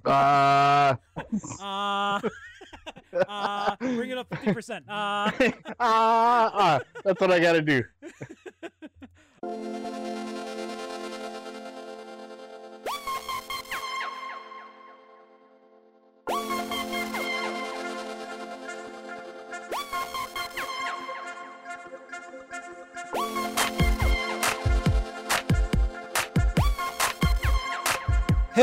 [0.00, 0.12] fine.
[0.12, 0.96] Uh,
[1.60, 2.20] Uh,
[3.28, 4.80] uh, bring it up 50%.
[4.80, 4.82] Uh,
[5.80, 7.82] ah, ah, that's what I gotta do.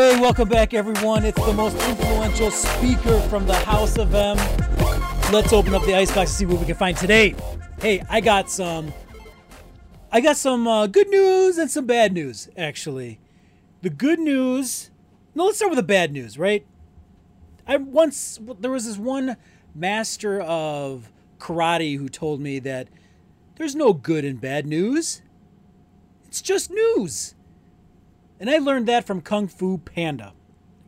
[0.02, 1.24] Hey, welcome back, everyone.
[1.26, 4.36] It's the most influential speaker from the House of M.
[5.32, 7.36] Let's open up the icebox to see what we can find today.
[7.80, 8.92] Hey, I got some.
[10.12, 13.20] I got some uh, good news and some bad news, actually.
[13.84, 14.90] The good news.
[15.36, 16.66] No, let's start with the bad news, right?
[17.68, 19.38] I once there was this one
[19.76, 22.88] master of karate who told me that
[23.58, 25.22] there's no good and bad news.
[26.26, 27.36] It's just news.
[28.42, 30.34] And I learned that from Kung Fu Panda,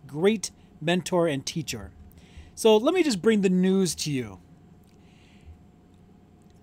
[0.07, 0.49] great
[0.81, 1.91] mentor and teacher.
[2.55, 4.39] So let me just bring the news to you.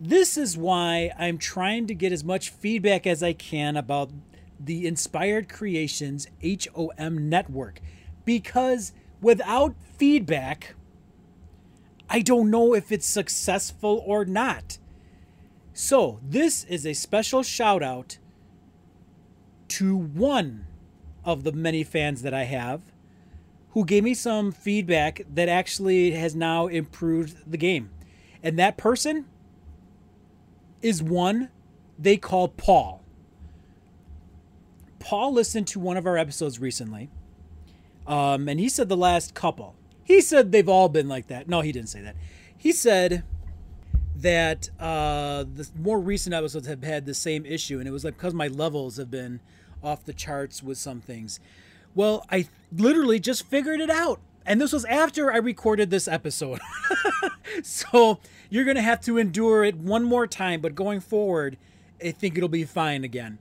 [0.01, 4.11] This is why I'm trying to get as much feedback as I can about
[4.59, 7.81] the Inspired Creations HOM network.
[8.25, 10.75] Because without feedback,
[12.09, 14.79] I don't know if it's successful or not.
[15.73, 18.19] So, this is a special shout out
[19.69, 20.67] to one
[21.25, 22.81] of the many fans that I have
[23.71, 27.91] who gave me some feedback that actually has now improved the game.
[28.43, 29.27] And that person
[30.83, 31.51] is one
[31.99, 33.03] they call Paul.
[34.99, 37.11] Paul listened to one of our episodes recently,
[38.07, 39.75] um, and he said the last couple.
[40.03, 41.49] He said they've all been like that.
[41.49, 42.17] No, he didn't say that.
[42.57, 43.23] He said
[44.17, 48.17] that uh, the more recent episodes have had the same issue, and it was like
[48.17, 49.41] because my levels have been
[49.83, 51.41] off the charts with some things.
[51.95, 54.21] Well, I literally just figured it out.
[54.47, 56.61] And this was after I recorded this episode.
[57.63, 61.57] so you're going to have to endure it one more time, but going forward,
[62.03, 63.39] I think it'll be fine again.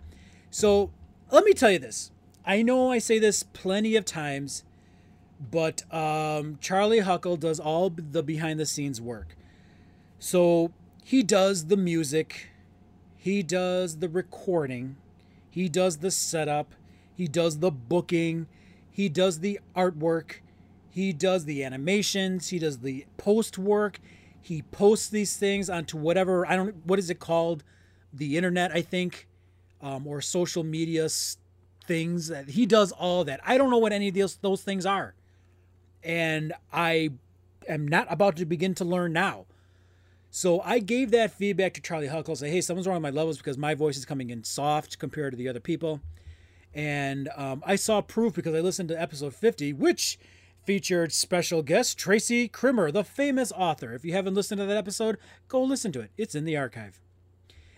[0.52, 0.91] So
[1.31, 2.12] let me tell you this.
[2.46, 4.64] I know I say this plenty of times,
[5.40, 9.35] but um, Charlie Huckle does all the behind the scenes work.
[10.18, 10.72] So
[11.03, 12.50] he does the music,
[13.16, 14.97] he does the recording,
[15.50, 16.74] he does the setup,
[17.14, 18.48] he does the booking,
[18.92, 20.36] he does the artwork,
[20.90, 24.00] he does the animations, he does the post work,
[24.42, 27.64] he posts these things onto whatever I don't what is it called,
[28.14, 29.28] the internet I think,
[29.82, 31.08] um, or social media
[31.86, 32.32] things.
[32.48, 33.40] He does all that.
[33.46, 35.14] I don't know what any of those those things are,
[36.04, 37.12] and I
[37.68, 39.46] am not about to begin to learn now.
[40.31, 42.35] So I gave that feedback to Charlie Huckle.
[42.35, 45.34] Say, hey, someone's wrong with my levels because my voice is coming in soft compared
[45.34, 46.01] to the other people.
[46.73, 50.19] And um, I saw proof because I listened to episode 50, which
[50.63, 53.94] featured special guest Tracy Krimmer, the famous author.
[53.94, 55.17] If you haven't listened to that episode,
[55.47, 56.12] go listen to it.
[56.16, 57.01] It's in the archive.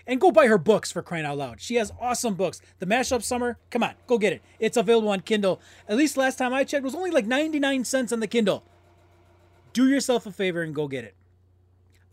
[0.06, 1.62] And go buy her books for crying out loud.
[1.62, 2.60] She has awesome books.
[2.80, 4.42] The Mashup Summer, come on, go get it.
[4.60, 5.62] It's available on Kindle.
[5.88, 8.64] At least last time I checked, it was only like 99 cents on the Kindle.
[9.72, 11.16] Do yourself a favor and go get it.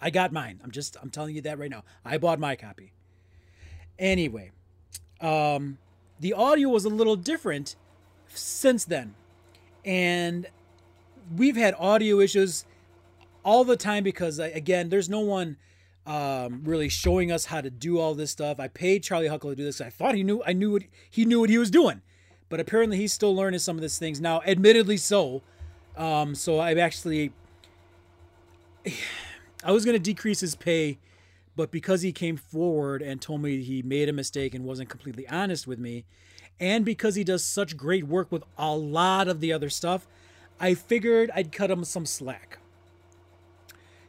[0.01, 0.61] I got mine.
[0.63, 1.85] I'm just I'm telling you that right now.
[2.05, 2.93] I bought my copy.
[3.99, 4.53] Anyway,
[5.21, 5.79] um
[6.21, 7.77] the audio was a little different
[8.29, 9.15] since then.
[9.85, 10.47] And
[11.37, 12.65] we've had audio issues
[13.45, 15.57] all the time because again, there's no one
[16.07, 18.59] um, really showing us how to do all this stuff.
[18.59, 19.81] I paid Charlie Huckle to do this.
[19.81, 22.03] I thought he knew I knew what he knew what he was doing,
[22.49, 24.41] but apparently he's still learning some of these things now.
[24.47, 25.43] Admittedly, so.
[25.97, 27.33] Um, so I've actually
[29.65, 30.99] I was going to decrease his pay,
[31.57, 35.29] but because he came forward and told me he made a mistake and wasn't completely
[35.29, 36.05] honest with me,
[36.61, 40.07] and because he does such great work with a lot of the other stuff,
[40.61, 42.59] I figured I'd cut him some slack.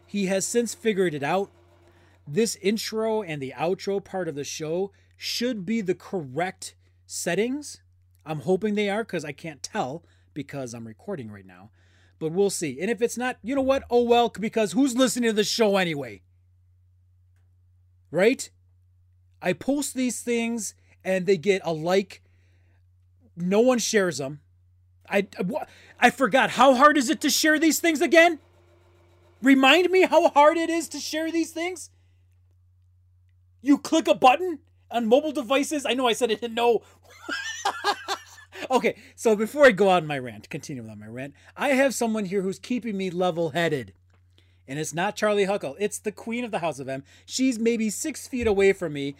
[0.06, 1.50] He has since figured it out.
[2.28, 6.76] This intro and the outro part of the show should be the correct
[7.08, 7.82] settings.
[8.26, 11.72] I'm hoping they are because I can't tell because I'm recording right now
[12.20, 12.80] but we'll see.
[12.80, 13.84] And if it's not, you know what?
[13.90, 16.22] Oh well, because who's listening to the show anyway?
[18.12, 18.50] Right?
[19.42, 22.22] I post these things and they get a like.
[23.36, 24.42] No one shares them.
[25.10, 25.28] I
[26.00, 28.40] I forgot how hard is it to share these things again?
[29.42, 31.90] Remind me how hard it is to share these things?
[33.62, 34.60] You click a button
[34.92, 35.86] on mobile devices.
[35.86, 36.44] I know I said it.
[36.44, 36.82] In no.
[38.72, 42.26] okay, so before I go on my rant, continue on my rant, I have someone
[42.26, 43.94] here who's keeping me level headed.
[44.67, 47.03] And it's not Charlie Huckle, it's the queen of the House of M.
[47.26, 49.16] She's maybe six feet away from me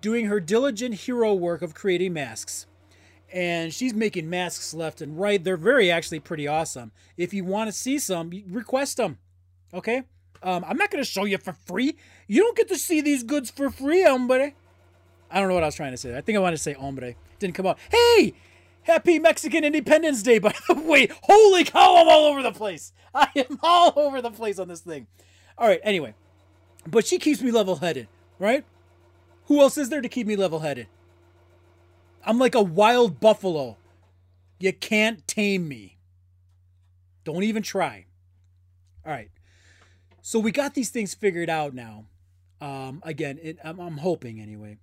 [0.00, 2.66] doing her diligent hero work of creating masks.
[3.32, 5.42] and she's making masks left and right.
[5.42, 6.92] They're very actually pretty awesome.
[7.16, 9.18] If you want to see some, request them.
[9.72, 10.04] Okay?
[10.42, 11.96] Um, I'm not going to show you for free.
[12.28, 14.52] You don't get to see these goods for free, hombre.
[15.30, 16.16] I don't know what I was trying to say.
[16.16, 17.14] I think I wanted to say hombre.
[17.40, 17.78] Didn't come out.
[17.90, 18.34] Hey!
[18.84, 21.08] Happy Mexican Independence Day, by the way.
[21.22, 22.92] Holy cow, I'm all over the place.
[23.14, 25.06] I am all over the place on this thing.
[25.58, 26.14] All right, anyway.
[26.86, 28.08] But she keeps me level headed,
[28.38, 28.64] right?
[29.46, 30.86] Who else is there to keep me level headed?
[32.24, 33.76] I'm like a wild buffalo.
[34.58, 35.98] You can't tame me.
[37.24, 38.06] Don't even try.
[39.04, 39.30] All right.
[40.20, 42.06] So we got these things figured out now.
[42.60, 44.78] Um, again, it, I'm, I'm hoping anyway.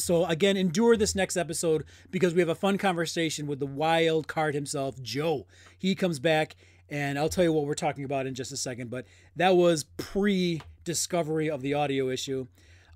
[0.00, 4.28] So again, endure this next episode because we have a fun conversation with the wild
[4.28, 5.46] card himself, Joe.
[5.78, 6.56] He comes back,
[6.88, 8.90] and I'll tell you what we're talking about in just a second.
[8.90, 9.06] But
[9.36, 12.46] that was pre-discovery of the audio issue.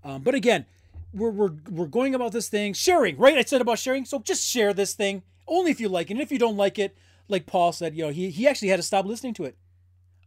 [0.05, 0.67] Um, but again,
[1.13, 3.37] we're, we're we're going about this thing sharing, right?
[3.37, 6.15] I said about sharing, so just share this thing only if you like it.
[6.15, 6.97] And if you don't like it,
[7.29, 9.57] like Paul said, you know, he he actually had to stop listening to it,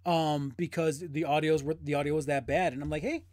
[0.06, 2.74] um, because the audios were the audio was that bad.
[2.74, 3.24] And I'm like, hey,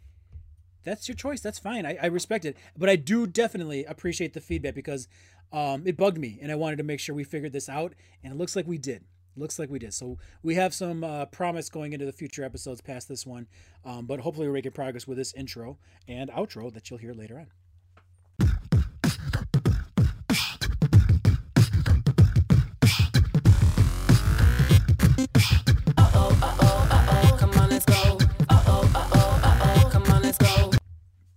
[0.83, 1.41] that's your choice.
[1.41, 1.85] That's fine.
[1.85, 2.57] I, I respect it.
[2.77, 5.07] But I do definitely appreciate the feedback because
[5.51, 7.93] um, it bugged me and I wanted to make sure we figured this out.
[8.23, 9.03] And it looks like we did.
[9.35, 9.93] Looks like we did.
[9.93, 13.47] So we have some uh, promise going into the future episodes past this one.
[13.83, 15.77] Um, but hopefully we're making progress with this intro
[16.07, 17.47] and outro that you'll hear later on.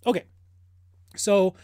[0.07, 0.25] Okay.
[1.17, 1.55] So,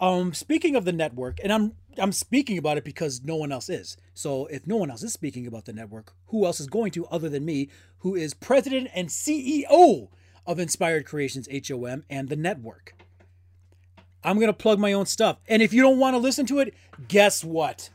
[0.00, 3.68] um, speaking of the network, and I'm I'm speaking about it because no one else
[3.68, 3.96] is.
[4.14, 7.06] So if no one else is speaking about the network, who else is going to
[7.06, 7.68] other than me,
[7.98, 10.08] who is president and CEO
[10.46, 12.94] of Inspired Creations HOM and the network?
[14.22, 15.38] I'm gonna plug my own stuff.
[15.46, 16.74] And if you don't want to listen to it,
[17.08, 17.90] guess what?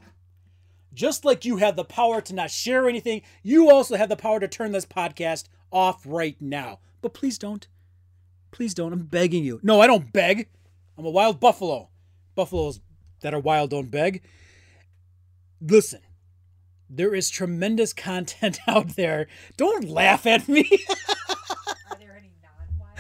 [0.93, 4.39] Just like you have the power to not share anything, you also have the power
[4.39, 6.79] to turn this podcast off right now.
[7.01, 7.67] But please don't.
[8.51, 8.93] Please don't.
[8.93, 9.59] I'm begging you.
[9.63, 10.49] No, I don't beg.
[10.97, 11.89] I'm a wild buffalo.
[12.35, 12.79] Buffaloes
[13.21, 14.21] that are wild don't beg.
[15.61, 16.01] Listen,
[16.89, 19.27] there is tremendous content out there.
[19.57, 20.63] Don't laugh at me.
[21.29, 22.99] Are there any non-wild?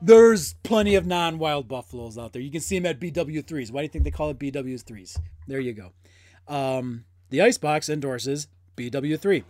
[0.00, 2.42] There's plenty of non wild buffaloes out there.
[2.42, 3.70] You can see them at BW3s.
[3.70, 5.18] Why do you think they call it BW3s?
[5.46, 5.92] There you go.
[6.48, 9.44] Um, the Icebox endorses BW3.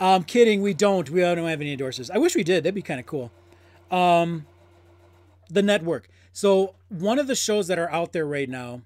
[0.00, 0.62] I'm kidding.
[0.62, 1.08] We don't.
[1.10, 2.10] We don't have any endorsers.
[2.10, 2.64] I wish we did.
[2.64, 3.30] That'd be kind of cool.
[3.90, 4.46] Um,
[5.52, 6.08] the network.
[6.32, 8.82] So one of the shows that are out there right now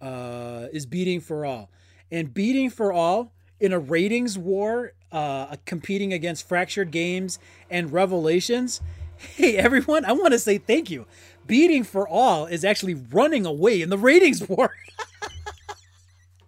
[0.00, 1.70] uh, is Beating for All,
[2.10, 7.38] and Beating for All in a ratings war, uh, competing against Fractured Games
[7.70, 8.80] and Revelations.
[9.18, 11.06] Hey everyone, I want to say thank you.
[11.46, 14.74] Beating for All is actually running away in the ratings war.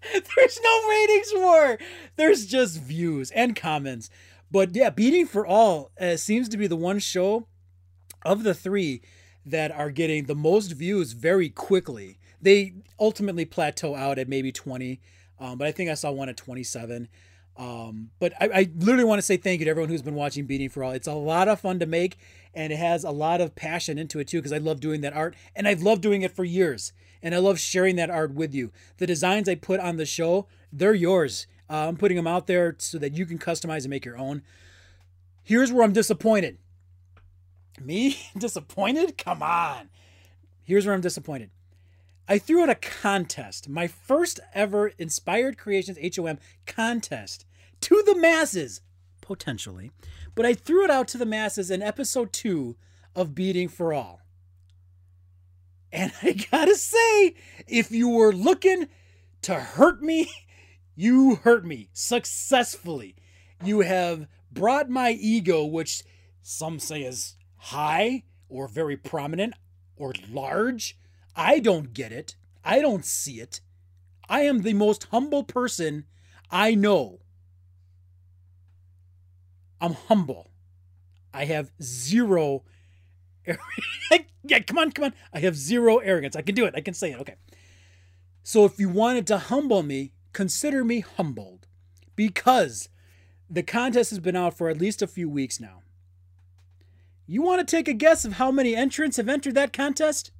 [0.13, 1.79] There's no ratings war.
[2.17, 4.11] There's just views and comments.
[4.51, 7.47] But yeah, Beating for All uh, seems to be the one show
[8.23, 9.01] of the three
[9.50, 12.19] that are getting the most views very quickly.
[12.41, 15.00] They ultimately plateau out at maybe 20,
[15.41, 17.09] um, but I think I saw one at 27.
[17.56, 20.47] Um, but I, I literally want to say thank you to everyone who's been watching
[20.47, 20.93] Beating for All.
[20.93, 22.17] It's a lot of fun to make,
[22.55, 25.12] and it has a lot of passion into it too, because I love doing that
[25.12, 28.55] art, and I've loved doing it for years, and I love sharing that art with
[28.55, 28.71] you.
[28.99, 31.49] The designs I put on the show, they're yours.
[31.69, 34.43] Uh, I'm putting them out there so that you can customize and make your own.
[35.43, 36.58] Here's where I'm disappointed.
[37.81, 39.19] Me disappointed?
[39.19, 39.91] Come on.
[40.65, 41.51] Here's where I'm disappointed.
[42.29, 47.47] I threw out a contest, my first ever Inspired Creations HOM contest
[47.81, 48.82] to the masses,
[49.23, 49.93] potentially.
[50.35, 52.77] But I threw it out to the masses in episode two
[53.17, 54.20] of Beating for All.
[55.91, 57.35] And I gotta say,
[57.67, 58.89] if you were looking
[59.43, 60.31] to hurt me,
[60.94, 63.17] you hurt me successfully.
[63.65, 66.03] You have brought my ego, which
[66.43, 67.37] some say is
[67.69, 69.55] high or very prominent
[69.96, 70.98] or large.
[71.34, 72.37] I don't get it.
[72.65, 73.60] I don't see it.
[74.29, 76.05] I am the most humble person
[76.51, 77.20] I know.
[79.81, 80.51] I'm humble.
[81.32, 82.65] I have zero.
[84.43, 85.15] yeah, come on, come on.
[85.32, 86.37] I have zero arrogance.
[86.37, 86.75] I can do it.
[86.77, 87.20] I can say it.
[87.20, 87.37] Okay.
[88.43, 91.67] So if you wanted to humble me, consider me humbled
[92.17, 92.89] because
[93.48, 95.82] the contest has been out for at least a few weeks now.
[97.31, 100.31] You want to take a guess of how many entrants have entered that contest?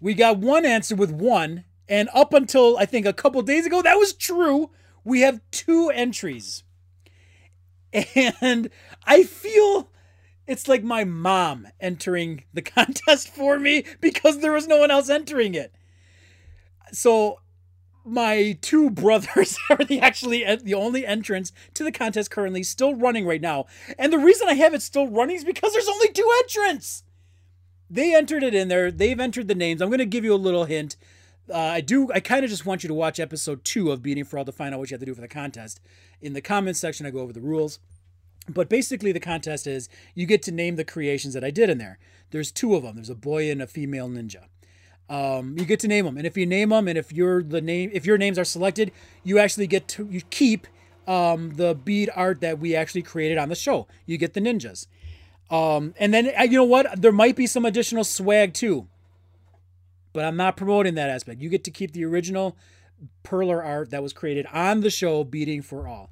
[0.00, 3.82] We got one answer with one, and up until I think a couple days ago,
[3.82, 4.70] that was true.
[5.04, 6.64] We have two entries.
[7.92, 8.70] And
[9.06, 9.90] I feel
[10.46, 15.10] it's like my mom entering the contest for me because there was no one else
[15.10, 15.74] entering it.
[16.92, 17.40] so
[18.06, 23.26] my two brothers are the actually the only entrants to the contest currently still running
[23.26, 23.66] right now.
[23.98, 27.02] And the reason I have it still running is because there's only two entrants.
[27.88, 28.90] They entered it in there.
[28.90, 29.80] They've entered the names.
[29.80, 30.96] I'm going to give you a little hint.
[31.48, 32.10] Uh, I do.
[32.12, 34.50] I kind of just want you to watch episode two of Beating for All to
[34.50, 35.80] find out what you have to do for the contest.
[36.20, 37.78] In the comments section, I go over the rules.
[38.48, 41.78] But basically, the contest is you get to name the creations that I did in
[41.78, 41.98] there.
[42.30, 42.96] There's two of them.
[42.96, 44.44] There's a boy and a female ninja.
[45.08, 47.60] Um, you get to name them, and if you name them, and if you're the
[47.60, 48.90] name, if your names are selected,
[49.22, 50.66] you actually get to you keep
[51.06, 53.86] um, the bead art that we actually created on the show.
[54.04, 54.88] You get the ninjas,
[55.48, 57.00] um, and then uh, you know what?
[57.00, 58.88] There might be some additional swag too,
[60.12, 61.40] but I'm not promoting that aspect.
[61.40, 62.56] You get to keep the original
[63.22, 66.10] perler art that was created on the show, beating for all.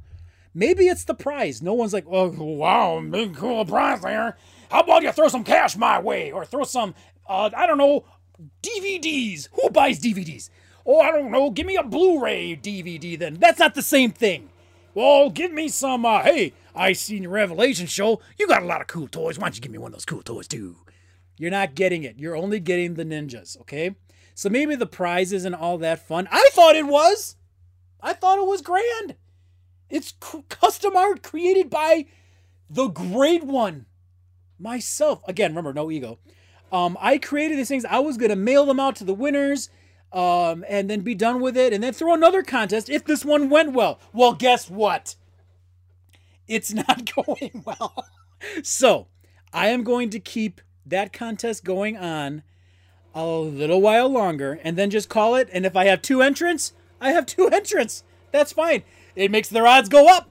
[0.54, 1.60] Maybe it's the prize.
[1.62, 4.36] No one's like, oh wow, big cool prize there.
[4.70, 6.94] How about you throw some cash my way, or throw some,
[7.28, 8.04] uh, I don't know,
[8.62, 9.48] DVDs.
[9.52, 10.50] Who buys DVDs?
[10.86, 11.50] Oh, I don't know.
[11.50, 13.34] Give me a Blu-ray DVD then.
[13.34, 14.50] That's not the same thing.
[14.94, 16.04] Well, give me some.
[16.04, 18.20] Uh, hey, I seen your Revelation show.
[18.38, 19.38] You got a lot of cool toys.
[19.38, 20.76] Why don't you give me one of those cool toys too?
[21.38, 22.18] You're not getting it.
[22.18, 23.58] You're only getting the ninjas.
[23.62, 23.96] Okay.
[24.34, 26.28] So maybe the prizes isn't all that fun.
[26.30, 27.36] I thought it was.
[28.00, 29.16] I thought it was grand.
[29.88, 30.12] It's
[30.48, 32.06] custom art created by
[32.68, 33.86] the great one,
[34.58, 35.22] myself.
[35.28, 36.18] Again, remember, no ego.
[36.74, 37.84] Um, I created these things.
[37.84, 39.70] I was gonna mail them out to the winners,
[40.12, 43.48] um, and then be done with it, and then throw another contest if this one
[43.48, 44.00] went well.
[44.12, 45.14] Well, guess what?
[46.48, 48.06] It's not going well.
[48.64, 49.06] so
[49.52, 52.42] I am going to keep that contest going on
[53.14, 55.48] a little while longer, and then just call it.
[55.52, 58.02] And if I have two entrants, I have two entrants.
[58.32, 58.82] That's fine.
[59.14, 60.28] It makes their odds go up.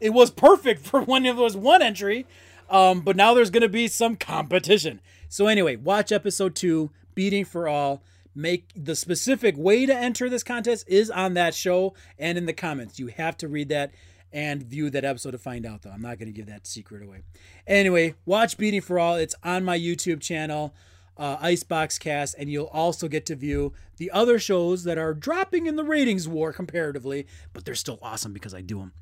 [0.00, 2.26] It was perfect for when it was one entry,
[2.68, 5.00] um, but now there's going to be some competition.
[5.28, 8.02] So anyway, watch episode two, Beating for All.
[8.34, 12.52] Make the specific way to enter this contest is on that show and in the
[12.52, 12.98] comments.
[12.98, 13.92] You have to read that
[14.32, 15.90] and view that episode to find out, though.
[15.90, 17.20] I'm not going to give that secret away.
[17.68, 19.14] Anyway, watch Beating for All.
[19.14, 20.74] It's on my YouTube channel,
[21.16, 25.66] uh, Icebox Cast, and you'll also get to view the other shows that are dropping
[25.66, 28.92] in the ratings war comparatively, but they're still awesome because I do them.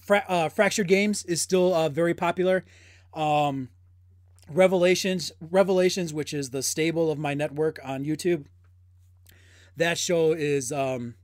[0.00, 2.64] Fra- uh, Fractured Games is still uh, very popular.
[3.14, 3.68] Um,
[4.48, 8.46] Revelations, Revelations, which is the stable of my network on YouTube.
[9.76, 11.14] That show is um,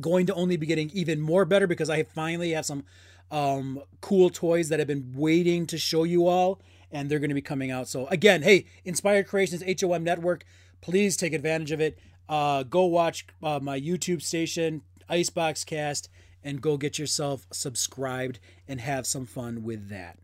[0.00, 2.84] going to only be getting even more better because I finally have some
[3.30, 7.34] um, cool toys that I've been waiting to show you all, and they're going to
[7.34, 7.88] be coming out.
[7.88, 10.44] So again, hey, Inspired Creations HOM Network,
[10.80, 11.98] please take advantage of it.
[12.28, 16.08] Uh, go watch uh, my YouTube station, Icebox Cast,
[16.42, 20.18] and go get yourself subscribed and have some fun with that.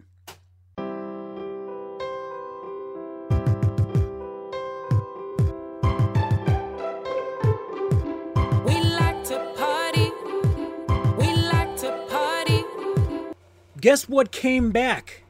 [13.87, 15.23] Guess what came back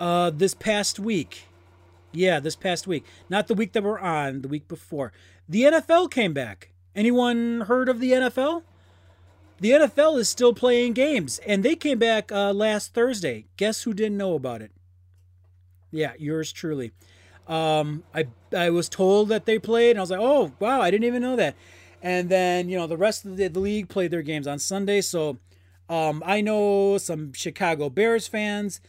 [0.00, 1.48] uh this past week?
[2.12, 3.04] Yeah this past week.
[3.28, 5.12] Not the week that we're on the week before.
[5.46, 6.70] The nfl came back.
[6.96, 8.62] Anyone heard of the nfl
[9.60, 13.44] the nfl is still playing games and they came back uh, last thursday.
[13.58, 14.70] Guess who didn't know about it?
[15.90, 16.92] Yeah yours truly.
[17.46, 20.90] Um i i was told that they played and i was like oh wow i
[20.90, 21.54] didn't even know that.
[22.02, 25.02] And then you know the rest of the, the league played their games on sunday
[25.02, 25.36] so
[25.88, 28.80] um, I know some Chicago Bears fans,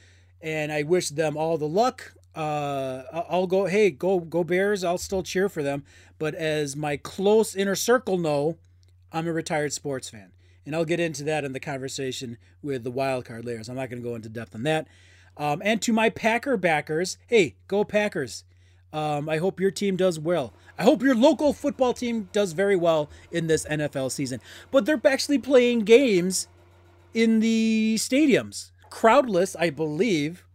[0.42, 2.14] and I wish them all the luck.
[2.36, 3.66] Uh, I'll go.
[3.66, 4.84] Hey, go go Bears!
[4.84, 5.84] I'll still cheer for them.
[6.18, 8.58] But as my close inner circle know,
[9.12, 10.32] I'm a retired sports fan,
[10.66, 13.64] and I'll get into that in the conversation with the wild card later.
[13.64, 14.88] So I'm not going to go into depth on that.
[15.38, 18.44] Um, and to my Packer backers, hey, go Packers!
[18.92, 20.54] Um, I hope your team does well.
[20.78, 24.42] I hope your local football team does very well in this NFL season.
[24.72, 26.48] But they're actually playing games
[27.14, 30.46] in the stadiums, crowdless, I believe.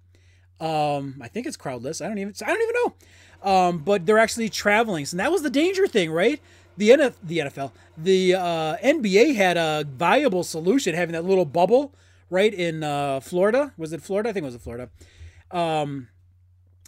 [0.61, 2.05] Um, I think it's crowdless.
[2.05, 2.35] I don't even.
[2.45, 3.51] I don't even know.
[3.51, 6.41] Um, but they're actually traveling, so that was the danger thing, right?
[6.77, 11.95] The NF, the NFL, the uh, NBA had a viable solution, having that little bubble,
[12.31, 13.73] right in uh, Florida.
[13.77, 14.31] Was it Florida?
[14.31, 14.89] I think it was in Florida.
[15.51, 16.09] Um,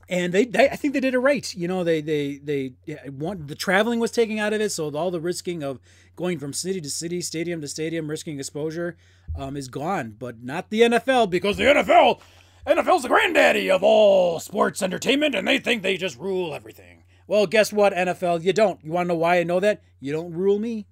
[0.08, 1.54] and they, they, I think they did it right.
[1.54, 2.74] You know, they, they, they,
[3.08, 5.80] want the traveling was taken out of it, so all the risking of
[6.14, 8.96] going from city to city, stadium to stadium, risking exposure,
[9.36, 10.14] um, is gone.
[10.18, 12.20] But not the NFL because the NFL,
[12.66, 17.02] NFL's the granddaddy of all sports entertainment, and they think they just rule everything.
[17.26, 18.44] Well, guess what, NFL?
[18.44, 18.82] You don't.
[18.84, 19.82] You want to know why I know that?
[19.98, 20.86] You don't rule me,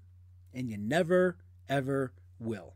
[0.52, 2.74] and you never, ever will.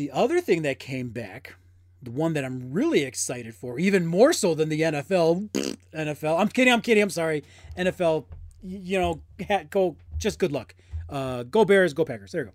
[0.00, 1.56] The other thing that came back,
[2.02, 5.50] the one that I'm really excited for, even more so than the NFL,
[5.92, 6.38] NFL.
[6.40, 6.72] I'm kidding.
[6.72, 7.02] I'm kidding.
[7.02, 7.44] I'm sorry.
[7.76, 8.24] NFL.
[8.62, 9.20] You know,
[9.68, 9.96] go.
[10.16, 10.74] Just good luck.
[11.10, 11.92] Uh, go Bears.
[11.92, 12.32] Go Packers.
[12.32, 12.52] There you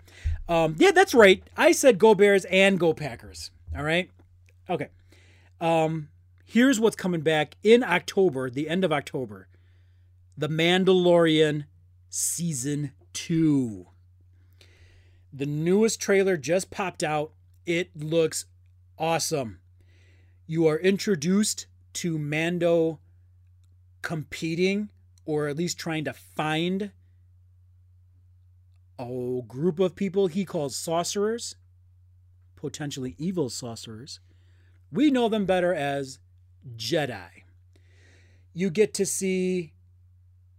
[0.47, 0.55] go.
[0.55, 1.43] Um, yeah, that's right.
[1.55, 3.51] I said go Bears and go Packers.
[3.77, 4.09] All right.
[4.67, 4.87] Okay.
[5.61, 6.07] Um,
[6.45, 9.49] here's what's coming back in October, the end of October.
[10.35, 11.65] The Mandalorian
[12.09, 13.85] season two.
[15.31, 17.33] The newest trailer just popped out.
[17.65, 18.45] It looks
[18.97, 19.59] awesome.
[20.45, 22.99] You are introduced to Mando
[24.01, 24.89] competing,
[25.25, 26.91] or at least trying to find
[28.99, 31.55] a group of people he calls sorcerers,
[32.55, 34.19] potentially evil sorcerers.
[34.91, 36.19] We know them better as
[36.77, 37.29] Jedi.
[38.53, 39.73] You get to see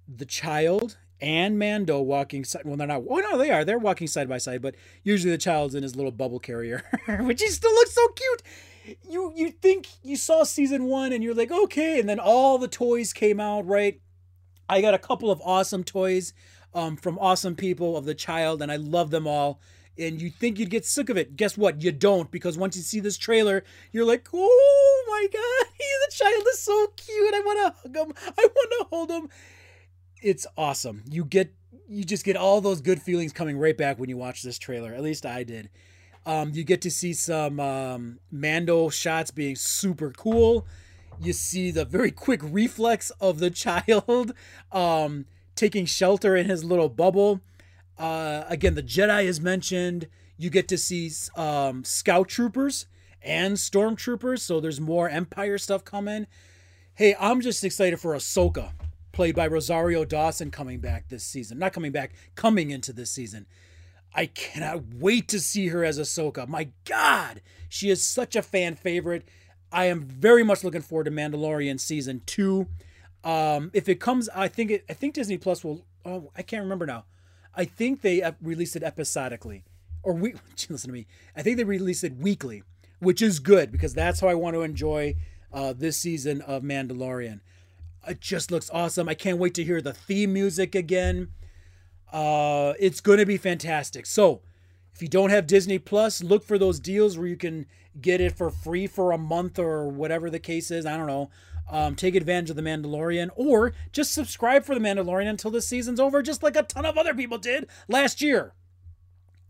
[0.09, 2.63] the child and Mando walking side.
[2.65, 3.03] Well, they're not.
[3.09, 3.65] Oh no, they are.
[3.65, 4.63] They're walking side by side.
[4.63, 6.83] But usually the child's in his little bubble carrier,
[7.21, 8.43] which he still looks so cute.
[9.09, 12.69] You you think you saw season one and you're like okay, and then all the
[12.69, 14.01] toys came out right.
[14.69, 16.33] I got a couple of awesome toys
[16.75, 19.61] um, from awesome people of the child, and I love them all.
[19.99, 21.37] And you think you'd get sick of it.
[21.37, 21.83] Guess what?
[21.83, 26.13] You don't, because once you see this trailer, you're like, oh my god, he, the
[26.15, 27.35] child is so cute.
[27.35, 28.15] I want to hug him.
[28.37, 29.29] I want to hold him.
[30.27, 31.05] It's awesome.
[31.09, 31.55] You get,
[31.89, 34.93] you just get all those good feelings coming right back when you watch this trailer.
[34.93, 35.71] At least I did.
[36.27, 40.67] Um, you get to see some um, Mando shots being super cool.
[41.21, 44.33] You see the very quick reflex of the child
[44.73, 47.41] um, taking shelter in his little bubble.
[47.97, 50.09] Uh, again, the Jedi is mentioned.
[50.37, 52.87] You get to see um, scout troopers
[53.23, 56.27] and stormtroopers, so there's more Empire stuff coming.
[56.95, 58.73] Hey, I'm just excited for Ahsoka,
[59.17, 61.59] played by Rosario Dawson, coming back this season.
[61.59, 63.47] Not coming back, coming into this season.
[64.15, 66.47] I cannot wait to see her as Ahsoka.
[66.47, 69.27] My God, she is such a fan favorite.
[69.73, 72.69] I am very much looking forward to Mandalorian season two.
[73.25, 75.87] Um, if it comes, I think it, I think Disney Plus will.
[76.05, 77.07] Oh, I can't remember now.
[77.55, 79.65] I think they uh, released it episodically,
[80.03, 80.35] or we.
[80.69, 81.07] Listen to me.
[81.35, 82.65] I think they released it weekly,
[82.99, 85.15] which is good because that's how I want to enjoy
[85.55, 87.41] uh, this season of Mandalorian.
[88.07, 89.09] It just looks awesome.
[89.09, 91.29] I can't wait to hear the theme music again.
[92.13, 94.07] Uh, it's going to be fantastic.
[94.07, 94.43] So,
[94.95, 97.67] if you don't have Disney Plus, look for those deals where you can
[98.01, 100.87] get it for free for a month or whatever the case is.
[100.87, 101.31] I don't know.
[101.69, 105.99] Um, take advantage of The Mandalorian or just subscribe for The Mandalorian until the season's
[105.99, 108.55] over, just like a ton of other people did last year.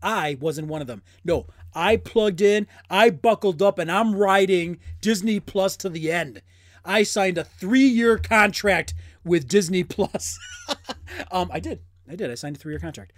[0.03, 1.03] I wasn't one of them.
[1.25, 6.43] No, I plugged in, I buckled up, and I'm riding Disney Plus to the end.
[6.87, 8.95] I signed a three year contract
[9.25, 10.39] with Disney Plus.
[11.31, 11.81] um, I did.
[12.09, 12.31] I did.
[12.31, 13.13] I signed a three year contract.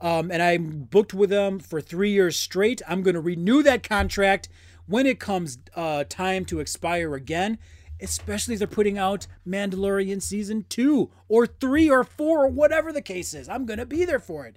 [0.00, 2.82] Um, and I'm booked with them for three years straight.
[2.86, 4.48] I'm going to renew that contract
[4.86, 7.58] when it comes uh, time to expire again,
[8.00, 13.00] especially if they're putting out Mandalorian season two or three or four or whatever the
[13.00, 13.48] case is.
[13.48, 14.56] I'm going to be there for it.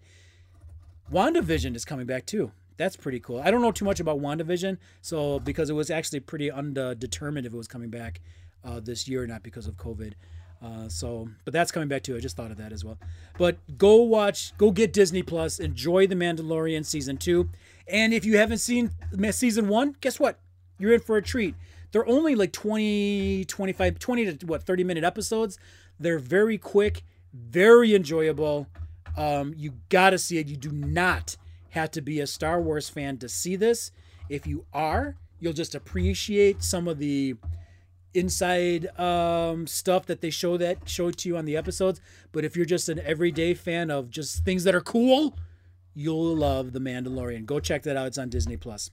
[1.12, 2.52] WandaVision is coming back too.
[2.76, 3.40] That's pretty cool.
[3.40, 7.54] I don't know too much about WandaVision, so because it was actually pretty undetermined if
[7.54, 8.22] it was coming back
[8.68, 10.14] uh, this year not because of COVID.
[10.62, 12.16] Uh, so, but that's coming back too.
[12.16, 12.98] I just thought of that as well.
[13.38, 17.50] But go watch, go get Disney Plus, enjoy The Mandalorian season two.
[17.88, 18.92] And if you haven't seen
[19.32, 20.40] season one, guess what?
[20.80, 21.56] You're in for a treat.
[21.92, 25.58] They're only like 20, 25, 20 to what, 30 minute episodes.
[26.00, 27.04] They're very quick,
[27.34, 28.68] very enjoyable.
[29.16, 30.48] Um, you gotta see it.
[30.48, 31.38] You do not
[31.70, 33.92] have to be a Star Wars fan to see this.
[34.30, 37.36] If you are, you'll just appreciate some of the
[38.18, 42.02] inside um, stuff that they show that show to you on the episodes.
[42.32, 45.38] But if you're just an everyday fan of just things that are cool,
[45.94, 47.46] you'll love The Mandalorian.
[47.46, 48.08] Go check that out.
[48.08, 48.92] It's on Disney Plus.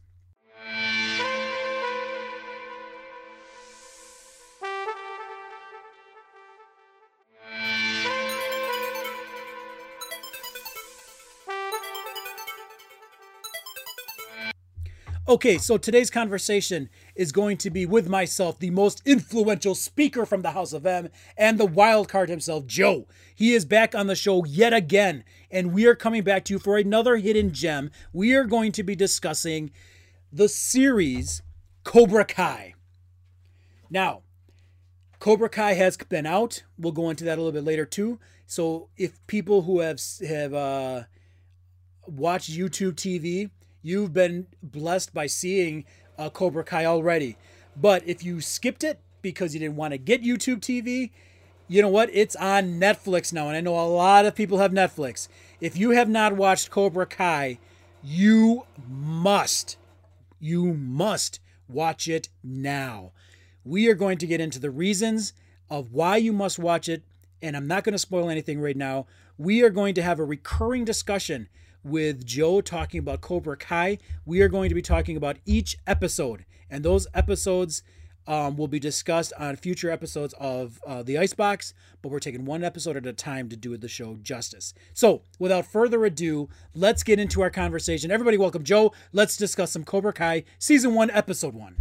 [15.34, 20.42] Okay, so today's conversation is going to be with myself, the most influential speaker from
[20.42, 23.08] the House of M, and the wild card himself, Joe.
[23.34, 26.60] He is back on the show yet again, and we are coming back to you
[26.60, 27.90] for another hidden gem.
[28.12, 29.72] We are going to be discussing
[30.32, 31.42] the series
[31.82, 32.74] Cobra Kai.
[33.90, 34.22] Now,
[35.18, 36.62] Cobra Kai has been out.
[36.78, 38.20] We'll go into that a little bit later too.
[38.46, 41.02] So, if people who have have uh,
[42.06, 43.50] watched YouTube TV,
[43.84, 45.84] you've been blessed by seeing
[46.18, 47.36] uh, Cobra Kai already.
[47.76, 51.10] But if you skipped it because you didn't want to get YouTube TV,
[51.68, 52.10] you know what?
[52.12, 55.28] It's on Netflix now, and I know a lot of people have Netflix.
[55.60, 57.58] If you have not watched Cobra Kai,
[58.02, 59.76] you must
[60.40, 63.12] You must watch it now.
[63.64, 65.32] We are going to get into the reasons
[65.70, 67.02] of why you must watch it,
[67.40, 69.06] and I'm not going to spoil anything right now.
[69.38, 71.48] We are going to have a recurring discussion
[71.84, 73.98] with Joe talking about Cobra Kai.
[74.24, 77.82] We are going to be talking about each episode, and those episodes
[78.26, 82.64] um, will be discussed on future episodes of uh, the Icebox, but we're taking one
[82.64, 84.72] episode at a time to do the show justice.
[84.94, 88.10] So, without further ado, let's get into our conversation.
[88.10, 88.92] Everybody, welcome Joe.
[89.12, 91.76] Let's discuss some Cobra Kai Season 1, Episode 1.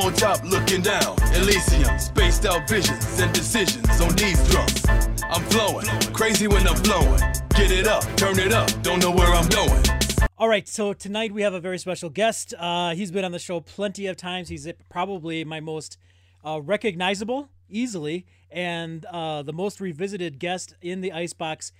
[0.00, 4.82] On top looking down, Elysium, spaced out visions and decisions on these drums.
[5.24, 7.20] I'm flowing, crazy when I'm flowing.
[7.50, 9.82] Get it up, turn it up, don't know where I'm going.
[10.38, 12.54] All right, so tonight we have a very special guest.
[12.58, 14.48] Uh, he's been on the show plenty of times.
[14.48, 15.98] He's probably my most
[16.42, 21.72] uh, recognizable, easily, and uh, the most revisited guest in the Icebox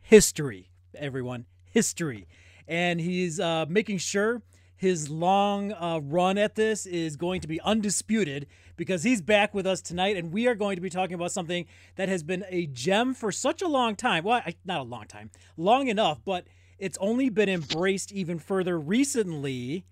[0.00, 0.70] history.
[0.94, 2.26] Everyone, history,
[2.66, 4.40] and he's uh, making sure
[4.80, 9.66] his long uh, run at this is going to be undisputed because he's back with
[9.66, 11.66] us tonight, and we are going to be talking about something
[11.96, 14.24] that has been a gem for such a long time.
[14.24, 16.46] Well, I, not a long time, long enough, but
[16.78, 19.84] it's only been embraced even further recently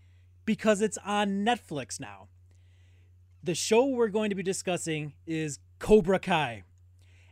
[0.46, 2.28] because it's on Netflix now.
[3.42, 6.62] The show we're going to be discussing is Cobra Kai.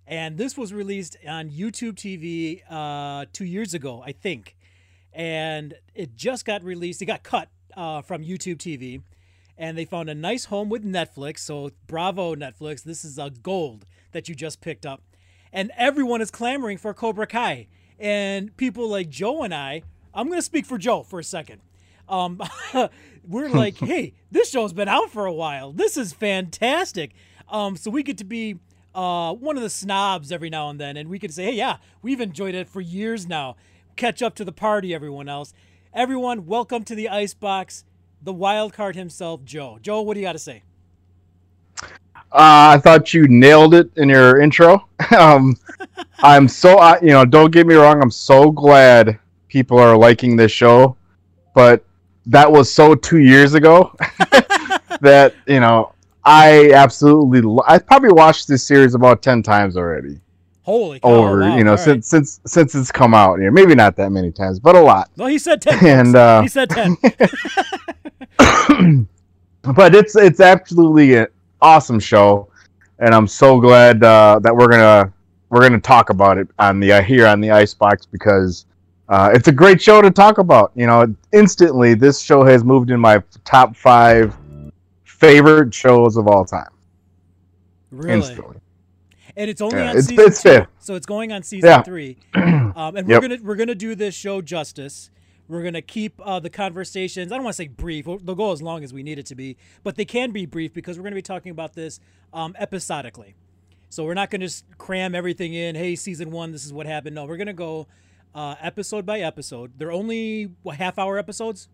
[0.07, 4.57] And this was released on YouTube TV uh, two years ago, I think.
[5.17, 7.01] And it just got released.
[7.01, 9.03] It got cut uh, from YouTube TV.
[9.59, 11.39] And they found a nice home with Netflix.
[11.39, 12.85] So bravo, Netflix.
[12.85, 15.03] This is a gold that you just picked up.
[15.53, 17.67] And everyone is clamoring for Cobra Kai
[17.99, 19.83] and people like Joe and I,
[20.15, 21.63] I'm going to speak for Joe for a second.
[22.09, 22.41] Um,
[23.27, 25.73] we're like, hey, this show's been out for a while.
[25.73, 27.13] This is fantastic.
[27.49, 28.59] Um, so we get to be
[28.95, 31.77] uh, one of the snobs every now and then, and we can say, hey, yeah,
[32.03, 33.57] we've enjoyed it for years now.
[33.97, 35.55] Catch up to the party, everyone else.
[35.95, 37.85] Everyone, welcome to the Icebox,
[38.21, 39.79] the wild card himself, Joe.
[39.81, 40.63] Joe, what do you got to say?
[41.81, 44.87] Uh, I thought you nailed it in your intro.
[45.19, 45.57] um,
[46.19, 48.03] I'm so, uh, you know, don't get me wrong.
[48.03, 50.99] I'm so glad people are liking this show,
[51.55, 51.83] but
[52.27, 53.97] that was so two years ago
[55.01, 55.93] that you know
[56.25, 57.41] I absolutely.
[57.41, 60.21] Lo- I probably watched this series about ten times already.
[60.67, 61.85] Holy cow, Over, wow, you know, all right.
[61.85, 63.39] since since since it's come out.
[63.39, 65.09] You know, maybe not that many times, but a lot.
[65.17, 65.87] No, he said 10.
[65.87, 66.97] And, uh, he said 10.
[69.77, 71.29] but it's it's absolutely an
[71.63, 72.49] awesome show,
[72.99, 75.13] and I'm so glad uh, that we're gonna
[75.51, 78.67] we're gonna talk about it on the uh, here on the Icebox because
[79.09, 80.73] uh, it's a great show to talk about.
[80.75, 84.37] You know, instantly this show has moved in my top five
[85.05, 86.71] favorite shows of all time.
[87.93, 88.15] really?
[88.15, 88.57] Instantly,
[89.37, 90.69] and it's only Yeah, on it's- season it's two, fair.
[90.79, 91.83] so it's going on season Yeah.
[91.83, 92.17] three.
[92.77, 95.09] Um, and we're gonna we're gonna do this show justice.
[95.49, 97.33] We're gonna keep uh, the conversations.
[97.33, 98.05] I don't want to say brief.
[98.05, 100.75] They'll go as long as we need it to be, but they can be brief
[100.75, 102.01] because we're gonna be talking about this
[102.35, 103.35] um, episodically.
[103.89, 105.75] So we're not gonna just cram everything in.
[105.75, 107.15] Hey, season one, this is what happened.
[107.15, 107.87] No, we're gonna go
[108.35, 109.73] uh, episode by episode.
[109.79, 111.69] They're only what, half hour episodes.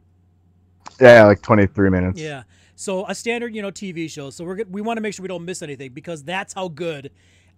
[1.00, 2.20] yeah, like 23 minutes.
[2.20, 2.44] Yeah.
[2.76, 4.30] So a standard, you know, TV show.
[4.30, 4.62] So we're.
[4.70, 7.10] We want to make sure we don't miss anything because that's how good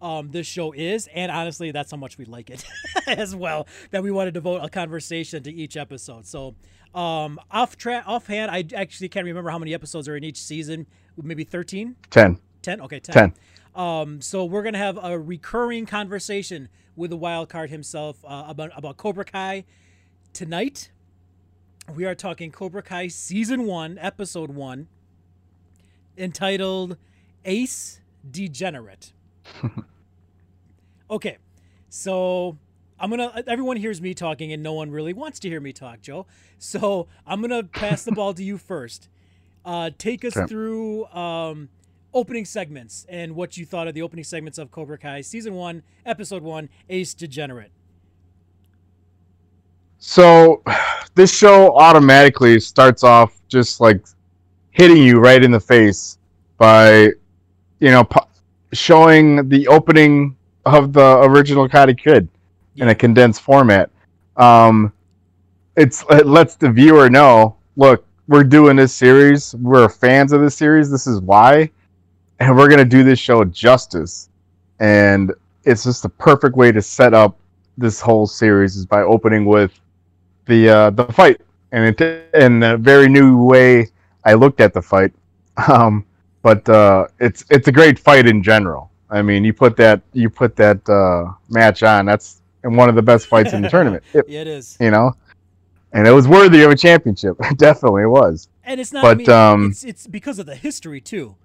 [0.04, 2.62] um, this show is, and honestly, that's how much we like it
[3.06, 3.66] as well.
[3.90, 6.26] That we want to devote a conversation to each episode.
[6.26, 6.54] So
[6.94, 10.86] um, off track, offhand, I actually can't remember how many episodes are in each season.
[11.20, 12.38] Maybe 13, 10.
[12.60, 12.80] 10?
[12.82, 13.14] Okay, 10.
[13.14, 13.34] 10.
[13.74, 18.70] Um, so we're gonna have a recurring conversation with the wild card himself uh, about
[18.76, 19.64] about Cobra Kai
[20.34, 20.90] tonight.
[21.92, 24.86] We are talking Cobra Kai season one, episode one,
[26.18, 26.98] entitled
[27.44, 29.12] "Ace Degenerate."
[31.14, 31.38] okay,
[31.88, 32.59] so
[32.98, 33.42] I'm gonna.
[33.46, 36.27] Everyone hears me talking, and no one really wants to hear me talk, Joe.
[36.59, 39.09] So I'm gonna pass the ball to you first.
[39.64, 40.46] Uh, take us Okay.
[40.46, 41.68] through um,
[42.12, 45.83] opening segments and what you thought of the opening segments of Cobra Kai season one,
[46.05, 47.72] episode one, Ace Degenerate.
[49.98, 50.62] So,
[51.14, 54.05] this show automatically starts off just like
[54.70, 56.18] hitting you right in the face
[56.59, 57.05] by,
[57.81, 58.07] you know,
[58.72, 62.29] showing the opening of the original Karate Kid
[62.77, 63.90] in a condensed format.
[64.37, 64.92] Um,
[65.77, 69.55] it's it lets the viewer know, look, we're doing this series.
[69.57, 70.90] We're fans of this series.
[70.90, 71.70] This is why,
[72.40, 74.29] and we're gonna do this show justice.
[74.81, 75.33] And
[75.64, 77.38] it's just the perfect way to set up
[77.77, 79.79] this whole series is by opening with
[80.46, 81.40] the uh, the fight,
[81.72, 83.88] and it, in a very new way,
[84.24, 85.12] I looked at the fight.
[85.68, 86.05] Um,
[86.42, 88.90] but uh, it's it's a great fight in general.
[89.10, 92.06] I mean, you put that you put that uh, match on.
[92.06, 94.02] That's one of the best fights in the tournament.
[94.14, 94.76] It- Yeah, it is.
[94.80, 95.14] you know,
[95.92, 97.36] and it was worthy of a championship.
[97.56, 98.48] Definitely, it was.
[98.64, 99.04] and it's not.
[99.04, 101.36] I But, mean, um, it's it's because of the history too.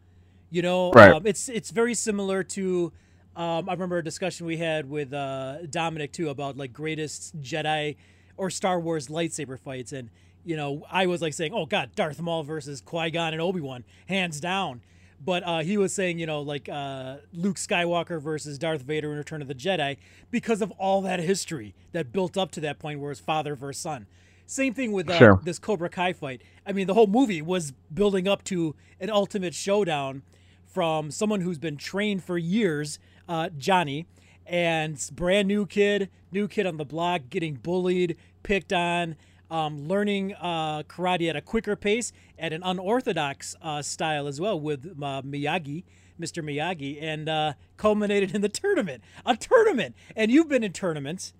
[0.51, 1.11] You know, Right.
[1.11, 2.91] um, it's it's very similar to.
[3.35, 7.95] Um, I remember a discussion we had with uh, Dominic too about like greatest Jedi
[8.35, 10.09] or Star Wars lightsaber fights, and
[10.43, 13.61] you know, I was like saying, "Oh God, Darth Maul versus Qui Gon and Obi
[13.61, 14.81] Wan, hands down."
[15.23, 19.17] But uh, he was saying, you know, like uh, Luke Skywalker versus Darth Vader in
[19.17, 19.97] Return of the Jedi
[20.31, 23.81] because of all that history that built up to that point where it's father versus
[23.81, 24.05] son.
[24.45, 25.39] Same thing with uh, Sure.
[25.43, 26.41] this Cobra Kai fight.
[26.65, 30.23] I mean, the whole movie was building up to an ultimate showdown
[30.65, 34.05] from someone who's been trained for years, uh, Johnny,
[34.45, 39.15] and brand new kid, new kid on the block, getting bullied, picked on,
[39.49, 44.59] um, learning uh, karate at a quicker pace at an unorthodox uh, style as well
[44.59, 45.83] with uh, Miyagi.
[46.19, 46.43] Mr.
[46.43, 49.01] Miyagi, and uh, culminated in the tournament.
[49.25, 51.33] A tournament, and you've been in tournaments,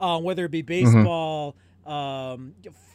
[0.00, 2.54] uh, whether it be baseball, um,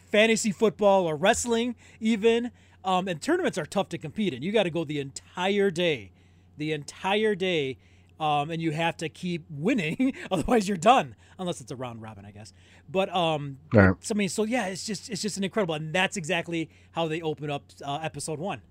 [0.09, 2.51] fantasy football, or wrestling, even.
[2.85, 4.43] Um, and tournaments are tough to compete in.
[4.43, 6.11] You got to go the entire day,
[6.55, 7.77] the entire day,
[8.19, 11.15] um, and you have to keep winning, otherwise you're done.
[11.37, 12.53] Unless it's a round robin, I guess.
[12.89, 13.93] But um, Right.
[13.99, 17.07] so I mean, so yeah, it's just it's just an incredible, and that's exactly how
[17.07, 18.61] they open up uh, episode one.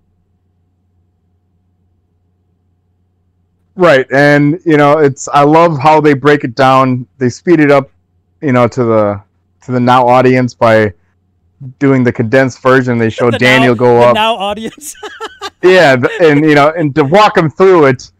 [3.75, 7.05] Right, and you know, it's I love how they break it down.
[7.17, 7.91] They speed it up,
[8.41, 9.21] you know, to the
[9.65, 10.93] to the now audience by
[11.79, 12.97] doing the condensed version.
[12.97, 14.95] They show The Daniel now, go the up, now audience.
[15.63, 18.11] yeah, and you know, and to walk him through it,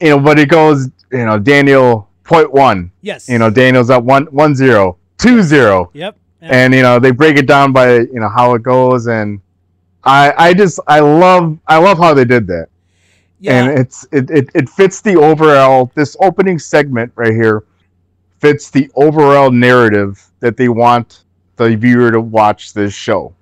[0.00, 3.28] you know, but it goes, you know, Daniel point one, yes.
[3.28, 6.16] you know, Daniel's up one one zero, two zero, Yep.
[6.40, 9.40] and you know they break it down by you know how it goes, and
[10.04, 12.68] I I just I love I love how they did that.
[13.40, 13.62] yeah.
[13.64, 17.64] and it's it, it, it fits the overall this opening segment right here
[18.40, 21.24] fits the overall narrative that they want
[21.56, 23.34] the viewer to watch this show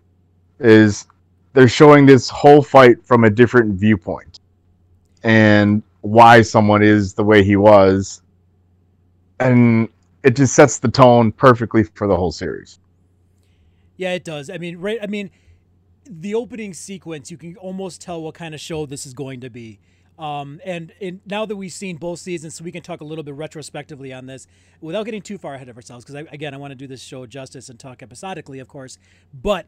[0.60, 1.06] is
[1.54, 4.40] they're showing this whole fight from a different viewpoint
[5.24, 8.21] and why someone is the way he was
[9.42, 9.88] and
[10.22, 12.78] it just sets the tone perfectly for the whole series
[13.96, 14.50] Yeah, it does.
[14.50, 14.98] I mean, right?
[15.02, 15.31] I mean,
[16.05, 19.50] the opening sequence, you can almost tell what kind of show this is going to
[19.50, 19.78] be.
[20.18, 23.24] Um, and, and now that we've seen both seasons, so we can talk a little
[23.24, 24.46] bit retrospectively on this
[24.81, 26.05] without getting too far ahead of ourselves.
[26.05, 28.98] Because again, I want to do this show justice and talk episodically, of course.
[29.33, 29.66] But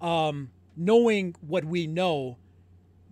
[0.00, 2.36] um, knowing what we know,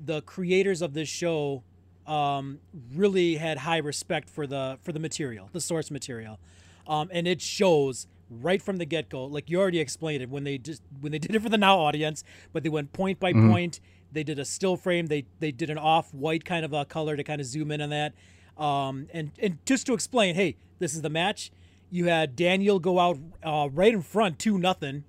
[0.02, 1.62] the creators of this show
[2.06, 2.60] um,
[2.94, 6.38] really had high respect for the for the material, the source material,
[6.86, 9.24] um, and it shows right from the get go.
[9.24, 11.78] Like you already explained it when they just when they did it for the now
[11.78, 13.80] audience, but they went point by point.
[14.12, 15.06] They did a still frame.
[15.06, 17.80] They they did an off white kind of a color to kind of zoom in
[17.80, 18.14] on that,
[18.56, 21.50] um, and and just to explain, hey, this is the match.
[21.90, 25.04] You had Daniel go out uh, right in front, two nothing,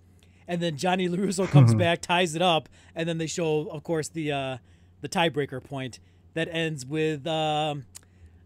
[0.47, 4.07] and then Johnny LaRusso comes back, ties it up, and then they show, of course,
[4.07, 4.57] the uh,
[5.01, 5.99] the tiebreaker point
[6.35, 7.85] that ends with um,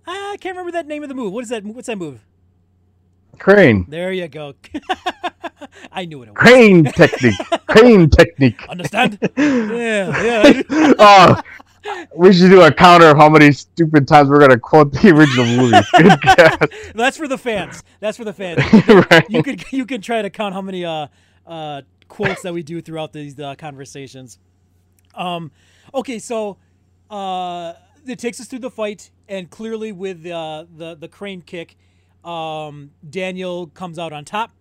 [0.07, 1.33] I can't remember that name of the move.
[1.33, 1.63] What is that?
[1.65, 2.21] What's that move?
[3.37, 4.53] crane There you go.
[5.91, 6.29] I knew it.
[6.29, 6.35] was.
[6.35, 7.35] crane technique
[7.67, 9.17] crane technique Understand?
[9.37, 10.93] yeah, yeah.
[10.99, 11.41] oh,
[12.15, 15.45] we should do a counter of how many stupid times we're gonna quote the original
[15.45, 16.91] movie.
[16.93, 17.83] That's for the fans.
[17.99, 18.61] That's for the fans.
[19.09, 19.25] right.
[19.29, 21.07] You could you could try to count how many uh,
[21.47, 24.37] uh, quotes that we do throughout these uh, conversations.
[25.15, 25.51] Um,
[25.93, 26.57] okay, so
[27.09, 27.73] uh,
[28.05, 31.75] it takes us through the fight, and clearly with uh, the the crane kick,
[32.23, 34.51] um, Daniel comes out on top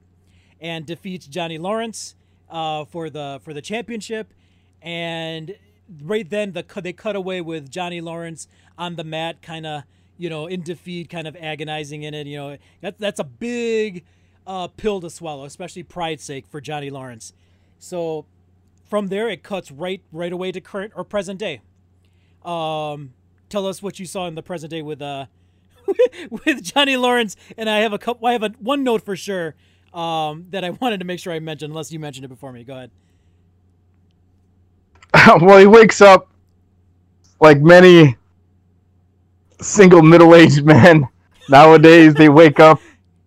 [0.61, 2.15] and defeats Johnny Lawrence
[2.51, 4.33] uh, for the for the championship,
[4.83, 5.57] and
[6.03, 9.85] right then the they cut away with Johnny Lawrence on the mat, kind of
[10.17, 12.27] you know in defeat, kind of agonizing in it.
[12.27, 14.05] You know that that's a big
[14.47, 17.33] uh, pill to swallow, especially pride's sake for Johnny Lawrence.
[17.79, 18.27] So
[18.85, 21.61] from there it cuts right right away to current or present day.
[22.45, 23.13] Um,
[23.49, 25.27] tell us what you saw in the present day with uh
[26.31, 28.27] with Johnny Lawrence, and I have a couple.
[28.27, 29.55] I have a one note for sure
[29.95, 32.65] um, that I wanted to make sure I mentioned, unless you mentioned it before me.
[32.65, 32.91] Go ahead.
[35.41, 36.29] well, he wakes up
[37.41, 38.17] like many
[39.61, 41.09] single middle-aged men
[41.49, 42.15] nowadays.
[42.15, 42.81] They wake up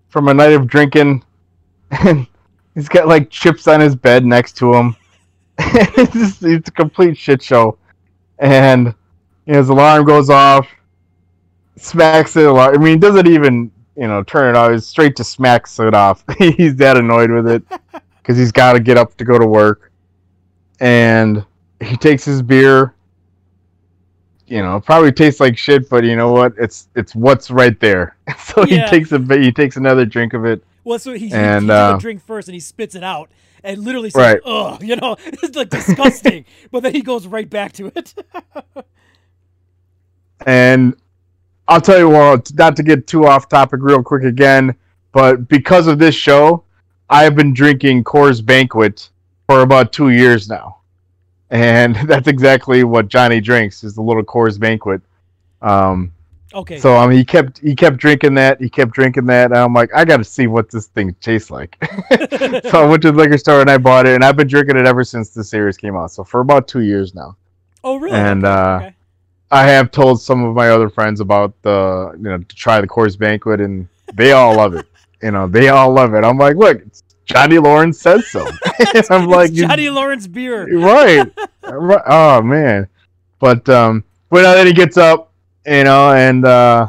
[0.09, 1.23] from a night of drinking,
[1.91, 2.27] and
[2.75, 4.95] he's got like chips on his bed next to him.
[5.57, 7.77] it's, just, it's a complete shit show,
[8.39, 8.93] and
[9.47, 10.67] know, his alarm goes off.
[11.77, 12.75] Smacks alarm.
[12.75, 14.71] I mean, doesn't even you know turn it off.
[14.71, 16.23] It's straight to smacks it off.
[16.37, 17.63] he's that annoyed with it
[18.21, 19.91] because he's got to get up to go to work,
[20.79, 21.43] and
[21.79, 22.93] he takes his beer.
[24.47, 26.53] you know, it probably tastes like shit, but you know what?
[26.59, 28.17] It's it's what's right there.
[28.37, 28.85] so Yeah.
[28.85, 29.19] he takes a.
[29.39, 30.63] He takes another drink of it.
[30.83, 33.29] Well, so he, he, And, he took uh, drink first and he spits it out
[33.63, 34.39] and literally says, Right.
[34.45, 36.45] "Ugh," you know, it's like disgusting.
[36.71, 38.13] but then he goes right back to it.
[40.45, 40.95] And
[41.67, 44.75] I'll tell you what, not to get too off topic real quick again,
[45.11, 46.63] but because of this show,
[47.09, 49.09] I've been drinking Coors Banquet
[49.47, 50.77] for about two years now.
[51.49, 55.01] And that's exactly what Johnny drinks is the little Coors Banquet.
[55.61, 56.13] Um,
[56.53, 56.79] okay.
[56.79, 58.59] so I mean, he kept he kept drinking that.
[58.59, 59.51] He kept drinking that.
[59.51, 61.77] And I'm like, I got to see what this thing tastes like.
[62.69, 64.77] so I went to the liquor store and I bought it, and I've been drinking
[64.77, 66.11] it ever since the series came out.
[66.11, 67.35] So for about two years now.
[67.83, 68.15] oh, really?
[68.15, 68.95] and, uh, okay.
[69.51, 72.87] I have told some of my other friends about the you know to try the
[72.87, 74.85] Coors Banquet, and they all love it.
[75.21, 76.23] You know, they all love it.
[76.23, 76.81] I'm like, look,
[77.25, 78.47] Johnny Lawrence says so.
[79.09, 80.79] I'm like, Johnny Lawrence beer.
[80.79, 81.29] right,
[81.63, 82.01] right.
[82.07, 82.87] Oh man,
[83.39, 85.31] but um, but now then he gets up,
[85.65, 86.87] you know, and uh,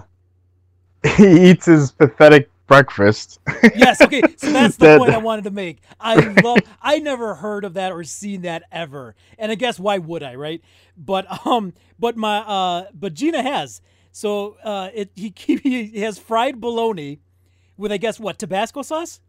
[1.16, 3.40] he eats his pathetic breakfast.
[3.74, 4.24] yes, okay.
[4.36, 5.78] So that's the That- point I wanted to make.
[6.00, 9.14] I love I never heard of that or seen that ever.
[9.38, 10.62] And I guess why would I, right?
[10.96, 13.80] But um but my uh but Gina has.
[14.12, 17.20] So uh it he keeps he has fried bologna
[17.76, 19.20] with I guess what, Tabasco sauce?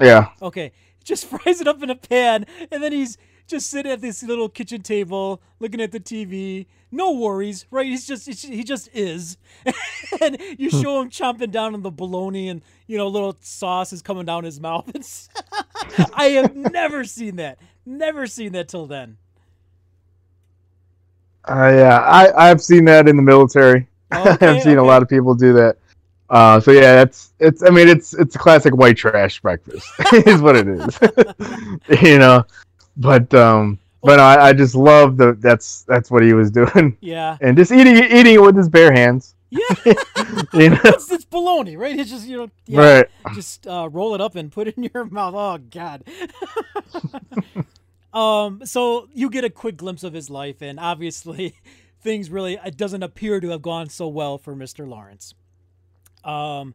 [0.00, 0.72] yeah, Okay.
[1.04, 4.48] Just fries it up in a pan and then he's just sitting at this little
[4.48, 6.66] kitchen table looking at the TV.
[6.90, 7.86] No worries, right?
[7.86, 9.36] He's just he just is.
[10.20, 14.02] and you show him chomping down on the bologna and you know little sauce is
[14.02, 14.88] coming down his mouth.
[16.14, 17.58] I have never seen that.
[17.84, 19.18] Never seen that till then.
[21.48, 21.98] uh, yeah.
[21.98, 23.88] I I've seen that in the military.
[24.14, 25.76] Okay, I've seen a lot of people do that.
[26.30, 27.64] Uh, so yeah, it's it's.
[27.64, 30.98] I mean, it's it's a classic white trash breakfast, is what it is.
[32.02, 32.44] you know,
[32.96, 37.36] but um, but I, I just love the that's that's what he was doing, Yeah.
[37.40, 39.34] and just eating eating it with his bare hands.
[39.50, 39.60] Yeah.
[40.52, 41.98] You know, it's, it's bologna, right?
[41.98, 43.06] It's just you know yeah, right?
[43.34, 45.34] just uh, roll it up and put it in your mouth.
[45.36, 46.04] Oh God.
[48.12, 48.60] um.
[48.64, 51.56] So you get a quick glimpse of his life, and obviously,
[52.00, 55.34] things really it doesn't appear to have gone so well for Mister Lawrence.
[56.24, 56.74] Um,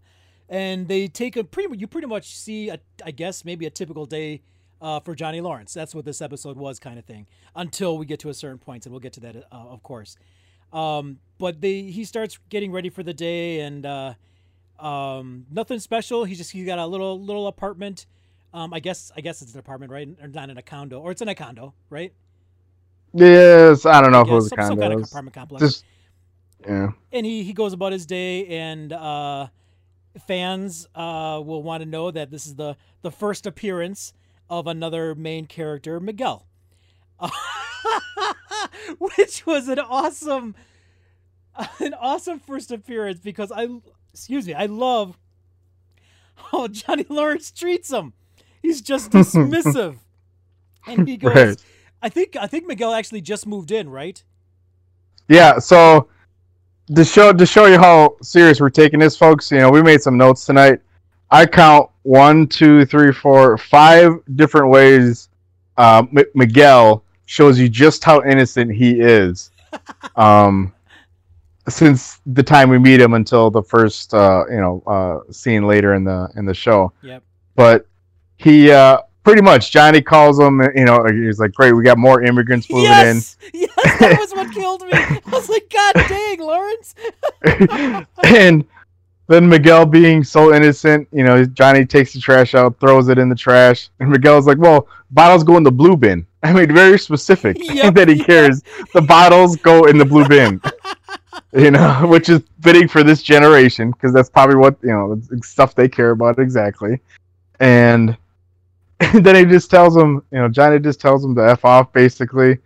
[0.50, 1.78] and they take a pretty.
[1.78, 4.42] You pretty much see, a, I guess, maybe a typical day.
[4.82, 7.28] Uh, for Johnny Lawrence, that's what this episode was, kind of thing.
[7.54, 10.16] Until we get to a certain point, and we'll get to that, uh, of course.
[10.72, 14.14] Um, but they he starts getting ready for the day, and uh,
[14.80, 16.24] um, nothing special.
[16.24, 18.06] He just he got a little little apartment.
[18.54, 20.08] Um, I guess I guess it's an apartment, right?
[20.22, 22.14] Or not in a condo, or it's in a condo, right?
[23.14, 24.70] Yes, I don't know if it was a condo.
[24.70, 25.62] some kind of apartment complex.
[25.62, 25.86] Just
[26.66, 29.48] yeah, and he he goes about his day, and uh,
[30.28, 34.14] fans uh, will want to know that this is the the first appearance
[34.50, 36.48] of another main character, Miguel,
[38.98, 40.56] which was an awesome
[41.80, 43.68] an awesome first appearance because I
[44.14, 45.18] excuse me I love
[46.36, 48.14] how Johnny Lawrence treats him.
[48.62, 49.98] He's just dismissive,
[50.88, 51.36] and he goes.
[51.36, 51.64] Right.
[52.02, 54.24] I think I think Miguel actually just moved in, right?
[55.30, 55.60] yeah.
[55.60, 56.10] So
[56.94, 60.02] to show to show you how serious we're taking this, folks, you know, we made
[60.02, 60.82] some notes tonight.
[61.32, 65.30] I count one, two, three, four, five different ways
[65.78, 69.52] uh, M- Miguel shows you just how innocent he is.
[70.16, 70.74] um,
[71.68, 75.94] since the time we meet him until the first, uh, you know, uh, scene later
[75.94, 76.92] in the in the show.
[77.02, 77.24] Yep.
[77.56, 77.86] But
[78.38, 80.62] he uh, pretty much Johnny calls him.
[80.76, 84.32] You know, he's like, "Great, we got more immigrants moving in." Yes, yes, that was
[84.32, 84.90] what killed me.
[84.92, 86.96] I was like, God dang, Lawrence.
[88.24, 88.66] and
[89.30, 93.30] then Miguel being so innocent, you know, Johnny takes the trash out, throws it in
[93.30, 96.98] the trash, and Miguel's like, "Well, bottles go in the blue bin." I mean, very
[96.98, 98.26] specific Yep, that he yep.
[98.26, 98.64] cares.
[98.92, 100.60] The bottles go in the blue bin,
[101.54, 105.76] you know, which is fitting for this generation because that's probably what you know stuff
[105.76, 107.00] they care about exactly.
[107.60, 108.18] And,
[109.00, 111.94] and then he just tells him, you know, Johnny just tells him to f off
[111.94, 112.58] basically,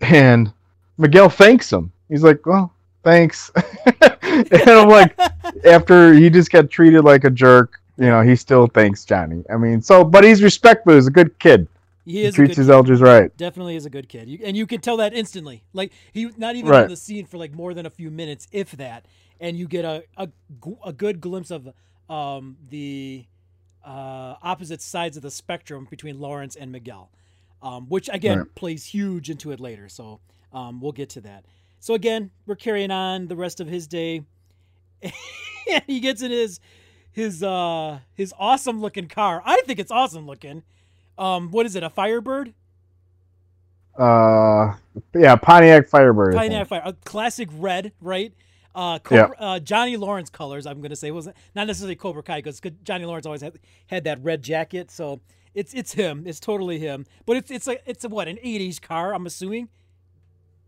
[0.00, 0.52] and
[0.98, 1.92] Miguel thanks him.
[2.08, 3.50] He's like, "Well, thanks,"
[4.30, 5.18] and I'm like
[5.64, 9.44] after he just got treated like a jerk, you know, he still thanks Johnny.
[9.50, 10.94] I mean, so but he's respectful.
[10.94, 11.68] He's a good kid.
[12.04, 12.70] He He treats his kid.
[12.70, 13.30] elders right.
[13.36, 15.62] Definitely is a good kid, you, and you can tell that instantly.
[15.72, 16.82] Like he not even Right.
[16.82, 19.06] in the scene for like more than a few minutes, if that,
[19.40, 20.28] and you get a a,
[20.84, 21.68] a good glimpse of
[22.08, 23.26] um, the
[23.84, 27.10] uh, opposite sides of the spectrum between Lawrence and Miguel,
[27.62, 28.54] um, which again Right.
[28.54, 29.88] plays huge into it later.
[29.88, 30.20] So
[30.52, 31.44] um, we'll get to that.
[31.80, 34.22] So again, we're carrying on the rest of his day.
[35.02, 36.60] and he gets in his
[37.10, 39.42] his uh his awesome looking car.
[39.44, 40.62] I think it's awesome looking.
[41.18, 41.82] Um, what is it?
[41.82, 42.54] A Firebird?
[43.98, 44.74] Uh,
[45.14, 46.34] yeah, Pontiac Firebird.
[46.34, 46.68] Pontiac.
[46.68, 48.32] Fire, a classic red, right?
[48.74, 50.66] Uh, Cobra, uh, Johnny Lawrence colors.
[50.66, 53.58] I'm gonna say wasn't not necessarily Cobra Kai because Johnny Lawrence always had
[53.88, 55.20] had that red jacket, so
[55.54, 56.24] it's it's him.
[56.26, 57.06] It's totally him.
[57.26, 59.14] But it's it's like it's a what an '80s car.
[59.14, 59.68] I'm assuming.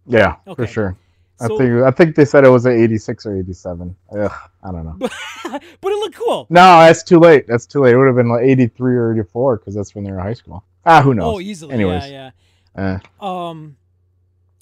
[0.06, 0.64] Yeah, Okay.
[0.64, 0.96] for sure.
[1.38, 3.96] So, I think I think they said it was an 86 or 87.
[4.16, 4.32] Ugh,
[4.62, 4.96] I don't know.
[5.00, 6.46] but, it looked cool.
[6.50, 7.46] No, that's too late.
[7.48, 7.94] That's too late.
[7.94, 10.34] It would have been like 83 or 84 because that's when they were in high
[10.34, 10.62] school.
[10.86, 11.34] Ah, who knows?
[11.34, 11.74] Oh, easily.
[11.74, 12.10] Anyways.
[12.10, 12.30] Yeah,
[12.76, 13.00] yeah.
[13.20, 13.76] Um,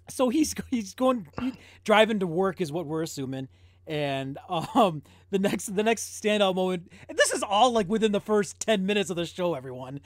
[0.08, 1.52] so he's he's going he,
[1.84, 3.48] driving to work is what we're assuming,
[3.86, 4.38] and
[4.74, 6.90] um the next the next standout moment.
[7.08, 10.00] And this is all like within the first ten minutes of the show, everyone.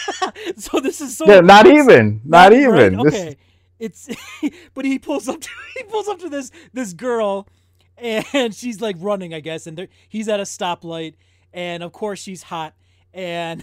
[0.56, 2.20] so this is so yeah, not even.
[2.24, 2.60] Not, right?
[2.60, 3.02] even.
[3.02, 3.36] This- Okay,
[3.78, 4.08] it's
[4.74, 7.48] but he pulls up to he pulls up to this this girl,
[7.96, 11.14] and she's like running, I guess, and he's at a stoplight,
[11.52, 12.74] and of course she's hot,
[13.12, 13.62] and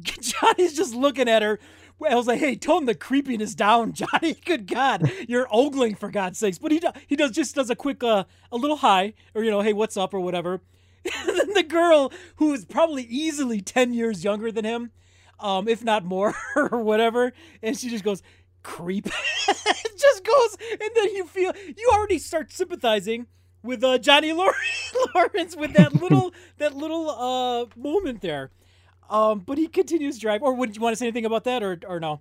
[0.00, 1.58] Johnny's just looking at her.
[2.06, 4.34] I was like, "Hey, tone the creepiness down, Johnny.
[4.44, 8.02] Good God, you're ogling for God's sakes." But he he does just does a quick
[8.02, 10.60] uh, a little hi or you know, "Hey, what's up?" or whatever.
[11.04, 14.90] And then the girl, who is probably easily ten years younger than him,
[15.38, 18.22] um, if not more or whatever, and she just goes,
[18.64, 19.06] "Creep."
[19.48, 23.28] it just goes, and then you feel you already start sympathizing
[23.62, 24.32] with uh, Johnny
[25.14, 28.50] Lawrence, with that little that little uh moment there.
[29.08, 30.42] Um, but he continues drive.
[30.42, 32.20] Or would you want to say anything about that, or or no?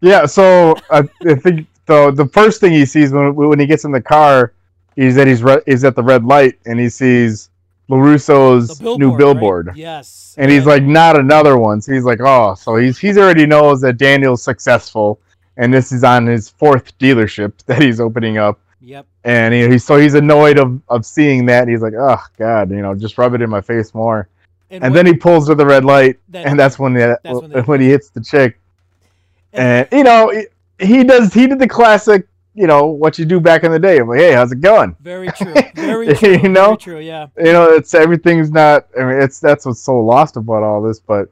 [0.00, 3.84] Yeah, so I, I think the the first thing he sees when when he gets
[3.84, 4.52] in the car
[4.96, 7.50] is that he's re- is at the red light and he sees
[7.88, 9.18] Larusso's billboard, new right?
[9.18, 10.34] billboard, Yes.
[10.38, 11.80] and he's like, not another one.
[11.80, 15.20] So he's like, oh, so he's he's already knows that Daniel's successful,
[15.56, 19.84] and this is on his fourth dealership that he's opening up, "Yep." and he, he's
[19.84, 21.68] so he's annoyed of of seeing that.
[21.68, 24.28] He's like, oh God, you know, just rub it in my face more.
[24.70, 27.40] And what- then he pulls to the red light, Then- and that's when the, That's
[27.42, 28.58] when when, he hits the chick.
[29.52, 33.24] and- And you know, he- he does he did the classic, you know, what you
[33.24, 33.98] do back in the day.
[33.98, 34.96] I'm like, hey, how's it going?
[35.00, 35.54] very true.
[35.74, 36.38] Very true.
[36.38, 36.68] You know?
[36.68, 36.98] Very true.
[37.00, 37.26] Yeah.
[37.38, 38.86] You know, it's everything's not.
[38.98, 40.98] I mean, it's that's what's so lost about all this.
[41.00, 41.28] But,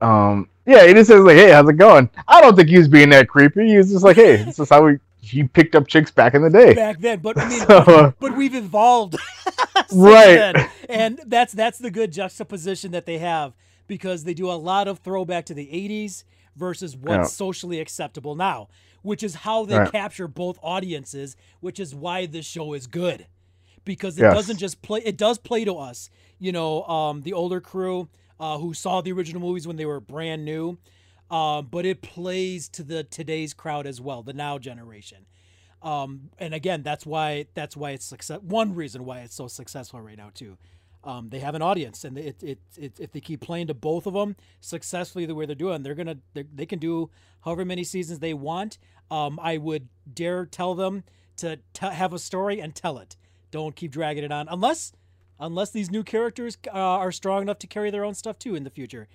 [0.00, 2.08] um, yeah, he just says like, hey, how's it going?
[2.28, 3.66] I don't think he was being that creepy.
[3.68, 6.42] He was just like, hey, this is how we he picked up chicks back in
[6.42, 6.74] the day.
[6.74, 9.16] Back then, but I mean, So, but we've evolved
[9.92, 10.36] Right.
[10.36, 10.68] then.
[10.88, 13.52] and that's that's the good juxtaposition that they have
[13.86, 16.24] because they do a lot of throwback to the 80s
[16.56, 17.24] versus what's Yeah.
[17.24, 18.68] socially acceptable now
[19.02, 19.90] which is how they Right.
[19.90, 23.26] capture both audiences which is why this show is good
[23.84, 24.34] because it Yes.
[24.34, 28.08] doesn't just play it does play to us you know um, the older crew
[28.40, 30.78] uh, who saw the original movies when they were brand new.
[31.30, 35.26] Um, but it plays to the today's crowd as well the now generation.
[35.80, 40.00] Um, and again that's why that's why it's success one reason why it's so successful
[40.00, 40.58] right now too.
[41.04, 44.06] Um, they have an audience and it, it, it, if they keep playing to both
[44.06, 47.10] of them successfully the way they're doing they're gonna they're, they can do
[47.44, 48.78] however many seasons they want.
[49.10, 51.04] Um, i would dare tell them
[51.36, 53.16] to t- have a story and tell it.
[53.50, 54.92] Don't keep dragging it on unless
[55.40, 58.64] unless these new characters uh, are strong enough to carry their own stuff too in
[58.64, 59.08] the future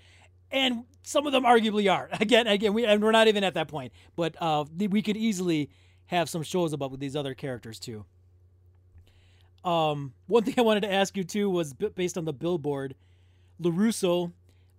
[0.52, 3.68] and some of them arguably are again again we and we're not even at that
[3.68, 5.70] point but uh, we could easily
[6.08, 8.06] have some shows about with these other characters too
[9.66, 12.96] um, one thing I wanted to ask you too was based on the billboard,
[13.62, 14.32] Larusso.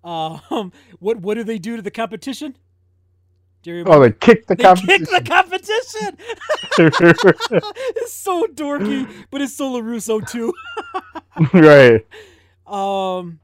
[0.04, 2.56] Um, what what do they do to the competition?
[3.68, 5.06] Oh, they kicked the they competition.
[5.06, 6.16] kick the competition.
[7.96, 10.54] it's so dorky, but it's so Larusso too.
[11.52, 12.06] right.
[12.66, 13.38] Um,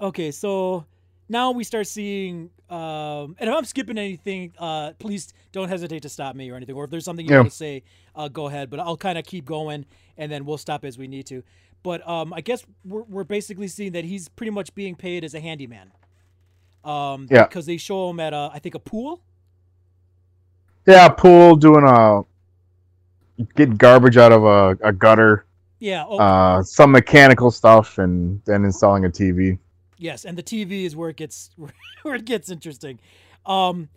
[0.00, 0.86] okay, so
[1.28, 2.50] now we start seeing.
[2.70, 6.74] Um, and if I'm skipping anything, uh, please don't hesitate to stop me or anything.
[6.74, 7.38] Or if there's something you Yeah.
[7.38, 7.82] want to say,
[8.16, 8.70] uh, go ahead.
[8.70, 9.84] But I'll kind of keep going,
[10.16, 11.42] and then we'll stop as we need to.
[11.82, 15.34] But um, I guess we're we're basically seeing that he's pretty much being paid as
[15.34, 15.92] a handyman.
[16.84, 17.44] Um, Yeah.
[17.44, 19.20] Because they show him at a, I think a pool.
[20.86, 22.22] Yeah, pool doing a
[23.56, 25.44] get garbage out of a, a gutter,
[25.82, 26.04] Yeah.
[26.06, 29.58] Oh, uh, some mechanical stuff, and then installing a TV.
[29.98, 31.50] Yes, and the TV is where it gets
[32.02, 33.00] where it gets interesting.
[33.44, 33.88] Um,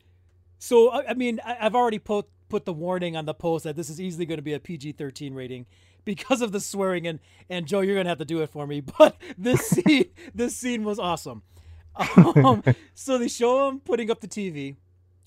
[0.57, 3.75] so I, I mean, I, I've already put put the warning on the post that
[3.75, 5.67] this is easily going to be a PG thirteen rating
[6.05, 7.19] because of the swearing and
[7.51, 8.81] and Joe, you're gonna have to do it for me.
[8.97, 11.43] But this scene this scene was awesome.
[12.17, 12.63] Um,
[12.95, 14.75] so they show him putting up the TV,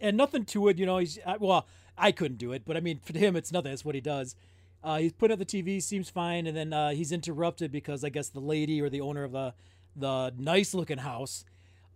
[0.01, 0.77] and nothing to it.
[0.77, 3.73] You know, he's well, I couldn't do it, but I mean, for him, it's nothing.
[3.73, 4.35] It's what he does.
[4.83, 8.09] Uh, he's putting up the TV, seems fine, and then uh, he's interrupted because I
[8.09, 9.55] guess the lady or the owner of the
[9.97, 11.45] the nice looking house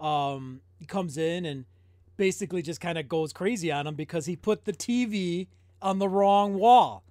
[0.01, 1.65] um, comes in and
[2.17, 5.47] basically just kind of goes crazy on him because he put the TV
[5.81, 7.05] on the wrong wall.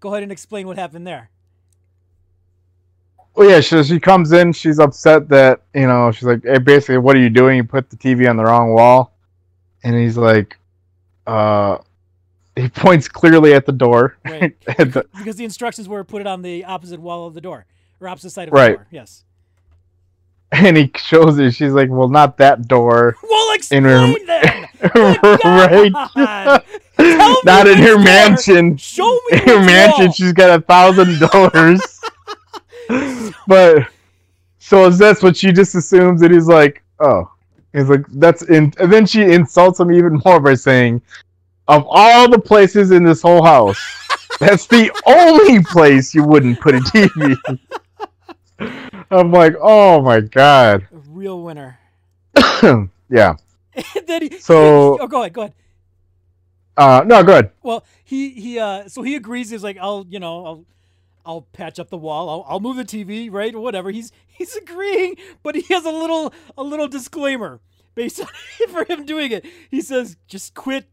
[0.00, 1.30] Go ahead and explain what happened there.
[3.34, 4.52] Well, yeah, she, she comes in.
[4.52, 6.10] She's upset that you know.
[6.10, 7.56] She's like, hey, basically, what are you doing?
[7.56, 9.12] You put the TV on the wrong wall,
[9.82, 10.58] and he's like,
[11.26, 11.78] uh,
[12.58, 14.16] he points clearly at the door.
[14.24, 14.56] Right.
[14.78, 17.66] At the- because the instructions were put it on the opposite wall of the door
[18.00, 18.70] or opposite side of Right.
[18.72, 18.86] the door.
[18.90, 19.24] Yes.
[20.52, 21.50] and he shows her.
[21.50, 24.68] She's like, "Well, not that door." Well, In her- explain then.
[25.44, 25.92] right?
[25.92, 26.62] God.
[26.96, 27.98] Tell me not in her door.
[27.98, 28.76] mansion.
[28.76, 30.12] Show me In her mansion, wall.
[30.12, 31.80] she's got a thousand doors.
[33.46, 33.86] but
[34.58, 37.30] so is that's what she just assumes that he's like, oh,
[37.72, 38.72] he's like that's in.
[38.78, 41.02] And then she insults him even more by saying,
[41.68, 43.78] "Of all the places in this whole house,
[44.40, 47.36] that's the only place you wouldn't put a TV."
[49.10, 50.86] I'm like, oh my god.
[50.92, 51.78] A real winner.
[52.62, 53.34] yeah.
[53.74, 55.54] And then he, So- oh, go ahead, go ahead.
[56.76, 57.50] Uh, no, ahead.
[57.62, 59.50] Well, he he uh so he agrees.
[59.50, 60.64] He's like, I'll you know I'll
[61.26, 62.28] I'll patch up the wall.
[62.28, 63.90] I'll, I'll move the TV, right, or whatever.
[63.90, 67.60] He's he's agreeing, but he has a little a little disclaimer
[67.96, 68.28] based on
[68.68, 69.44] for him doing it.
[69.70, 70.86] He says, just quit.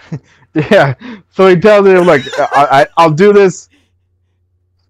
[0.54, 0.94] Yeah.
[1.30, 3.68] So he tells him like, I, I I'll do this,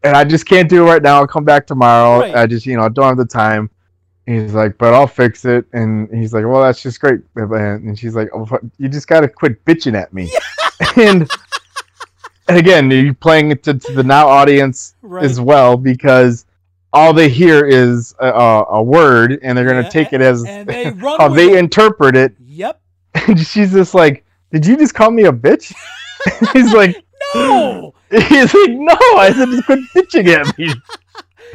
[0.04, 1.16] and I just can't do it right now.
[1.16, 2.20] I'll come back tomorrow.
[2.20, 2.36] Right.
[2.36, 3.68] I just you know I don't have the time.
[4.26, 5.64] He's like, but I'll fix it.
[5.72, 7.20] And he's like, well, that's just great.
[7.36, 8.46] And she's like, oh,
[8.76, 10.30] you just gotta quit bitching at me.
[10.96, 11.28] and
[12.48, 15.24] and again, you're playing it to, to the now audience Right.
[15.24, 16.44] as well because
[16.92, 20.92] all they hear is a, a, word, and they're gonna Yeah, take it as they
[21.18, 21.58] how they it.
[21.58, 22.34] interpret it.
[22.40, 22.80] Yep.
[23.28, 25.74] And she's just like, did you just call me a bitch?
[26.52, 26.96] he's like.
[27.34, 27.94] No.
[28.10, 30.72] He's like, no, I said just quit bitching at me.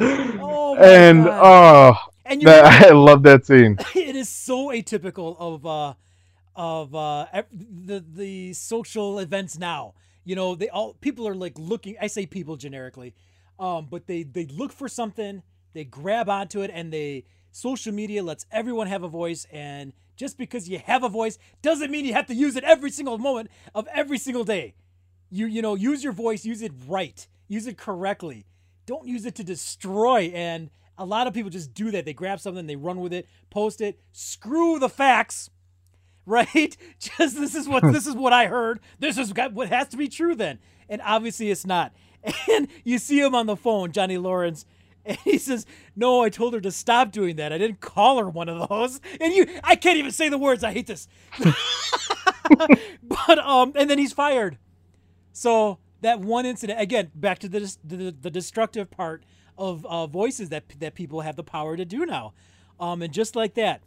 [0.38, 1.42] Oh my and God.
[1.42, 3.78] oh, And that, I love that scene.
[3.94, 5.94] it is so atypical of uh
[6.56, 11.96] of uh the the social events now you know they all people are like looking
[12.00, 13.14] i say people generically
[13.58, 15.42] um but they they look for something
[15.74, 20.38] they grab onto it and they social media lets everyone have a voice and just
[20.38, 23.50] because you have a voice doesn't mean you have to use it every single moment
[23.74, 24.72] of every single day.
[25.30, 28.46] You you know use your voice use it right use it correctly.
[28.86, 32.04] Don't use it to destroy and a lot of people just do that.
[32.04, 33.98] They grab something they run with it post it.
[34.12, 35.50] Screw the facts
[36.26, 36.76] right?
[37.00, 37.90] Just this is what hmm.
[37.90, 38.78] this is what i heard.
[39.00, 40.60] This is what has to be true then.
[40.88, 41.92] And obviously it's not.
[42.48, 44.64] And you see him on the phone johnny lawrence
[45.06, 47.52] and he says no i told her to stop doing that.
[47.52, 49.00] I didn't call her one of those.
[49.20, 50.64] And you i can't even say the words.
[50.64, 51.08] I hate this.
[53.02, 54.58] But um and then he's fired.
[55.32, 59.24] So that one incident again, back to the the, the destructive part
[59.58, 62.32] of uh, voices that that people have the power to do now,
[62.80, 63.82] um, and just like that,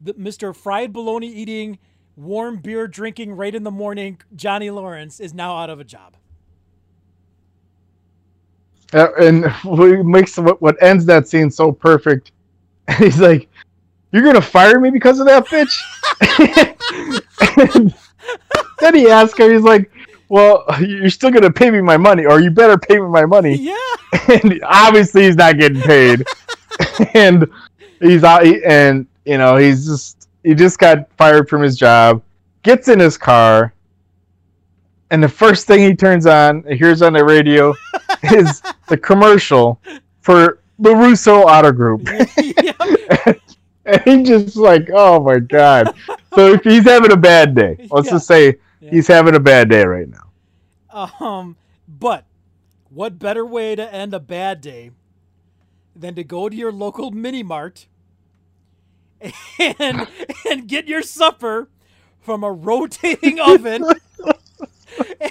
[0.00, 0.54] the, Mr.
[0.54, 1.78] Fried bologna eating,
[2.16, 6.16] warm beer drinking right in the morning, Johnny Lawrence is now out of a job.
[8.92, 12.32] Uh, and what makes what, what ends that scene so perfect.
[12.88, 13.48] And He's like,
[14.12, 15.76] "You're gonna fire me because of that bitch."
[18.80, 19.90] then he asks her, he's like,
[20.28, 23.54] "Well, you're still gonna pay me my money, or you better pay me my money."
[23.56, 23.74] Yeah,
[24.28, 26.24] and obviously he's not getting paid
[27.14, 27.46] and
[28.00, 32.22] he's out and you know he's just he just got fired from his job
[32.62, 33.74] gets in his car
[35.10, 37.74] and the first thing he turns on he hears on the radio
[38.24, 39.80] is the commercial
[40.20, 42.08] for LaRusso auto group
[43.84, 45.94] and he just like oh my god
[46.34, 48.10] so if he's having a bad day let's Yeah.
[48.10, 48.90] just say Yeah.
[48.90, 50.30] he's having a bad day right now
[51.20, 51.56] Um,
[51.88, 52.26] but
[52.90, 54.90] what better way to end a bad day
[55.96, 57.86] than to go to your local mini mart
[59.58, 60.08] and
[60.50, 61.68] and get your supper
[62.20, 63.88] from a rotating oven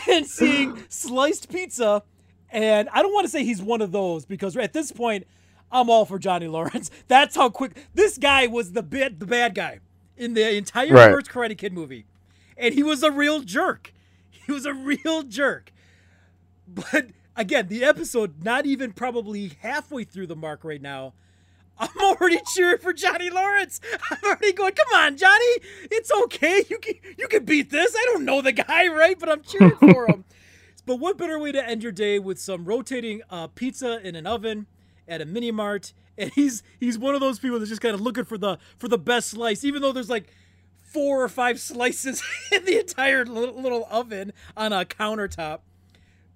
[0.07, 2.03] and seeing sliced pizza
[2.51, 5.25] and I don't want to say he's one of those because at this point
[5.71, 6.89] I'm all for Johnny Lawrence.
[7.07, 9.79] That's how quick this guy was the bit the bad guy
[10.17, 11.11] in the entire Right.
[11.11, 12.05] first Karate Kid movie.
[12.57, 13.93] And he was a real jerk.
[14.45, 15.71] He was a real jerk.
[16.67, 21.13] But again, the episode not even probably halfway through the mark right now.
[21.77, 23.79] I'm already cheering for Johnny Lawrence.
[24.09, 25.55] I'm already going, come on, Johnny.
[25.91, 26.63] It's okay.
[26.67, 27.95] You can you can beat this.
[27.95, 29.17] I don't know the guy, right?
[29.19, 30.25] But I'm cheering for him.
[30.89, 34.25] But what better way to end your day with some rotating uh, pizza in an
[34.25, 34.65] oven
[35.07, 35.93] at a mini mart?
[36.17, 38.89] And he's he's one of those people that's just kind of looking for the for
[38.89, 40.33] the best slice, even though there's like
[40.81, 42.21] four or five slices
[42.51, 45.59] in the entire little, oven on a countertop.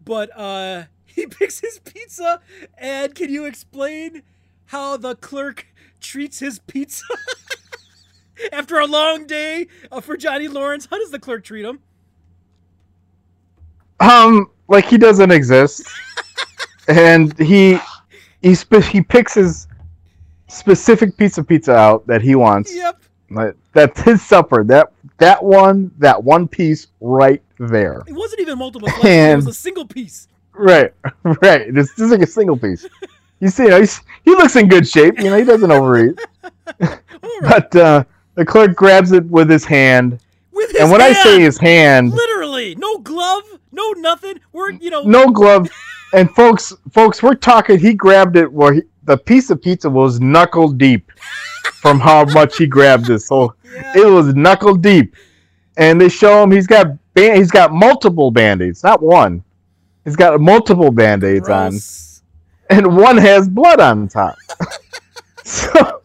[0.05, 2.39] But uh, he picks his pizza,
[2.77, 4.21] and can you explain
[4.67, 5.65] how the clerk
[5.99, 7.03] treats his pizza
[8.53, 10.85] after a long day uh, for Johnny Lawrence?
[10.85, 11.79] How does the clerk treat him?
[13.99, 15.83] Um, like he doesn't exist,
[16.87, 17.77] and he
[18.41, 19.67] he spe- he picks his
[20.47, 22.73] specific piece of pizza out that he wants.
[22.73, 23.01] Yep.
[23.29, 24.63] Like, That's his supper.
[24.63, 28.03] That that one, that one piece right there.
[28.07, 29.05] It wasn't even multiple slices.
[29.05, 30.27] It was a single piece.
[30.53, 31.73] Right, right.
[31.73, 32.85] This, this is like a single piece.
[33.39, 35.17] You see, you know, he's, he looks in good shape.
[35.17, 36.19] You know, he doesn't overeat.
[36.79, 36.99] Right.
[37.41, 38.03] But uh,
[38.35, 40.19] the clerk grabs it with his hand,
[40.51, 42.42] With his and when I say his hand, literally,
[42.77, 44.39] no glove, no nothing.
[44.51, 45.69] We're you know no glove.
[46.13, 47.79] And folks, folks, we're talking.
[47.79, 51.11] He grabbed it where he, the piece of pizza was knuckle deep
[51.81, 53.19] from how much he grabbed it.
[53.19, 55.15] So yeah, it was knuckle deep.
[55.77, 59.43] And they show him he's got band, he's got multiple band-aids, not one.
[60.05, 61.79] He's got multiple band-aids on,
[62.69, 64.37] and one has blood on top.
[65.43, 66.01] so,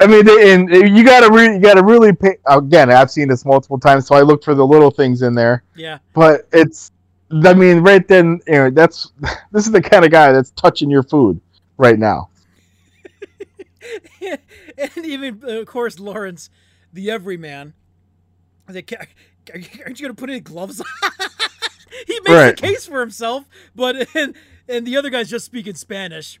[0.00, 2.36] I mean, they, and you gotta re, you gotta really pay.
[2.46, 5.62] Again, I've seen this multiple times, so I looked for the little things in there.
[5.76, 6.90] Yeah, But it's,
[7.30, 9.12] I mean, right then, you know, that's
[9.52, 11.40] this is the kind of guy that's touching your food
[11.76, 12.28] right now.
[14.20, 16.50] and even uh, of course Lawrence,
[16.92, 17.74] the everyman.
[18.68, 18.92] Like,
[19.52, 20.86] aren't you gonna put any gloves on?
[22.06, 22.52] he makes Right.
[22.58, 24.34] a case for himself, but and
[24.68, 26.40] and the other guy's just speaking Spanish,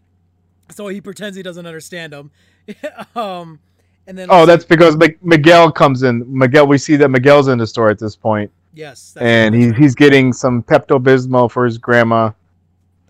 [0.70, 2.30] so he pretends he doesn't understand him.
[3.16, 3.58] um,
[4.06, 6.24] and then Oh, that's because Mig- Miguel comes in.
[6.26, 9.94] Miguel, we see that Miguel's in the store at this point, yes, and he, he's
[9.94, 12.30] getting some Pepto Bismol for his grandma,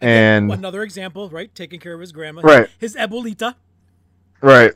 [0.00, 1.54] and another example, right?
[1.54, 2.68] Taking care of his grandma, Right.
[2.78, 3.54] His abuelita.
[4.40, 4.72] right,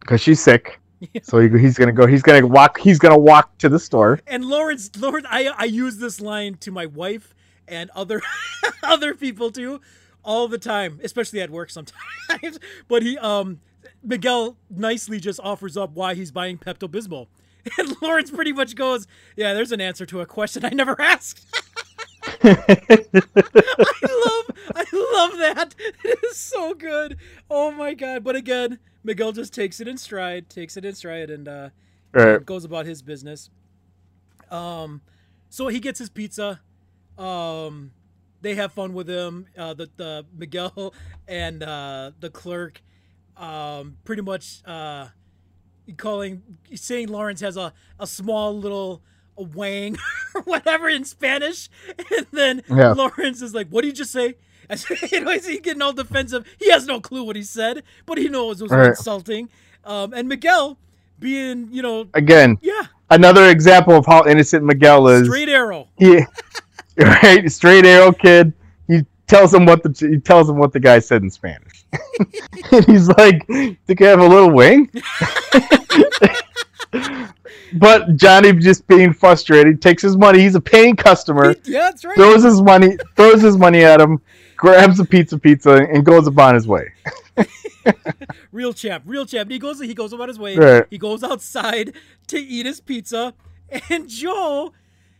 [0.00, 0.80] because she's sick,
[1.22, 2.06] so he, he's gonna go.
[2.06, 2.78] He's gonna walk.
[2.78, 4.20] He's gonna walk to the store.
[4.26, 7.34] And Lawrence, Lawrence, I I use this line to my wife
[7.68, 8.22] and other
[8.82, 9.80] other people too,
[10.24, 11.98] all the time, especially at work sometimes.
[12.88, 13.60] but he um
[14.06, 17.26] Miguel nicely just offers up why he's buying Pepto Bismol,
[17.78, 21.44] and Lawrence pretty much goes, "Yeah, there's an answer to a question I never asked."
[22.42, 22.54] I
[24.02, 24.44] love
[24.74, 25.74] I love that.
[26.04, 27.16] It is so good.
[27.50, 28.24] Oh my god!
[28.24, 31.70] But again, Miguel just takes it in stride, takes it in stride, and uh,
[32.12, 32.44] Right.
[32.46, 33.50] goes about his business.
[34.50, 35.02] Um,
[35.50, 36.60] so he gets his pizza.
[37.18, 37.92] Um,
[38.40, 39.46] they have fun with him.
[39.56, 40.94] Uh, the the Miguel
[41.28, 42.82] and uh, the clerk,
[43.36, 45.08] um, pretty much uh,
[45.96, 46.42] calling
[46.74, 49.02] saying Lawrence has a a small little
[49.38, 49.96] a wang
[50.34, 51.68] or whatever in Spanish,
[52.16, 52.92] and then Yeah.
[52.92, 54.36] Lawrence is like, "What did you just say?"
[54.68, 56.44] And so, you know, he's getting all defensive.
[56.58, 58.88] He has no clue what he said, but he knows it was Right.
[58.88, 59.48] insulting.
[59.84, 60.76] Um, and Miguel,
[61.20, 65.26] being you know, Again, yeah, another example of how innocent Miguel is.
[65.28, 65.86] straight arrow.
[65.98, 66.20] He,
[66.98, 68.52] right, straight arrow kid.
[68.88, 72.84] He tells him what the he tells him what the guy said in Spanish, and
[72.86, 74.90] he's like, "Think I have a little wing?"
[77.74, 80.40] but Johnny just being frustrated takes his money.
[80.40, 81.54] He's a paying customer.
[81.64, 82.16] Yeah, that's right.
[82.16, 84.20] Throws his money, throws his money at him,
[84.56, 86.92] grabs a pizza, pizza, and goes upon his way.
[88.52, 89.46] real champ, real champ.
[89.46, 90.56] And he goes, he goes about his way.
[90.56, 90.84] Right.
[90.90, 91.94] He goes outside
[92.28, 93.34] to eat his pizza,
[93.90, 94.72] and Joe,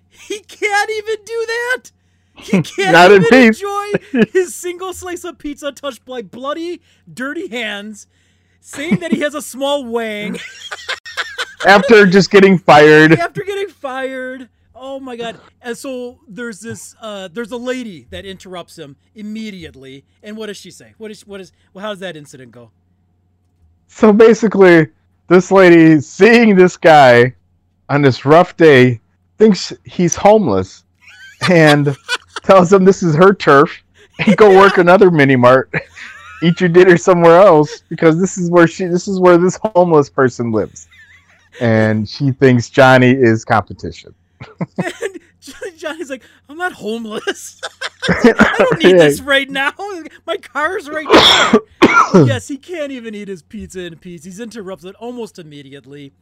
[0.08, 1.90] he can't even do that.
[2.46, 3.62] He can't Not in even peace.
[3.62, 6.82] enjoy his single slice of pizza touched by bloody,
[7.12, 8.06] dirty hands,
[8.60, 10.38] saying that he has a small wang
[11.66, 14.48] After just getting fired, after getting fired.
[14.74, 15.40] Oh my god!
[15.62, 20.04] And so there's this, uh, there's a lady that interrupts him immediately.
[20.22, 20.94] And what does she say?
[20.98, 22.70] What is, what is, well, how does that incident go?
[23.88, 24.88] So basically,
[25.28, 27.34] this lady seeing this guy
[27.88, 29.00] on this rough day
[29.38, 30.84] thinks he's homeless
[31.50, 31.96] and
[32.46, 33.82] tells him this is her turf
[34.24, 35.72] and go work another mini mart.
[36.42, 40.10] Eat your dinner somewhere else because this is where she this is where this homeless
[40.10, 40.88] person lives.
[41.60, 44.14] And she thinks Johnny is competition.
[45.64, 47.60] And Johnny's like, I'm not homeless.
[48.08, 49.72] I don't need this right now.
[50.26, 52.24] My car's right there.
[52.26, 54.24] yes, he can't even eat his pizza in peace.
[54.24, 56.12] He's interrupted almost immediately.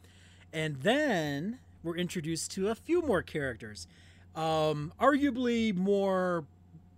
[0.53, 3.87] And then we're introduced to a few more characters.
[4.37, 6.45] Um, arguably more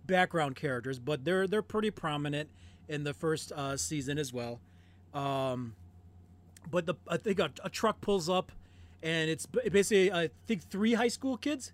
[0.07, 2.49] background characters, but they're they're pretty prominent
[2.87, 4.59] in the first uh, season as well.
[5.13, 5.75] Um,
[6.71, 8.51] but the I think a, a truck pulls up,
[9.03, 11.71] and it's basically I think three high school kids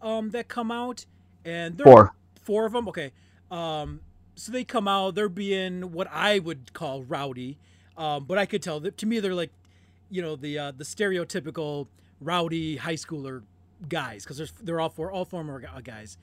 [0.00, 1.04] um, that come out,
[1.44, 2.14] and they're Four.
[2.42, 2.88] four of them.
[2.88, 3.12] Okay,
[3.50, 4.00] um,
[4.34, 5.14] so they come out.
[5.14, 7.58] They're being what I would call rowdy,
[7.98, 9.50] um, but I could tell that to me they're like,
[10.10, 11.86] you know, the uh, the stereotypical
[12.20, 13.42] rowdy high schooler
[13.88, 16.18] guys because they're all four all former guys.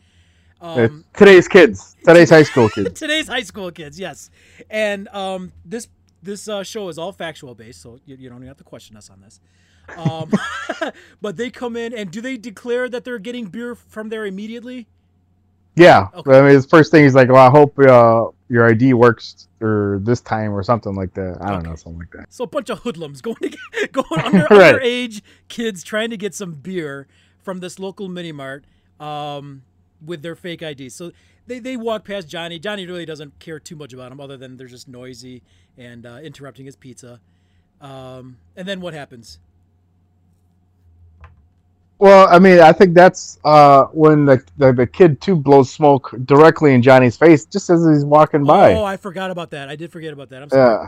[0.62, 2.99] Um, today's kids, today's high school kids.
[2.99, 4.30] today's high school kids yes
[4.70, 5.88] and um this
[6.22, 8.95] this uh, show is all factual based so you, you don't even have to question
[8.95, 9.39] us on this
[9.97, 10.32] um
[11.22, 14.88] but they come in and do they declare that they're getting beer from there immediately
[15.76, 16.38] Yeah, Okay.
[16.38, 19.99] I mean, his first thing is like, "Well, I hope uh, your ID works or
[20.04, 21.68] this time or something like that." I don't Okay.
[21.68, 22.30] know, something like that.
[22.30, 24.82] So a bunch of hoodlums going to get, going under Right.
[24.82, 27.08] underage kids trying to get some beer
[27.44, 28.66] from this local mini mart
[29.00, 29.64] um,
[30.04, 30.96] with their fake IDs.
[30.96, 31.12] So
[31.48, 32.60] they, they walk past Johnny.
[32.60, 35.44] Johnny really doesn't care too much about them other than they're just noisy
[35.78, 37.20] and uh, interrupting his pizza.
[37.82, 39.39] Um, and then what happens?
[42.00, 46.14] Well, I mean, I think that's uh, when the, the the kid too blows smoke
[46.26, 48.74] directly in Johnny's face just as he's walking by.
[48.74, 49.70] Oh, I forgot about that.
[49.70, 50.41] I did forget about that.
[50.41, 50.76] I'm sorry.
[50.82, 50.88] yeah,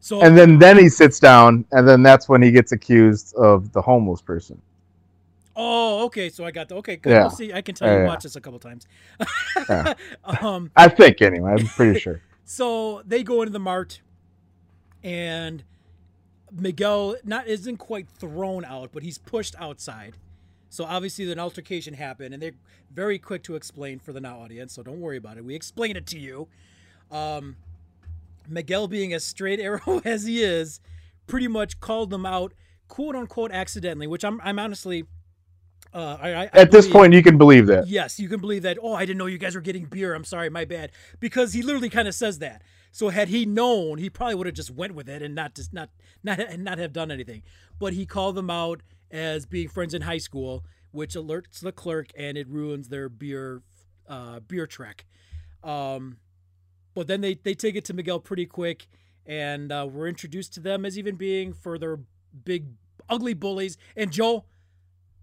[0.00, 3.72] So and then then he sits down, and then that's when he gets accused of
[3.72, 4.60] the homeless person.
[5.56, 6.28] Oh, okay.
[6.28, 6.96] So I got the okay.
[6.96, 7.10] Good.
[7.10, 7.20] Yeah.
[7.22, 7.52] We'll see.
[7.52, 8.06] I can tell Yeah, you yeah.
[8.06, 8.86] watched this a couple times.
[9.68, 9.94] Yeah.
[10.42, 11.52] um, I think anyway.
[11.58, 12.20] I'm pretty sure.
[12.44, 14.00] so they go into the mart,
[15.02, 15.64] and
[16.52, 20.16] Miguel not isn't quite thrown out, but he's pushed outside.
[20.68, 22.52] So obviously an altercation happened, and they're
[22.92, 24.74] very quick to explain for the now audience.
[24.74, 25.44] So don't worry about it.
[25.44, 26.48] We explain it to you.
[27.10, 27.56] Um,
[28.48, 30.80] Miguel, being as straight arrow as he is,
[31.26, 32.52] pretty much called them out,
[32.88, 34.06] quote unquote, accidentally.
[34.06, 35.04] Which I'm, I'm honestly,
[35.96, 37.88] uh, I, I I At this believe- point, you can believe that.
[37.88, 38.78] Yes, you can believe that.
[38.82, 40.14] Oh, I didn't know you guys were getting beer.
[40.14, 40.92] I'm sorry, my bad.
[41.20, 42.62] Because he literally kind of says that.
[42.92, 45.72] So had he known, he probably would have just went with it and not just
[45.72, 45.90] not
[46.22, 47.42] not and not have done anything.
[47.78, 52.08] But he called them out as being friends in high school, which alerts the clerk
[52.16, 53.62] and it ruins their beer
[54.08, 55.04] uh, beer trek.
[55.64, 56.18] Um,
[56.94, 58.86] but then they they take it to Miguel pretty quick,
[59.26, 62.00] and uh, we're introduced to them as even being further
[62.44, 62.66] big
[63.08, 63.76] ugly bullies.
[63.96, 64.44] And Joe,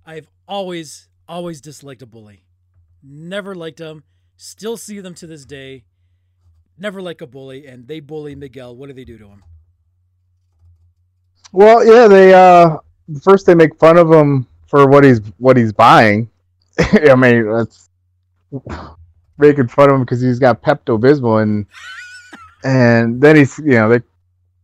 [0.05, 2.43] I've always always disliked a bully.
[3.01, 4.03] Never liked them.
[4.37, 5.85] Still see them to this day.
[6.77, 8.75] Never like a bully, and they bully Miguel.
[8.75, 9.43] What do they do to him?
[11.51, 12.77] Well, yeah, they uh
[13.21, 16.29] first they make fun of him for what he's what he's buying.
[16.79, 17.89] I mean, that's
[19.37, 21.65] making fun of him because he's got Pepto Bismol and
[22.63, 24.01] and then he's you know they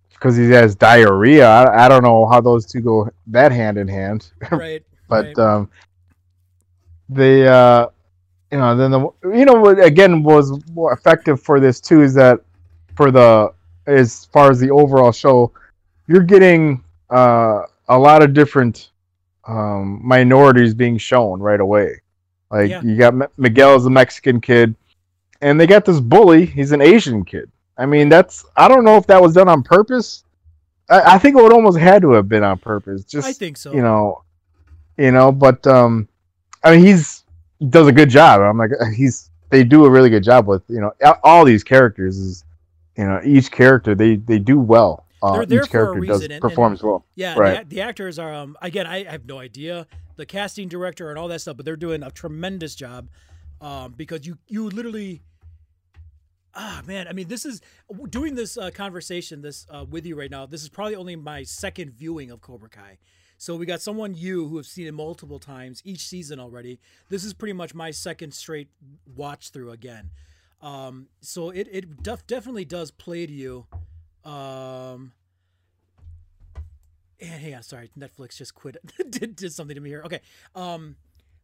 [0.10, 1.48] because he has diarrhea.
[1.48, 4.84] I, I don't know how those two go that hand in hand, Right.
[5.10, 5.40] But right.
[5.40, 5.70] um,
[7.10, 7.88] they uh
[8.52, 9.00] you know then the
[9.38, 12.40] you know what again was more effective for this too is that
[12.96, 13.52] for the
[13.88, 15.52] as far as the overall show
[16.08, 18.92] you're getting uh a lot of different
[19.48, 22.00] um minorities being shown right away
[22.52, 22.82] like Yeah.
[22.84, 24.76] you got M- miguel as a mexican kid
[25.42, 28.98] and they got this bully he's an asian kid i mean that's i don't know
[28.98, 30.24] if that was done on purpose
[30.90, 33.58] i, I think it would almost had to have been on purpose just I think
[33.58, 33.74] so.
[33.74, 34.24] you know,
[35.00, 36.08] you know, but um,
[36.64, 37.24] I mean, he's
[37.60, 38.42] he does a good job.
[38.42, 40.92] I'm like, he's they do a really good job with you know
[41.24, 42.44] all these characters is
[42.98, 45.06] you know each character they they do well.
[45.22, 47.06] Uh, each character does and- and- well.
[47.16, 47.68] Yeah, Right.
[47.68, 51.18] the, the actors are um again I, I have no idea the casting director and
[51.18, 53.10] all that stuff, but they're doing a tremendous job
[53.62, 55.22] um because you you literally
[56.56, 57.62] ah man I mean this is
[58.10, 60.46] doing this uh, conversation this uh, with you right now.
[60.46, 62.98] This is probably only my second viewing of Cobra Kai.
[63.40, 66.78] So we got someone you who have seen it multiple times each season already.
[67.08, 68.68] This is pretty much my second straight
[69.16, 70.10] watch through again.
[70.62, 73.66] Um, so it it def- definitely does play to you.
[74.30, 75.14] Um,
[77.22, 78.76] and hang on, sorry, Netflix just quit.
[79.10, 80.04] did did something to me here.
[80.04, 80.20] Okay,
[80.54, 80.98] um,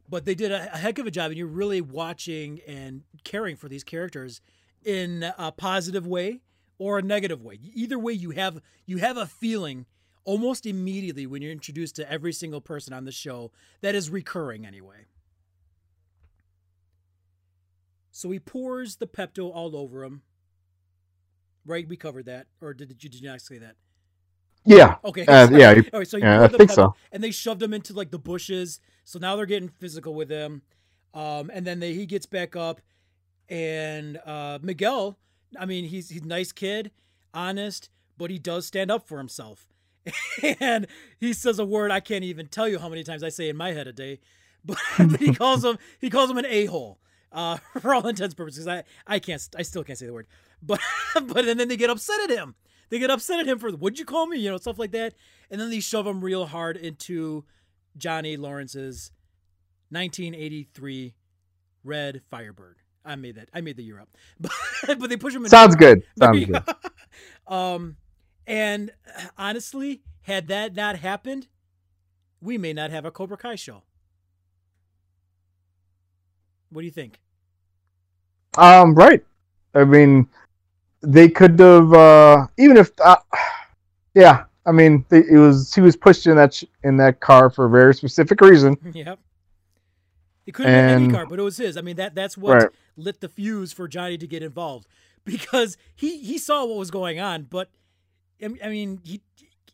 [0.09, 3.55] but they did a, a heck of a job, and you're really watching and caring
[3.55, 4.41] for these characters
[4.83, 6.41] in a positive way
[6.77, 7.57] or a negative way.
[7.73, 9.85] Either way, you have you have a feeling
[10.25, 13.51] almost immediately when you're introduced to every single person on the show
[13.81, 15.05] that is recurring anyway.
[18.11, 20.21] So he pours the Pepto all over him.
[21.65, 23.75] Right, we covered that, or did, you did you not say that?
[24.65, 25.25] Yeah, Okay.
[25.25, 26.95] Uh, yeah, All right, so you yeah, I think pepper- so.
[27.11, 28.79] And they shoved him into like the bushes.
[29.03, 30.63] So now they're getting physical with him.
[31.13, 32.81] Um, and then they, he gets back up,
[33.47, 35.17] and uh, Miguel.
[35.57, 36.91] I mean, he's he's a nice kid,
[37.33, 39.67] honest, but he does stand up for himself.
[40.59, 40.87] and
[41.19, 43.57] he says a word I can't even tell you how many times I say in
[43.57, 44.19] my head a day.
[44.67, 46.97] But, but he calls him he calls him an a hole.
[47.31, 50.25] Uh, for all intents and purposes, I I can't I still can't say the word.
[50.59, 50.79] But
[51.13, 52.55] but and then they get upset at him.
[52.89, 54.39] They get upset at him for what'd you call me?
[54.39, 55.13] You know stuff like that.
[55.51, 57.45] And then they shove him real hard into
[57.95, 59.11] Johnny Lawrence's
[59.89, 61.13] 1983
[61.83, 62.77] Red Firebird.
[63.05, 63.49] I made that.
[63.53, 64.09] I made the year up.
[64.39, 65.47] But, but they push him.
[65.47, 66.01] sounds good.
[66.17, 66.63] Sounds good.
[67.47, 67.97] um,
[68.47, 71.47] and uh, honestly, had that not happened,
[72.41, 73.83] we may not have a Cobra Kai show.
[76.69, 77.19] What do you think?
[78.57, 79.23] Um, right.
[79.73, 80.27] I mean,
[81.01, 83.17] they could have uh, even if uh,
[84.13, 84.45] yeah.
[84.67, 87.65] I mean, they, it was he was pushed in that sh- in that car for
[87.65, 88.77] a very specific reason.
[88.93, 89.19] yep.
[90.47, 91.77] It could have been any car, but it was his.
[91.77, 92.69] I mean, that that's what Right.
[92.95, 94.87] lit the fuse for Johnny to get involved
[95.25, 97.69] because he he saw what was going on, but
[98.41, 99.21] I I mean, he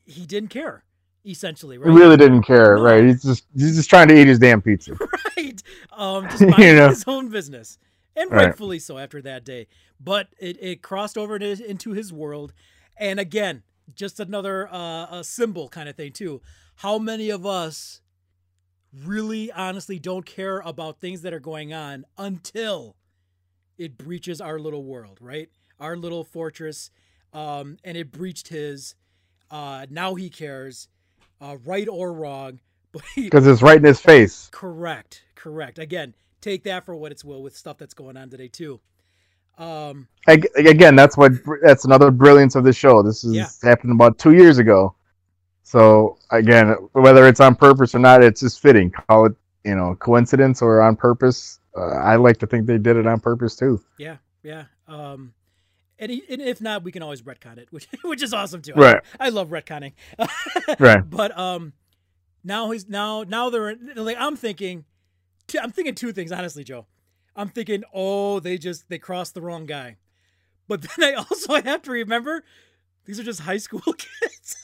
[0.06, 0.84] he didn't care
[1.26, 2.82] essentially, He really didn't care, No.
[2.82, 3.04] right?
[3.04, 4.94] He's just he's just trying to eat his damn pizza.
[5.38, 5.62] right.
[5.92, 6.90] Um, just You know?
[6.90, 7.78] his own business,
[8.16, 8.46] and Right.
[8.48, 9.68] rightfully so after that day.
[10.00, 12.54] But it, it crossed over to, into his world,
[12.98, 16.42] and again, just another uh, a symbol kind of thing too.
[16.78, 18.02] How many of us
[18.94, 22.96] really, honestly, don't care about things that are going on until
[23.78, 25.50] it breaches our little world, right?
[25.80, 26.92] Our little fortress,
[27.34, 28.96] um, and it breached his.
[29.50, 30.88] Uh, now he cares,
[31.42, 32.60] uh, right or wrong,
[32.92, 34.50] but he, Because it's right in his face.
[34.52, 35.24] Correct.
[35.36, 35.80] Correct.
[35.80, 38.80] Again, take that for what it's will with stuff that's going on today too.
[39.58, 43.04] Um, Ag- Again, that's what that's another brilliance of the show.
[43.04, 43.48] This is Yeah.
[43.62, 44.96] happened about two years ago.
[45.64, 48.92] So again, whether it's on purpose or not, it's just fitting.
[48.92, 51.60] Call it, you know, coincidence or on purpose.
[51.78, 53.82] Uh, I like to think they did it on purpose too.
[53.98, 54.64] yeah, yeah.
[54.88, 55.34] Um,
[56.02, 58.74] and, he, and if not, we can always retcon it, which which is awesome too.
[58.76, 59.02] Right.
[59.20, 59.94] I, I love retconning.
[60.80, 61.08] Right.
[61.10, 61.74] But um,
[62.44, 64.84] now he's now now they're like I'm thinking,
[65.62, 66.88] I'm thinking two things honestly, Joe.
[67.36, 69.98] I'm thinking, oh, they just they crossed the wrong guy.
[70.68, 72.44] But then I also have to remember
[73.06, 74.56] these are just high school kids.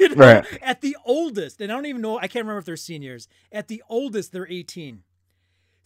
[0.00, 0.46] you know, Right.
[0.62, 3.28] at the oldest, and I don't even know, I can't remember if they're seniors.
[3.52, 5.02] At the oldest, they're 18.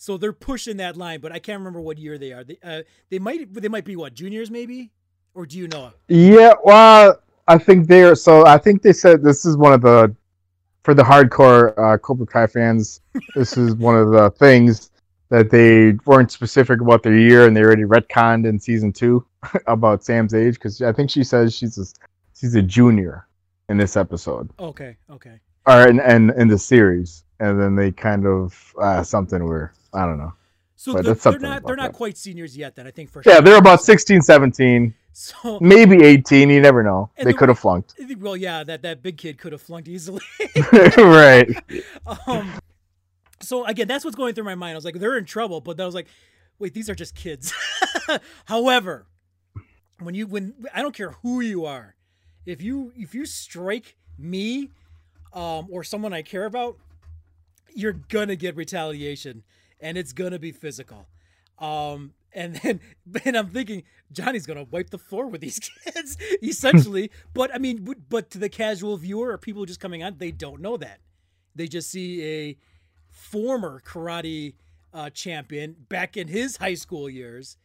[0.02, 2.42] So they're pushing that line, but I can't remember what year they are.
[2.42, 4.90] They, uh, they might they might be what juniors maybe,
[5.32, 5.92] or do you know?
[6.08, 8.44] Yeah, well, I think they're so.
[8.44, 10.12] I think they said this is one of the
[10.82, 13.00] for the hardcore uh, Cobra Kai fans.
[13.36, 14.90] this is one of the things
[15.28, 19.24] that they weren't specific about their year, and they already retconned in season two
[19.68, 21.84] about Sam's age because I think she says she's a,
[22.34, 23.28] she's a junior
[23.68, 25.38] in this episode Okay, okay.
[25.68, 30.06] or in, in in the series, and then they kind of uh, something where I
[30.06, 30.32] don't know.
[30.76, 31.96] So But they're, they're not they're not that.
[31.96, 32.76] quite seniors yet.
[32.76, 33.32] Then I think for sure.
[33.32, 36.50] Yeah, they're about 16, 17, So maybe 18.
[36.50, 37.10] You never know.
[37.16, 37.94] They the- could have flunked.
[38.18, 40.22] well, yeah, that that big kid could have flunked easily.
[40.96, 41.48] right.
[42.26, 42.52] um,
[43.40, 44.72] so again, that's what's going through my mind.
[44.72, 46.08] I was like, they're in trouble, but then I was like,
[46.58, 47.52] wait, these are just kids.
[48.46, 49.06] However,
[50.00, 51.94] when you when I don't care who you are,
[52.46, 54.70] if you if you strike me,
[55.32, 56.76] um, or someone I care about,
[57.74, 59.42] you're gonna get retaliation,
[59.80, 61.06] and it's gonna be physical.
[61.58, 62.80] Um, and then,
[63.24, 67.10] and I'm thinking Johnny's gonna wipe the floor with these kids, essentially.
[67.34, 70.60] but I mean, but- to the casual viewer or people just coming on, they don't
[70.60, 71.00] know that.
[71.54, 72.56] They just see a
[73.10, 74.54] former karate
[74.94, 77.56] uh, champion back in his high school years,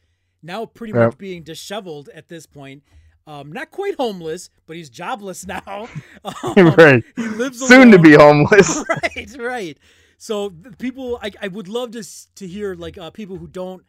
[0.43, 1.05] now pretty Yep.
[1.05, 2.83] much being disheveled at this point.
[3.27, 5.89] Um, not quite homeless, but he's jobless now.
[6.23, 7.03] Um, right.
[7.15, 8.83] He lives Soon to be homeless.
[8.89, 9.77] right, right.
[10.17, 12.03] So the people, I, I would love to
[12.35, 13.83] to hear like uh, people who don't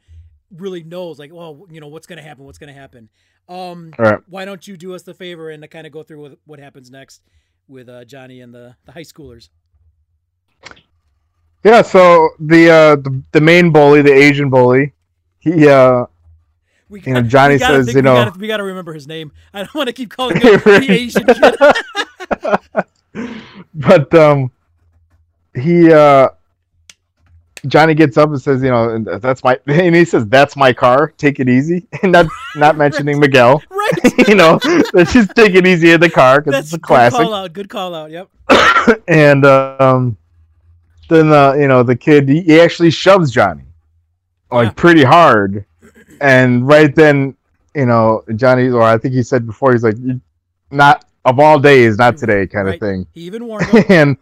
[0.56, 3.08] really know, like, well, you know, what's gonna happen, what's gonna happen.
[3.48, 4.20] Um, All right.
[4.28, 6.90] why don't you do us the favor and kind of go through with what happens
[6.90, 7.22] next
[7.66, 9.48] with uh, Johnny and the the high schoolers?
[11.64, 14.92] Yeah, so the uh the, the main bully, the Asian bully,
[15.38, 16.06] he uh
[16.88, 19.06] We You know, Johnny we says, think- you know- we gotta, we gotta remember his
[19.06, 19.32] name.
[19.52, 22.84] I don't want to keep calling him the Asian kid.
[23.74, 24.50] but um
[25.54, 26.28] he uh
[27.66, 31.12] Johnny gets up and says, you know, that's my and he says, That's my car,
[31.18, 31.86] take it easy.
[32.02, 32.26] And not
[32.56, 33.60] not mentioning Miguel.
[33.70, 34.28] right.
[34.28, 34.60] you know,
[34.92, 37.18] let's just take it easy in the car because it's a good classic.
[37.20, 37.52] call out.
[37.52, 38.10] Good call out.
[38.12, 38.28] Yep.
[39.08, 40.16] and um,
[41.08, 43.64] then uh, you know the kid he, he actually shoves Johnny
[44.52, 44.72] like Yeah.
[44.74, 45.64] pretty hard,
[46.20, 47.36] and right then
[47.74, 49.96] you know Johnny or I think he said before he's like
[50.70, 52.74] not of all days not today kind Right.
[52.74, 53.84] of thing, He even warned him.
[53.88, 54.16] and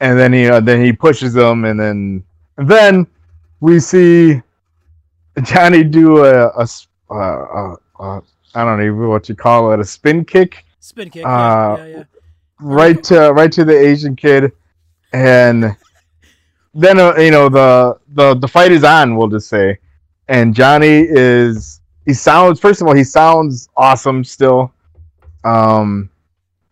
[0.00, 2.22] and then he uh, then he pushes him and then
[2.58, 3.06] and then
[3.60, 4.40] we see
[5.42, 6.66] Johnny do a, a
[7.10, 8.20] uh, uh, uh,
[8.54, 11.24] I don't know what you call it a spin kick Spin kick.
[11.24, 12.04] Uh, yeah, yeah, yeah.
[12.60, 14.52] right to right to the Asian kid,
[15.12, 15.76] and
[16.74, 19.16] then uh, you know the the the fight is on.
[19.16, 19.78] We'll just say,
[20.28, 24.72] and Johnny is he sounds first of all he sounds awesome still.
[25.44, 26.10] Um,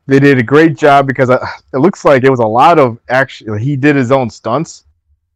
[0.07, 2.98] they did a great job because uh, it looks like it was a lot of
[3.09, 4.84] actually he did his own stunts,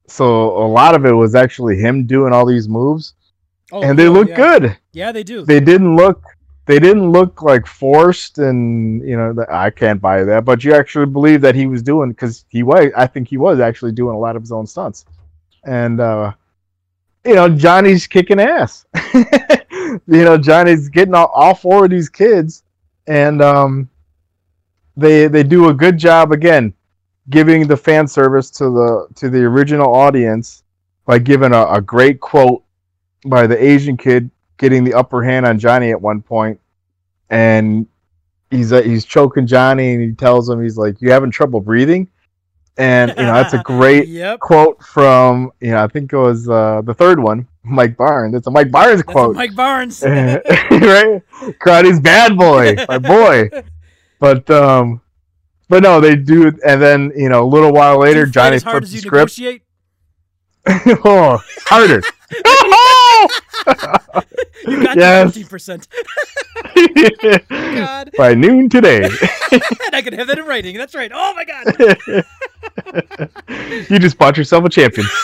[0.06, 3.14] so a lot of it was actually him doing all these moves,
[3.72, 4.36] Oh, and they oh, look yeah.
[4.36, 5.44] good Yeah, they do.
[5.44, 6.22] they didn't look
[6.66, 11.04] they didn't look like forced and you know i can't buy that but you actually
[11.06, 14.18] believe that he was doing because he was i think he was actually doing a
[14.18, 15.04] lot of his own stunts
[15.66, 16.32] and uh
[17.24, 22.62] you know johnny's kicking ass you know johnny's getting all, all four of these kids
[23.06, 23.88] and um
[24.96, 26.72] they they do a good job again
[27.30, 30.62] giving the fan service to the to the original audience
[31.06, 32.62] by giving a, a great quote
[33.26, 36.60] by the Asian kid getting the upper hand on Johnny at one point,
[37.30, 37.86] and
[38.50, 42.08] he's uh, he's choking Johnny, and he tells him he's like, "You having trouble breathing?"
[42.76, 44.40] And you know that's a great Yep.
[44.40, 48.34] quote from you know I think it was uh, the third one, Mike Barnes.
[48.34, 50.02] It's a Mike Barnes That's quote, Mike Barnes.
[50.02, 51.22] right?
[51.60, 53.50] Karate's bad boy, my boy.
[54.20, 55.02] But um,
[55.68, 58.94] but no, they do, and then you know a little while later, Johnny flips the
[58.96, 59.38] you script.
[61.04, 62.00] oh, harder.
[64.66, 65.34] You got Yes.
[65.34, 65.88] fifty percent.
[67.50, 70.76] God, By noon today, and I can have that in writing.
[70.78, 71.10] That's right.
[71.14, 72.24] Oh my God.
[73.90, 75.06] you just bought yourself a champion,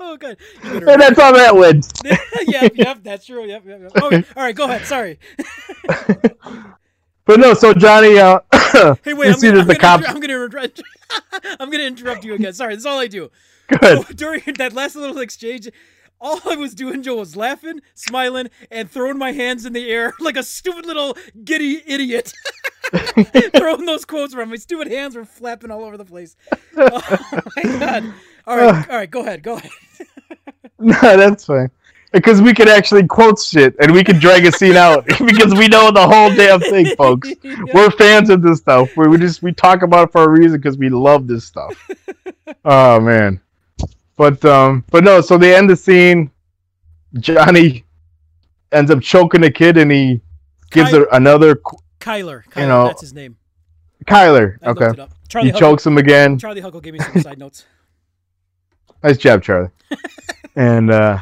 [0.00, 0.36] Oh God.
[0.64, 1.90] And that's how that went.
[2.46, 3.46] yep, yep, that's true.
[3.46, 4.02] Yep, yep, yep.
[4.02, 4.84] Okay, all right, go ahead.
[4.84, 5.18] Sorry.
[7.24, 8.40] But no, so Johnny, uh,
[9.04, 9.42] Hey, wait.
[9.42, 10.82] you I'm gonna, I'm, gonna I'm gonna interrupt.
[11.60, 12.52] I'm gonna interrupt you again.
[12.52, 13.30] Sorry, that's all I do.
[13.68, 14.16] Good.
[14.16, 15.68] During that last little exchange,
[16.20, 20.14] all I was doing, Joe, was laughing, smiling, and throwing my hands in the air
[20.20, 22.32] like a stupid little giddy idiot.
[23.56, 24.50] throwing those quotes around.
[24.50, 26.36] My stupid hands were flapping all over the place.
[26.76, 27.02] Oh
[27.56, 28.14] my god!
[28.46, 29.10] All right, all right.
[29.10, 29.42] Go ahead.
[29.42, 29.70] Go ahead.
[30.78, 31.70] No, that's fine.
[32.10, 35.68] Because we can actually quote shit and we can drag a scene out because we
[35.68, 37.30] know the whole damn thing, folks.
[37.72, 38.90] We're fans of this stuff.
[38.96, 41.72] We, we just we talk about it for a reason because we love this stuff.
[42.64, 43.40] oh man,
[44.16, 45.20] but um, but no.
[45.20, 46.32] So they end the scene.
[47.20, 47.84] Johnny
[48.72, 50.20] ends up choking the kid and he
[50.72, 52.44] gives her another qu- Kyler.
[52.50, 52.68] Kyler.
[52.68, 53.36] know, that's his name.
[54.06, 54.56] Kyler.
[54.62, 55.06] I Okay.
[55.28, 56.38] Charlie he Huckle, chokes him again.
[56.38, 57.64] Charlie Huckle gave me some side notes.
[59.04, 59.68] Nice job, Charlie.
[60.54, 61.18] and uh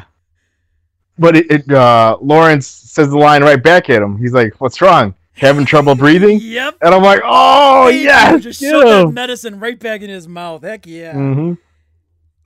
[1.17, 4.17] but it, it uh Lawrence says the line right back at him.
[4.19, 5.15] He's like, "What's wrong?
[5.33, 6.77] Having trouble breathing?" Yep.
[6.83, 10.61] And I'm like, "Oh Hey, yes, just shove that medicine right back in his mouth.
[10.61, 11.13] Heck yeah.
[11.13, 11.53] hmm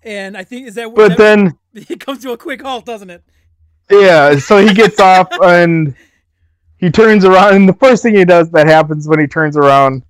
[0.04, 3.10] And I think is that But that, then, it comes to a quick halt, doesn't
[3.10, 3.22] it?
[3.92, 5.96] yeah, so he gets off and
[6.86, 10.04] he turns around, and the first thing he does that happens when he turns around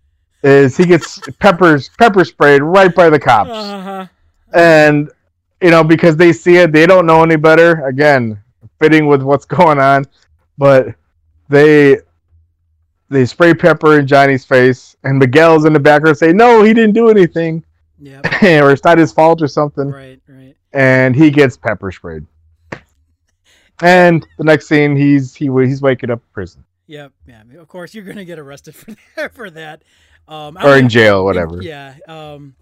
[0.43, 3.49] is he gets peppers pepper sprayed right by the cops.
[3.49, 4.07] Uh huh.
[4.53, 5.09] and
[5.61, 8.37] you know because they see it they don't know any better again
[8.79, 10.05] fitting with what's going on
[10.57, 10.87] but
[11.49, 11.97] they
[13.09, 16.93] they spray pepper in johnny's face and miguel's in the background say no he didn't
[16.93, 17.63] do anything
[17.99, 18.25] Yep.
[18.43, 20.19] or it's not his fault or something right.
[20.27, 20.55] Right.
[20.73, 22.25] and he gets pepper sprayed
[23.81, 27.13] and the next scene he's he he's waking up in prison Yep.
[27.27, 27.41] Yeah.
[27.59, 29.33] Of course, you're gonna get arrested for that.
[29.33, 29.83] For that.
[30.27, 31.95] Um, or in jail whatever Yeah.
[32.07, 32.55] Um,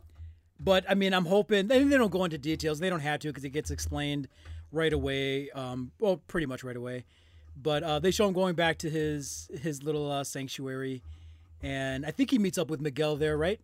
[0.60, 2.80] but I mean, I'm hoping they, they don't go into details.
[2.80, 4.28] They don't have to because it gets explained
[4.72, 5.50] right away.
[5.52, 7.06] Um, well, pretty much right away.
[7.62, 11.04] But uh, they show him going back to his his little uh, sanctuary,
[11.62, 13.60] and I think he meets up with Miguel there, right?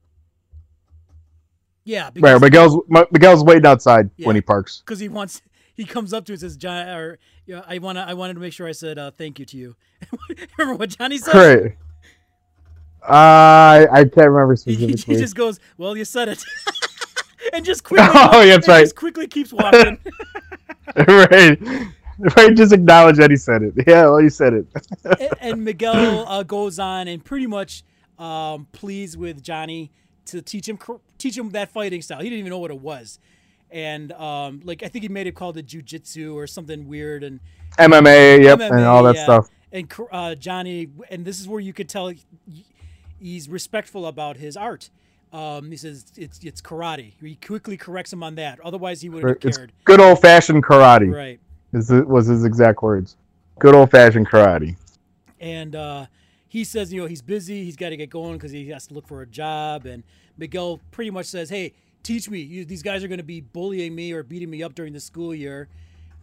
[1.85, 2.77] Yeah, right miguel's
[3.09, 5.41] miguel's waiting outside when he parks because he wants
[5.79, 8.53] he comes up to and says, "John, or yeah, I wanna I wanted to make
[8.53, 9.75] sure I said uh, thank you to you."
[10.57, 11.31] Remember what Johnny said?
[11.31, 11.77] great
[13.03, 16.43] uh, I can't remember He, he just goes, "Well, you said it,"
[17.53, 18.07] and just quickly.
[18.13, 18.81] Oh, yeah, that's right.
[18.81, 19.97] Just quickly keeps walking.
[20.95, 21.59] right.
[22.35, 23.73] Right, just acknowledge that he said it.
[23.87, 24.67] Yeah, well, he said it.
[25.05, 27.85] and, and Miguel uh, goes on and pretty much
[28.17, 29.93] um, pleads with Johnny
[30.25, 30.77] to teach him
[31.17, 32.19] teach him that fighting style.
[32.19, 33.19] He didn't even know what it was,
[33.71, 37.23] and um, like I think he made it called it jujitsu or something weird.
[37.23, 37.39] And
[37.77, 39.23] MMA, yep, and all that yeah.
[39.23, 39.49] stuff.
[39.71, 42.11] And uh, Johnny, and this is where you could tell
[43.19, 44.89] he's respectful about his art.
[45.31, 47.13] Um, he says it's it's karate.
[47.21, 48.59] He quickly corrects him on that.
[48.61, 49.71] Otherwise, he wouldn't have cared.
[49.83, 51.13] good old fashioned karate.
[51.13, 51.39] Right.
[51.71, 53.15] Is it was his exact words?
[53.59, 54.75] Good old fashioned karate.
[55.39, 56.05] and uh,
[56.47, 57.63] he says, you know, he's busy.
[57.63, 59.85] He's got to get going because he has to look for a job.
[59.85, 60.03] And
[60.35, 62.39] Miguel pretty much says, "Hey, teach me.
[62.39, 64.99] You, these guys are going to be bullying me or beating me up during the
[64.99, 65.67] school year."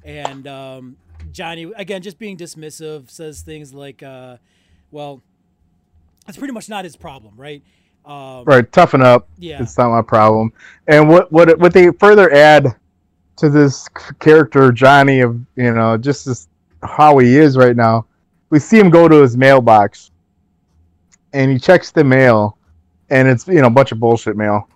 [0.04, 0.96] And um,
[1.32, 4.36] Johnny, again, just being dismissive, says things like, uh,
[4.90, 5.22] "Well,
[6.26, 7.62] that's pretty much not his problem, right?"
[8.04, 9.28] Um, Right, toughen up.
[9.36, 9.60] Yeah.
[9.60, 10.52] It's not my problem.
[10.86, 12.76] And what what what they further add
[13.36, 13.88] to this
[14.20, 16.48] character Johnny of you know just this,
[16.82, 18.06] how he is right now.
[18.50, 20.12] We see him go to his mailbox,
[21.32, 22.58] and he checks the mail,
[23.10, 24.68] and it's you know a bunch of bullshit mail,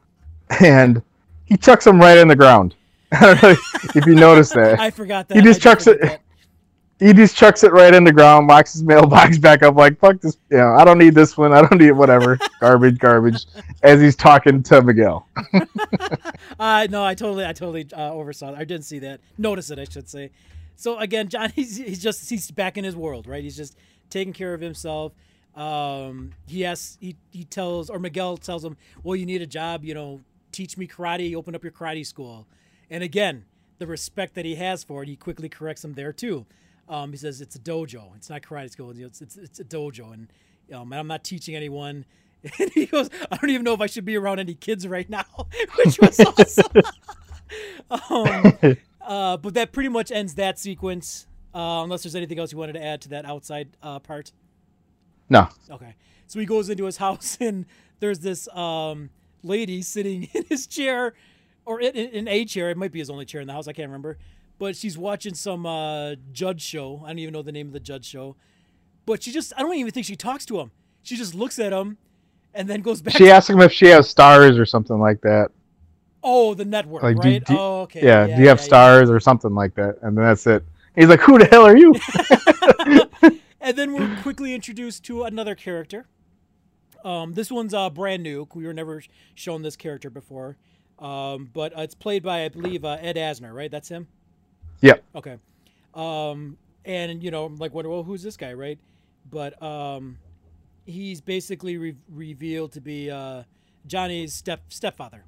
[0.61, 1.03] and
[1.47, 2.75] he chucks them right in the ground.
[3.13, 3.57] I don't know
[3.95, 4.79] if you noticed that.
[4.81, 5.37] I forgot that.
[5.37, 6.21] He just I chucks it- that.
[7.01, 10.21] he just chucks it right in the ground, locks his mailbox back up, like fuck
[10.21, 10.37] this.
[10.51, 11.53] You know, I don't need this one.
[11.53, 12.39] I don't need whatever.
[12.61, 13.47] garbage, garbage.
[13.83, 15.27] As he's talking to Miguel.
[16.59, 18.53] Uh, no, I totally, I totally uh, oversaw.
[18.53, 18.61] That.
[18.61, 19.21] I didn't see that.
[19.39, 20.31] Notice it, I should say.
[20.77, 23.43] So again, Johnny's he's just he's back in his world, right?
[23.43, 23.77] He's just
[24.11, 25.13] taking care of himself.
[25.57, 29.85] Um, he asks, he, he tells, or Miguel tells him, well, you need a job,
[29.85, 30.21] you know,
[30.61, 32.47] teach me karate, You open up your karate school.
[32.91, 33.45] And again,
[33.79, 36.45] the respect that he has for it, he quickly corrects him there too.
[36.87, 40.13] Um, he says it's a dojo, it's not karate school, it's, it's, it's a dojo,
[40.13, 40.33] and
[40.75, 42.05] um, I'm not teaching anyone.
[42.59, 45.09] And he goes, I don't even know if I should be around any kids right
[45.11, 45.27] now,
[45.77, 46.73] which was awesome.
[47.91, 51.27] um, uh, but that pretty much ends that sequence.
[51.55, 54.33] Uh, unless there's anything else you wanted to add to that outside uh, part.
[55.29, 55.49] No.
[55.71, 55.97] Okay.
[56.29, 57.67] So he goes into his house and
[57.99, 59.11] there's this um,
[59.43, 61.15] lady sitting in his chair
[61.65, 62.71] or in, in a chair.
[62.71, 63.69] It might be his only chair in the house.
[63.69, 64.19] I can't remember.
[64.59, 67.03] But she's watching some uh, judge show.
[67.05, 68.37] I don't even know the name of the judge show.
[69.07, 70.71] But she just, I don't even think she talks to him.
[71.03, 71.97] She just looks at him
[72.53, 73.17] and then goes back.
[73.17, 75.51] She asked him if she has stars or something like that.
[76.23, 77.45] oh, the network, Like, do- right?
[77.45, 78.05] do- oh, okay.
[78.05, 78.65] Yeah, do you have yeah.
[78.65, 79.97] stars or something like that?
[80.03, 80.63] And then that's it.
[80.95, 81.95] He's like, "Who the hell are you?"
[83.63, 86.07] And then we're quickly introduced to another character.
[87.05, 88.47] Um, this one's uh, brand new.
[88.55, 89.03] We were never
[89.35, 90.57] shown this character before.
[90.99, 93.71] Um, but uh, it's played by, I believe, uh, Ed Asner, right?
[93.71, 94.07] That's him?
[94.83, 95.03] Yep.
[95.15, 95.39] Okay.
[95.95, 98.79] Um, and, you know, I'm like, wonder, well, who's this guy, right?
[99.31, 100.19] But um,
[100.85, 103.45] he's basically re- revealed to be uh,
[103.87, 105.25] Johnny's step stepfather,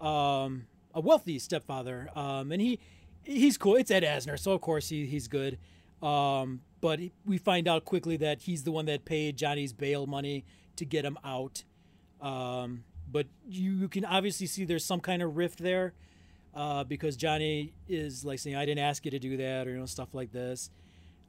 [0.00, 2.08] um, a wealthy stepfather.
[2.16, 2.78] Um, and he
[3.22, 3.76] he's cool.
[3.76, 5.58] It's Ed Asner, so of course he, he's good.
[6.02, 10.44] Um, but we find out quickly that he's the one that paid Johnny's bail money
[10.80, 11.62] to get him out.
[12.20, 15.94] Um, but you, you can obviously see there's some kind of rift there
[16.54, 19.78] uh, because Johnny is like saying, "I didn't ask you to do that," or you
[19.78, 20.70] know stuff like this.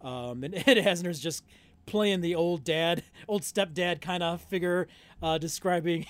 [0.01, 1.43] Um, and Ed Asner's just
[1.85, 4.87] playing the old dad, old stepdad kind of figure,
[5.21, 6.05] uh, describing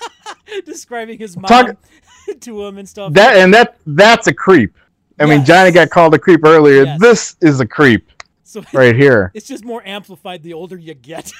[0.64, 1.76] describing his mom Talk-
[2.40, 3.12] to him and stuff.
[3.12, 4.76] That and that that's a creep.
[5.18, 6.84] I mean, Johnny got called a creep earlier.
[6.84, 6.98] Yes.
[6.98, 8.10] This is a creep
[8.42, 9.30] so right here.
[9.34, 11.30] it's just more amplified the older you get.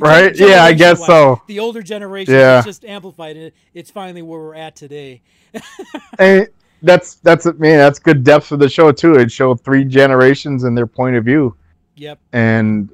[0.00, 0.36] Right?
[0.38, 1.06] Yeah, I guess generation-wise.
[1.06, 1.42] so.
[1.46, 2.62] The older generation Yeah.
[2.62, 5.22] just amplified, it- it's finally where we're at today.
[6.18, 6.48] And
[6.82, 7.78] that's that's man.
[7.78, 9.14] That's good depth for the show too.
[9.14, 11.56] It showed three generations and their point of view.
[11.96, 12.18] Yep.
[12.32, 12.90] and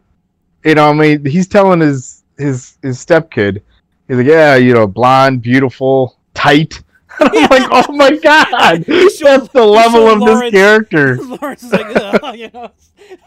[0.64, 3.62] you know, I mean, he's telling his his his stepkid,
[4.08, 6.82] he's like, yeah, you know, blonde, beautiful, tight.
[7.20, 11.96] I'm like, oh my god, that's the level of Lawrence- this character, Lawrence is like,
[11.96, 12.70] "Ugh," you know.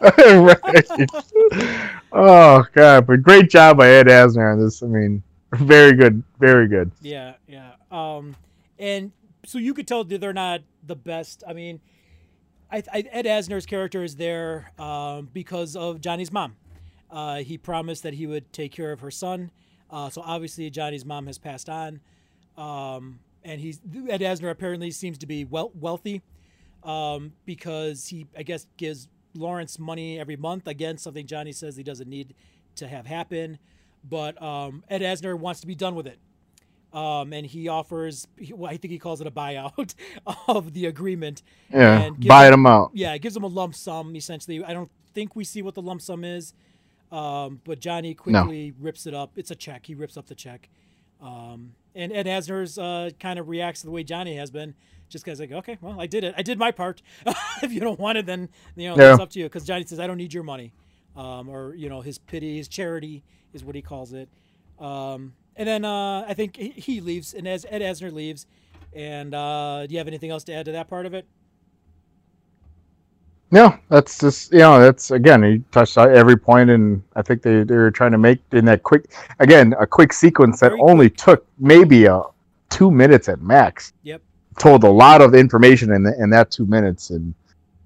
[0.00, 1.10] right?
[2.12, 4.82] Oh god, but great job by Ed Asner on this.
[4.82, 5.22] I mean,
[5.52, 6.90] very good, very good.
[7.00, 7.72] Yeah, yeah.
[7.90, 8.36] Um,
[8.78, 9.12] and
[9.44, 11.44] so you could tell that they're not the best.
[11.46, 11.80] I mean,
[12.70, 16.56] I, I, Ed Asner's character is there um, because of Johnny's mom.
[17.10, 19.50] Uh, he promised that he would take care of her son.
[19.90, 22.00] Uh, so obviously Johnny's mom has passed on,
[22.56, 26.22] um, and he's Ed Asner apparently seems to be well, wealthy
[26.82, 30.66] um, because he I guess gives Lawrence money every month.
[30.66, 32.34] Again, something Johnny says he doesn't need
[32.76, 33.58] to have happen,
[34.08, 36.18] but um, Ed Asner wants to be done with it
[36.94, 39.94] um, and he offers, well, I think he calls it a buyout
[40.48, 41.42] of the agreement.
[41.70, 42.92] Yeah, buy him- them out.
[42.94, 44.64] Yeah, it gives him a lump sum essentially.
[44.64, 46.54] I don't think we see what the lump sum is,
[47.10, 49.32] um, but Johnny quickly rips it up.
[49.36, 49.86] It's a check.
[49.86, 50.68] He rips up the check,
[51.20, 54.74] um, and Ed Asner's uh, kind of reacts to the way Johnny has been.
[55.10, 56.34] Just because like, okay, well, I did it.
[56.36, 57.02] I did my part.
[57.62, 59.12] if you don't want it, then you know Yeah.
[59.12, 59.44] it's up to you.
[59.46, 60.72] Because Johnny says, I don't need your money,
[61.14, 63.22] um, or you know, his pity, his charity
[63.52, 64.28] is what he calls it.
[64.78, 68.46] Um, and then uh, I think he, he leaves, and as Ed Asner leaves,
[68.92, 71.26] and uh, do you have anything else to add to that part of it?
[73.54, 77.40] No, that's just you know that's again he touched on every point, and I think
[77.40, 81.08] they they were trying to make in that quick again a quick sequence that only
[81.08, 82.20] took maybe a
[82.68, 83.92] two minutes at max.
[84.02, 84.22] Yep.
[84.58, 87.32] Told a lot of information in the, in that two minutes, and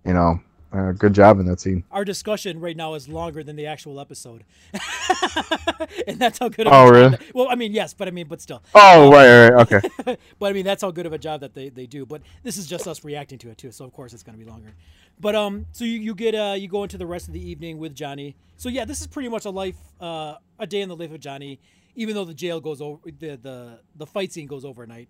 [0.07, 0.40] you know,
[0.73, 1.85] uh, good job in that scene.
[1.90, 4.45] Our discussion right now is longer than the actual episode,
[6.07, 6.66] and that's how good.
[6.66, 7.09] Of Oh, a job really?
[7.11, 8.62] that- well, I mean, yes, but I mean, but still.
[8.74, 10.16] Oh right, right, okay.
[10.39, 12.05] but I mean, that's how good of a job that they, they do.
[12.07, 14.45] But this is just us reacting to it too, so of course it's going to
[14.45, 14.74] be longer.
[15.20, 17.78] But um, so you, you get uh you go into the rest of the evening
[17.78, 18.36] with Johnny.
[18.57, 21.20] So yeah, this is pretty much a life uh a day in the life of
[21.20, 21.61] Johnny,
[21.97, 25.09] even though the jail goes over the the the fight scene goes overnight.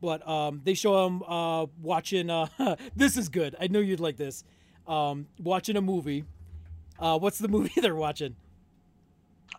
[0.00, 2.46] But um, they show him uh watching uh
[2.96, 3.54] this is good.
[3.60, 4.42] I know you'd like this.
[4.86, 6.24] Um, watching a movie.
[6.98, 8.36] Uh, what's the movie they're watching?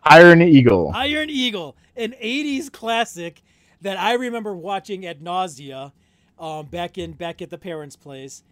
[0.02, 0.92] Iron Eagle.
[0.94, 3.42] Iron Eagle, an '80s classic
[3.80, 5.92] that I remember watching at nausea,
[6.38, 8.42] um, back in back at the parents' place,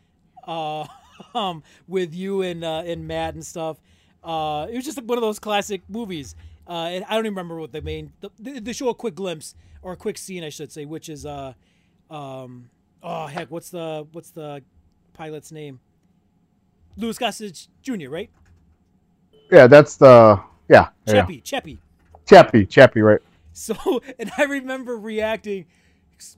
[0.47, 0.87] uh,
[1.35, 3.81] um, with you and uh, and Matt and stuff.
[4.23, 6.35] Uh, it was just one of those classic movies.
[6.67, 8.13] Uh, and I don't even remember what the main.
[8.21, 11.27] The, they- show a quick glimpse or a quick scene, I should say, which is
[11.27, 11.55] uh,
[12.09, 12.71] um,
[13.03, 14.63] oh heck, what's the what's the
[15.13, 15.81] pilot's name?
[16.97, 18.09] Louis Gossett Jr.
[18.09, 18.31] Right?
[19.51, 21.13] Yeah, that's the Yeah, yeah.
[21.13, 21.79] Chappy, Chappy.
[22.27, 23.21] Chappy, Chappy, right?
[23.53, 23.77] So,
[24.19, 25.67] and I remember reacting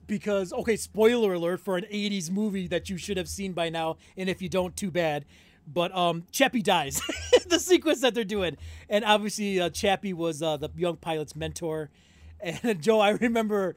[0.07, 3.97] because, okay, spoiler alert for an 80s movie that you should have seen by now,
[4.17, 5.25] and if you don't, too bad.
[5.67, 7.01] But um, Chappy dies,
[7.47, 8.57] the sequence that they're doing.
[8.89, 11.89] And obviously, uh, Chappy was uh, the young pilot's mentor.
[12.41, 13.75] And Joe, I remember,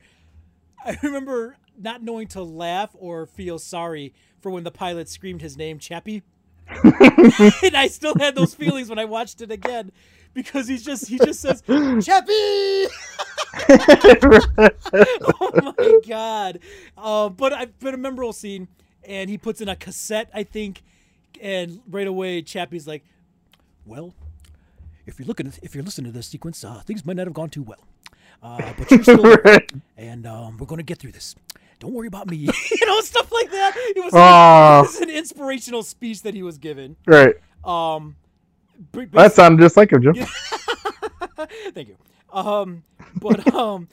[0.84, 5.56] I remember not knowing to laugh or feel sorry for when the pilot screamed his
[5.56, 6.22] name, Chappy.
[7.62, 9.92] and I still had those feelings when I watched it again
[10.34, 12.28] because he's just he just says Chappy.
[15.40, 16.60] oh my god!
[16.96, 18.68] Uh, but I but a memorable scene,
[19.04, 20.82] and he puts in a cassette, I think,
[21.40, 23.04] and right away Chappy's like,
[23.86, 24.14] "Well,
[25.06, 27.48] if you're looking, if you're listening to this sequence, uh, things might not have gone
[27.48, 27.84] too well,
[28.42, 29.36] uh, but you're still,
[29.96, 31.34] and um, we're gonna get through this.
[31.78, 32.36] Don't worry about me,
[32.70, 33.72] you know, stuff like that.
[33.76, 34.78] It was, Aw.
[34.78, 36.96] it was an inspirational speech that he was given.
[37.06, 37.34] right.
[37.64, 38.16] Um,
[39.12, 40.14] That sounded just like him, Jim.
[41.74, 41.96] Thank you.
[42.32, 42.84] Um,
[43.14, 43.88] but um,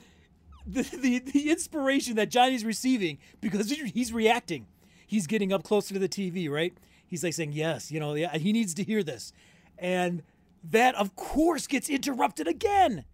[0.66, 4.68] the, the the inspiration that Johnny's receiving because he- he's reacting,
[5.06, 6.74] he's getting up closer to the TV, right?
[7.08, 9.32] He's like saying, "Yes, you know, yeah, he needs to hear this,"
[9.78, 10.24] and
[10.64, 13.06] that, of course, gets interrupted again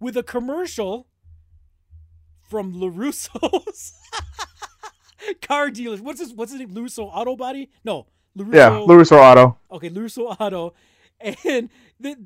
[0.00, 1.06] with a commercial
[2.48, 3.94] from LaRusso's
[5.42, 6.00] car dealers.
[6.00, 6.70] What's his What's his name?
[6.70, 7.70] LaRusso Auto Body?
[7.84, 8.06] No,
[8.36, 8.54] LaRusso.
[8.54, 9.58] Yeah, or Otto.
[9.72, 10.74] Okay, Lusso Auto,
[11.20, 12.16] and the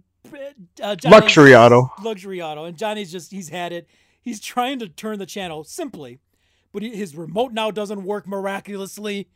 [0.83, 1.93] uh, Luxury auto.
[2.03, 3.89] Luxury auto, and Johnny's just he's had it.
[4.21, 6.19] He's trying to turn the channel simply,
[6.73, 9.29] but he, his remote now doesn't work miraculously.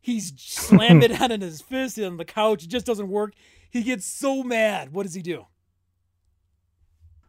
[0.00, 2.64] He's slammed it on in his fist on the couch.
[2.64, 3.32] It just doesn't work.
[3.70, 4.92] He gets so mad.
[4.92, 5.46] What does he do?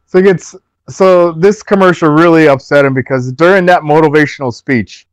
[0.06, 0.54] So he gets
[0.88, 5.06] so this commercial really upset him because during that motivational speech,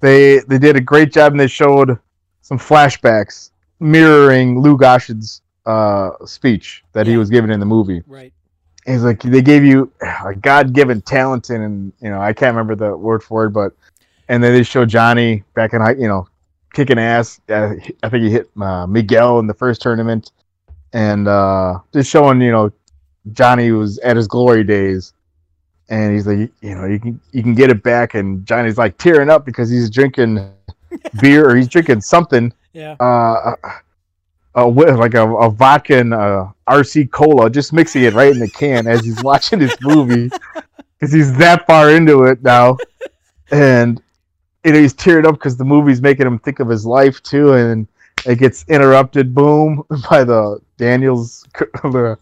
[0.00, 1.98] they they did a great job and they showed
[2.40, 8.02] some flashbacks mirroring Lou Gossett's uh, speech that he was given in the movie.
[8.06, 8.32] Right.
[8.86, 9.92] He's like they gave you
[10.24, 13.72] a God-given talent and you know I can't remember the word for it, but
[14.28, 16.28] and then they show Johnny back in high, you know,
[16.72, 17.40] kicking ass.
[17.48, 20.32] Uh, I think he hit uh, Miguel in the first tournament,
[20.92, 22.72] and uh, just showing you know
[23.32, 25.12] Johnny was at his glory days,
[25.88, 28.96] and he's like, you know, you can you can get it back, and Johnny's like
[28.98, 30.50] tearing up because he's drinking
[31.20, 32.92] beer or he's drinking something, Yeah.
[33.00, 33.54] uh,
[34.54, 38.38] a, wi- like a, a vodka and uh, RC cola, just mixing it right in
[38.40, 40.30] the can as he's watching this movie.
[40.98, 42.76] Because he's that far into it now,
[43.50, 44.02] and
[44.64, 47.54] you know he's tearing up because the movie's making him think of his life too,
[47.54, 47.88] and
[48.26, 51.46] it gets interrupted, boom, by the Daniels
[51.84, 52.18] the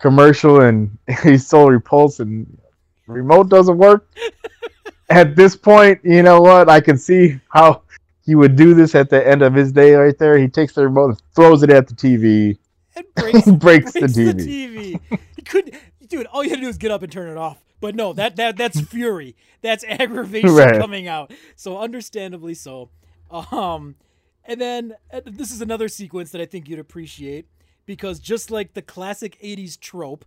[0.00, 2.58] commercial, and he's so repulsed, and
[3.06, 4.06] remote doesn't work.
[5.10, 6.68] At this point, you know what?
[6.68, 7.82] I can see how
[8.24, 10.38] he would do this at the end of his day right there.
[10.38, 12.56] He takes the remote and throws it at the TV.
[12.94, 15.00] And breaks, Breaks the breaks TV.
[15.00, 15.18] TV.
[15.34, 15.74] He couldn't,
[16.06, 16.26] dude.
[16.26, 17.58] All you had to do is get up and turn it off.
[17.80, 19.34] But no, that that that's fury.
[19.62, 20.78] That's aggravation Right.
[20.80, 21.32] coming out.
[21.56, 22.90] So understandably so.
[23.32, 23.96] Um,
[24.44, 27.48] and then uh, this is another sequence that I think you'd appreciate
[27.94, 30.24] because just like the classic '80s trope,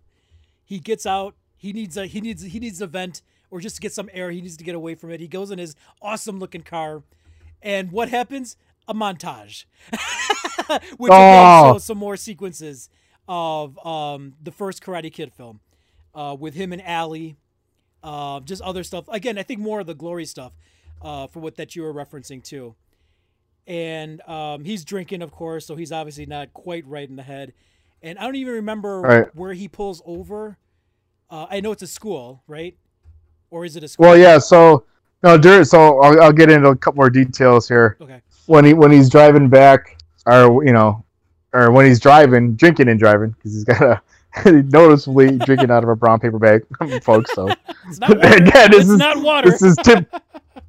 [0.64, 1.34] he gets out.
[1.56, 4.30] He needs a he needs he needs a vent or just to get some air.
[4.30, 5.20] He needs to get away from it.
[5.20, 7.02] He goes in his awesome looking car,
[7.62, 8.56] and what happens?
[8.86, 9.64] A montage,
[10.98, 11.72] which again Oh.
[11.72, 12.90] shows some more sequences
[13.26, 15.60] of um, the first Karate Kid film
[16.14, 17.36] uh, with him and Allie,
[18.02, 19.06] uh, just other stuff.
[19.08, 20.52] Again, I think more of the glory stuff
[21.00, 22.74] uh, for what that you were referencing too.
[23.66, 27.52] And um, he's drinking, of course, so he's obviously not quite right in the head.
[28.02, 29.34] And I don't even remember Right.
[29.34, 30.58] where he pulls over.
[31.30, 32.76] Uh, I know it's a school, right?
[33.50, 34.04] Or is it a school?
[34.06, 34.38] Well, yeah.
[34.38, 34.84] So
[35.22, 37.96] no, during, so I'll, I'll get into a couple more details here.
[38.00, 38.20] Okay.
[38.46, 39.96] When he when he's driving back,
[40.26, 41.02] or you know,
[41.54, 44.02] or when he's driving, drinking and driving, because he's got
[44.44, 46.62] a noticeably drinking out of a brown paper bag,
[47.02, 47.32] folks.
[47.34, 47.48] So
[47.88, 48.20] It's not water.
[48.36, 49.50] Again, this it's is- not water.
[49.50, 50.12] this is tip,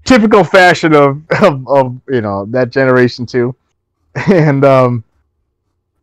[0.05, 3.53] typical fashion of, of of you know that generation too,
[4.31, 5.03] and um,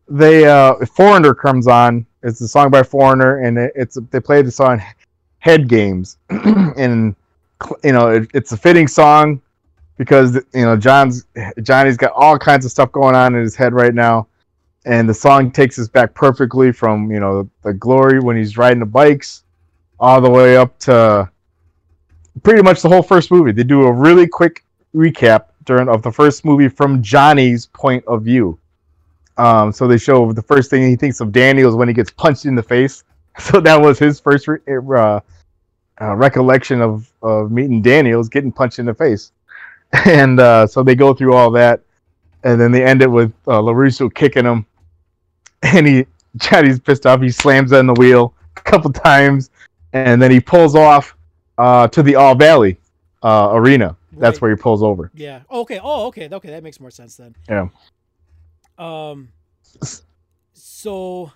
[0.07, 2.05] they uh, Foreigner comes on.
[2.21, 4.81] It's a song by Foreigner, and it, it's they play the song
[5.39, 7.15] Head Games, and
[7.83, 9.41] you know it, it's a fitting song
[9.97, 11.25] because you know John's
[11.63, 14.27] Johnny's got all kinds of stuff going on in his head right now,
[14.85, 18.79] and the song takes us back perfectly from you know the glory when he's riding
[18.79, 19.43] the bikes,
[19.99, 21.29] all the way up to
[22.41, 23.51] pretty much the whole first movie.
[23.51, 24.63] They do a really quick
[24.95, 28.57] recap during of the first movie from Johnny's point of view.
[29.37, 32.45] Um, so they show the first thing he thinks of Daniels when he gets punched
[32.45, 33.03] in the face.
[33.39, 35.19] So that was his first re- uh,
[35.99, 39.31] uh, recollection of, of meeting Daniels getting punched in the face.
[40.05, 41.81] And uh, so they go through all that,
[42.43, 44.67] and then they end it with uh, LaRusso kicking him,
[45.63, 46.05] and he
[46.37, 47.21] Johnny's pissed off.
[47.21, 49.49] He slams on the wheel a couple times,
[49.93, 51.15] and then he pulls off
[51.57, 52.77] uh, to the All Valley
[53.21, 53.95] uh, arena.
[54.13, 54.41] That's Right.
[54.43, 55.09] where he pulls over.
[55.15, 55.41] Yeah.
[55.49, 55.79] Okay.
[55.81, 56.29] Oh, okay.
[56.31, 57.35] Okay, that makes more sense then.
[57.49, 57.69] Yeah.
[58.77, 59.29] Um.
[60.53, 61.31] So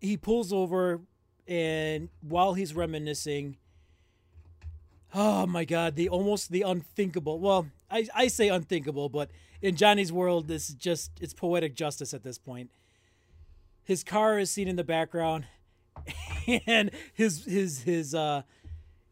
[0.00, 1.00] he pulls over,
[1.46, 3.56] and while he's reminiscing,
[5.14, 7.38] oh my God, the almost the unthinkable.
[7.38, 9.30] Well, I I say unthinkable, but
[9.60, 12.70] in Johnny's world, this is just it's poetic justice at this point.
[13.84, 15.44] His car is seen in the background,
[16.66, 18.42] and his his his uh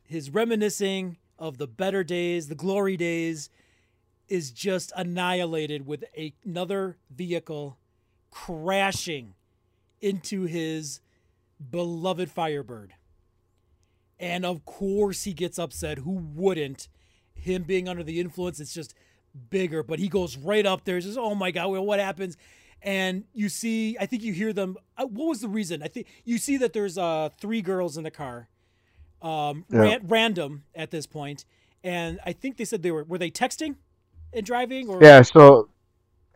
[0.03, 3.49] his reminiscing of the better days, the glory days,
[4.29, 7.79] is just annihilated with a, another vehicle
[8.31, 9.35] crashing
[10.01, 11.01] into his
[11.71, 12.95] beloved Firebird.
[14.19, 15.99] And of course, he gets upset.
[15.99, 16.89] Who wouldn't?
[17.35, 18.95] Him being under the influence, it's just
[19.49, 19.83] bigger.
[19.83, 21.01] But he goes right up there.
[21.01, 22.37] Says, "Oh my God, well, what happens?"
[22.83, 24.77] And you see, I think you hear them.
[24.97, 25.83] uh, What was the reason?
[25.83, 28.49] I think you see that there's uh three girls in the car,
[29.23, 29.81] um, Yeah.
[29.81, 31.45] ran- random at this point,
[31.85, 33.77] and I think they said they were were they texting
[34.33, 35.69] and driving or Yeah, so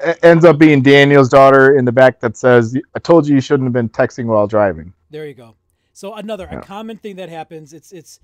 [0.01, 3.41] it ends up being Daniel's daughter in the back that says, "I told you you
[3.41, 5.55] shouldn't have been texting while driving." There you go.
[5.93, 7.73] So another a common thing that happens.
[7.73, 8.21] It's it's.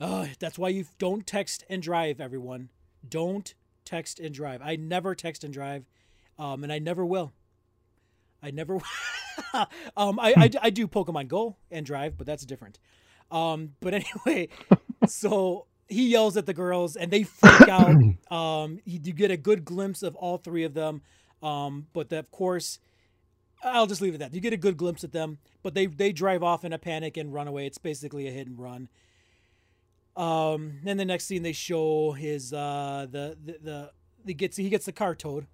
[0.00, 2.70] Uh, that's why you don't text and drive, everyone.
[3.06, 3.52] Don't
[3.84, 4.62] text and drive.
[4.62, 5.84] I never text and drive,
[6.38, 7.32] um, and I never will.
[8.42, 8.74] I never.
[9.96, 12.78] um, I, I I do Pokemon Go and drive, but that's different.
[13.30, 13.94] Um, but
[14.26, 14.48] anyway,
[15.06, 17.96] so he yells at the girls and they freak out.
[18.30, 21.02] Um, you get a good glimpse of all three of them.
[21.42, 22.78] Um, but the, of course,
[23.62, 24.34] I'll just leave it at that.
[24.36, 27.16] You get a good glimpse at them, but they they drive off in a panic
[27.16, 27.66] and run away.
[27.66, 28.88] It's basically a hit and run.
[30.16, 33.90] Um, then the next scene they show is uh the the, the
[34.26, 35.46] he gets he gets the car towed.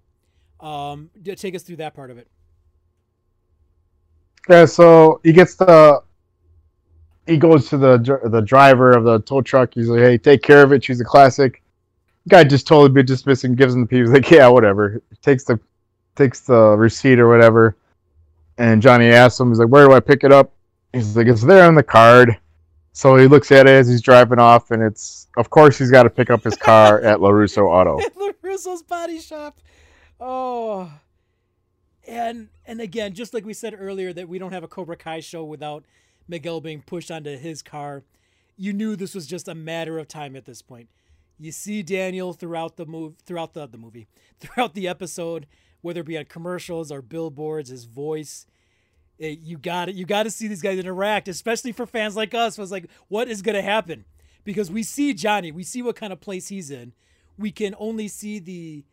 [0.59, 2.29] Um, take us through that part of it.
[4.49, 6.01] Yeah, so he gets the
[7.25, 9.73] he goes to the the driver of the tow truck.
[9.73, 10.83] He's like, "Hey, take care of it.
[10.83, 11.61] She's a classic."
[12.29, 13.99] Guy just totally be dismissing, gives him the piece.
[14.07, 15.59] He's like, "Yeah, whatever." Takes the
[16.15, 17.75] takes the receipt or whatever.
[18.57, 20.51] And Johnny asks him, "He's like, where do I pick it up?"
[20.93, 22.37] He's like, "It's there on the card."
[22.93, 26.03] So he looks at it as he's driving off, and it's of course he's got
[26.03, 27.99] to pick up his car at LaRusso Auto.
[27.99, 29.59] at LaRusso's body shop.
[30.19, 30.91] Oh.
[32.07, 35.19] And and again, just like we said earlier that we don't have a Cobra Kai
[35.21, 35.85] show without
[36.27, 38.03] Miguel being pushed onto his car,
[38.57, 40.89] you knew this was just a matter of time at this point.
[41.39, 44.07] You see Daniel throughout the move throughout the, the movie,
[44.39, 45.47] throughout the episode,
[45.81, 48.47] whether it be on commercials or billboards, his voice.
[49.19, 49.95] eh, you got it.
[49.95, 52.57] You got to see these guys interact, especially for fans like us.
[52.57, 54.05] Was like, what is going to happen?
[54.45, 56.93] Because we see Johnny, we see what kind of place he's in.
[57.37, 58.85] We can only see the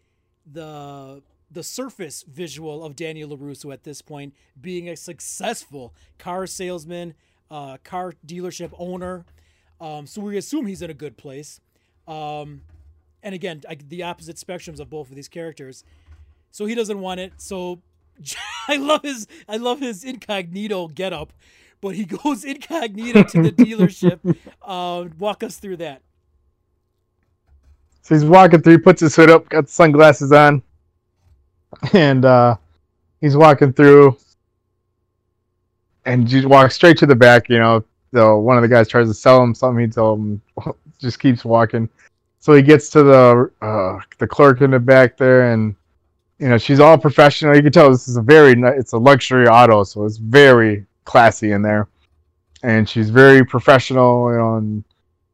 [0.50, 1.22] the
[1.54, 7.14] the surface visual of Daniel LaRusso at this point being a successful car salesman,
[7.50, 9.24] uh, car dealership owner.
[9.80, 11.60] Um, so we assume he's in a good place.
[12.06, 12.62] Um,
[13.22, 15.84] and again, I, the opposite spectrums of both of these characters.
[16.50, 17.32] So he doesn't want it.
[17.38, 17.80] So
[18.68, 21.32] I love his I love his incognito getup,
[21.80, 24.36] but he goes incognito to the dealership.
[24.60, 26.02] Uh, walk us through that.
[28.02, 30.62] So he's walking through, puts his hood up, got sunglasses on,
[31.92, 32.56] and uh,
[33.20, 34.16] he's walking through,
[36.04, 37.48] and just walks straight to the back.
[37.48, 40.40] You know, so one of the guys tries to sell him something, he tells him
[40.98, 41.88] just keeps walking.
[42.40, 45.74] So he gets to the uh, the clerk in the back there, and
[46.38, 47.56] you know she's all professional.
[47.56, 51.52] You can tell this is a very it's a luxury auto, so it's very classy
[51.52, 51.88] in there,
[52.62, 54.30] and she's very professional.
[54.30, 54.84] You know, and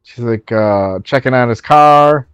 [0.03, 2.27] she's like uh, checking on his car.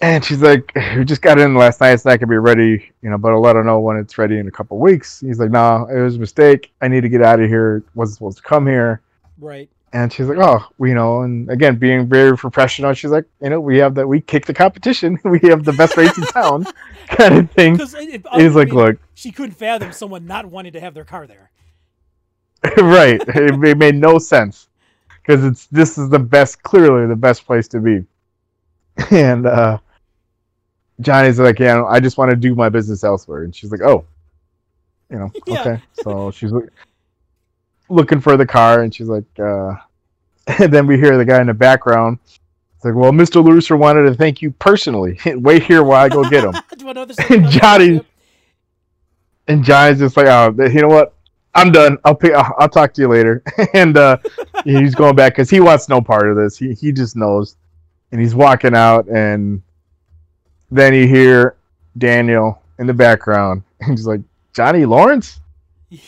[0.00, 1.92] And she's like, "We just got in last night.
[1.92, 4.38] It's not gonna be ready, you know, but I'll let her know when it's ready
[4.38, 6.72] in a couple weeks." He's like, "No, it was a mistake.
[6.82, 7.82] I need to get out of here.
[7.94, 9.00] wasn't supposed to come here."
[9.38, 9.70] Right.
[9.94, 13.60] And she's like, "Oh, you know," and again, being very professional, she's like, "You know,
[13.60, 14.06] we have that.
[14.06, 15.18] We kick the competition.
[15.24, 16.66] we have the best race in town,
[17.08, 20.92] kind of thing." Because He's like, "Look, she couldn't fathom someone not wanting to have
[20.92, 21.50] their car there.
[22.76, 23.22] right?
[23.28, 24.68] It, it made no sense
[25.22, 28.04] because it's this is the best, clearly the best place to be."
[29.10, 29.78] And uh,
[31.00, 34.04] Johnny's like, "Yeah, I just want to do my business elsewhere," and she's like, "Oh,
[35.10, 35.60] you know, Yeah.
[35.60, 36.68] okay." So she's loo-
[37.88, 39.74] looking for the car, and she's like, uh,
[40.58, 42.18] and then we hear the guy in the background.
[42.76, 43.44] It's like, "Well, Mr.
[43.44, 45.18] LaRusso wanted to thank you personally.
[45.26, 48.00] Wait here while I go get him." Do you want another- Johnny-
[49.48, 51.14] and Johnny's just like, "Oh, you know what?
[51.54, 51.96] I'm done.
[52.04, 52.32] I'll pay.
[52.32, 53.42] I'll, I'll talk to you later."
[53.74, 54.18] and uh,
[54.64, 56.56] he's going back because he wants no part of this.
[56.58, 57.56] He he just knows,
[58.12, 59.62] and he's walking out, and
[60.70, 61.56] then you hear
[61.96, 64.20] Daniel in the background, and he's like,
[64.52, 65.40] Johnny Lawrence?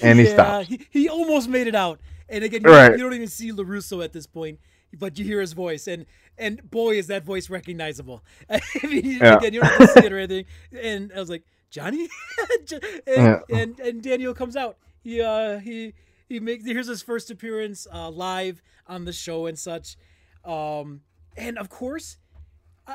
[0.02, 0.68] And he stops.
[0.68, 2.00] He, he almost made it out.
[2.28, 2.92] And again, you, Right.
[2.92, 4.58] you don't even see LaRusso at this point,
[4.98, 6.04] but you hear his voice, and
[6.36, 8.22] and boy, is that voice recognizable.
[8.50, 9.36] I mean, Yeah.
[9.36, 10.44] again, you don't have to see it or anything.
[10.82, 12.08] And I was like, Johnny,
[12.70, 13.38] and, Yeah.
[13.50, 14.76] and and Daniel comes out.
[15.02, 15.94] He uh he
[16.28, 19.96] he makes here's his first appearance uh, live on the show and such.
[20.44, 21.00] Um,
[21.36, 22.16] and of course,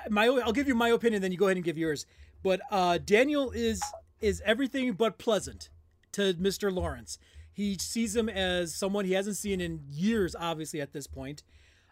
[0.10, 2.06] my I'll give you my opinion, then you go ahead and give yours.
[2.42, 3.82] But uh, Daniel is
[4.20, 5.70] is everything but pleasant
[6.14, 6.74] to Mr.
[6.74, 7.18] Lawrence.
[7.52, 11.44] He sees him as someone he hasn't seen in years, obviously at this point.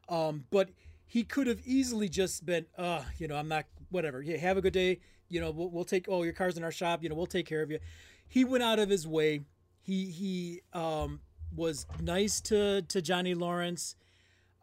[0.10, 0.69] Um, but
[1.06, 4.22] he could have easily just been, uh, you know, I'm not whatever.
[4.22, 4.99] Yeah, have a good day.
[5.30, 6.07] You know, we'll, we'll take.
[6.10, 7.03] Oh, your car's in our shop.
[7.03, 7.80] You know, we'll take care of you.
[8.28, 9.41] He went out of his way.
[9.82, 11.22] He he um,
[11.56, 13.95] was nice to to Johnny Lawrence.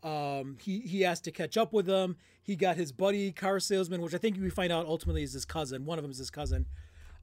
[0.02, 2.16] Um, he he asked to catch up with him.
[2.48, 5.44] He got his buddy car salesman, which I think we find out ultimately is his
[5.44, 5.84] cousin.
[5.84, 6.64] One of them is his cousin.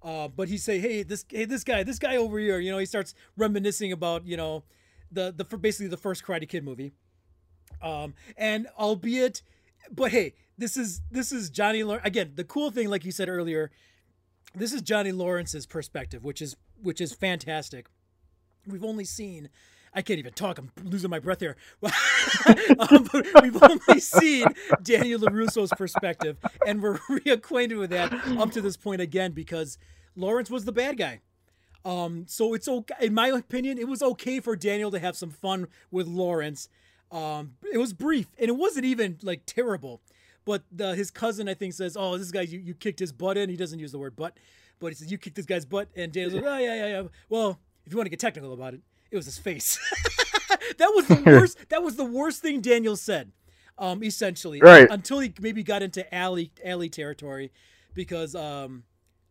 [0.04, 2.60] Uh, but he say, hey, this hey this guy, this guy over here.
[2.60, 4.66] You know, he starts reminiscing about you know
[5.12, 6.92] the the basically the first Karate Kid movie.
[7.82, 9.42] Um, and albeit,
[9.92, 12.34] but hey, this is this is Johnny Lawrence again.
[12.36, 13.72] The cool thing, like you said earlier,
[14.54, 17.88] this is Johnny Lawrence's perspective, which is which is fantastic.
[18.68, 19.50] We've only seen.
[19.96, 20.58] I can't even talk.
[20.58, 21.56] I'm losing my breath here.
[22.80, 23.10] um,
[23.42, 24.46] we've only seen
[24.84, 29.78] Daniel LaRusso's perspective, and we're reacquainted with that up to this point again because
[30.16, 31.22] Lawrence was the bad guy.
[31.86, 32.96] Um, so it's okay.
[33.00, 36.68] In my opinion, it was okay for Daniel to have some fun with Lawrence.
[37.12, 40.02] Um, it was brief, and it wasn't even like terrible.
[40.44, 43.38] But the, his cousin, I think, says, "Oh, this guy, you, you kicked his butt
[43.38, 44.38] in." He doesn't use the word butt,
[44.80, 47.08] but he says, "You kicked this guy's butt," and Daniel's like, "Oh yeah, yeah, yeah."
[47.30, 48.82] Well, if you want to get technical about it,
[49.16, 49.80] it was his face.
[50.78, 51.58] that was the worst.
[51.70, 53.32] That was the worst thing Daniel said.
[53.78, 54.88] Um, essentially, Right.
[54.90, 57.52] until he maybe got into alley alley territory,
[57.94, 58.84] because um,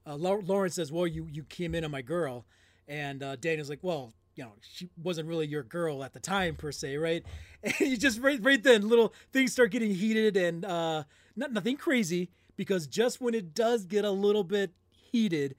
[0.07, 2.45] uh, Lau- Lawrence says, "Well, you you came in on my girl,"
[2.87, 6.57] and uh, Daniel's like, "Well, you know, she wasn't really your girl at the time
[6.57, 7.25] per se, right?"
[7.63, 11.05] And you just right right then, little things start getting heated and uh,
[11.37, 15.57] not nothing crazy because just when it does get a little bit heated,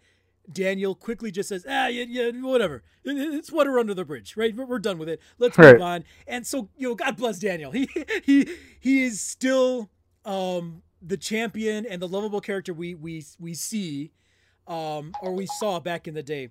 [0.51, 2.84] Daniel quickly just says, "Ah, yeah, yeah, whatever.
[3.03, 4.55] It- it- It's water under the bridge, right?
[4.55, 5.22] We're, done with it.
[5.39, 7.72] Let's move on." And so, you know, God bless Daniel.
[7.73, 7.89] He
[8.26, 9.89] he he is still
[10.26, 14.11] um, the champion and the lovable character we we we see
[14.67, 16.49] um, or we saw back in the day,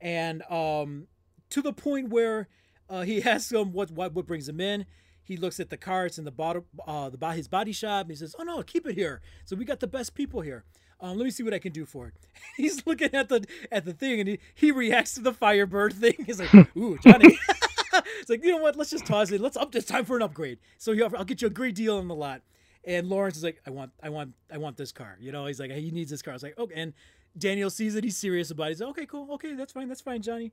[0.00, 1.06] and um,
[1.50, 2.48] to the point where
[2.88, 4.86] uh, he asks him what, what what brings him in.
[5.22, 8.02] He looks at the car; it's in the bottom, uh, the his body shop.
[8.02, 9.20] And he says, "Oh no, keep it here.
[9.44, 10.64] So we got the best people here.
[11.00, 12.14] Um, let me see what I can do for it."
[12.56, 16.14] He's looking at the at the thing, and he, he reacts to the Firebird thing.
[16.24, 17.38] He's like, "Ooh, Johnny."
[18.20, 18.76] it's like you know what?
[18.76, 19.40] Let's just toss it.
[19.40, 19.74] Let's up.
[19.74, 20.58] It's time for an upgrade.
[20.78, 22.42] So you I'll get you a great deal on the lot.
[22.86, 25.16] And Lawrence is like, I want, I want, I want this car.
[25.20, 26.32] You know, he's like, he needs this car.
[26.32, 26.74] I was like, okay.
[26.76, 26.94] And
[27.36, 28.04] Daniel sees it.
[28.04, 28.70] He's serious about it.
[28.70, 29.32] He's like, okay, cool.
[29.34, 29.88] Okay, that's fine.
[29.88, 30.52] That's fine, Johnny.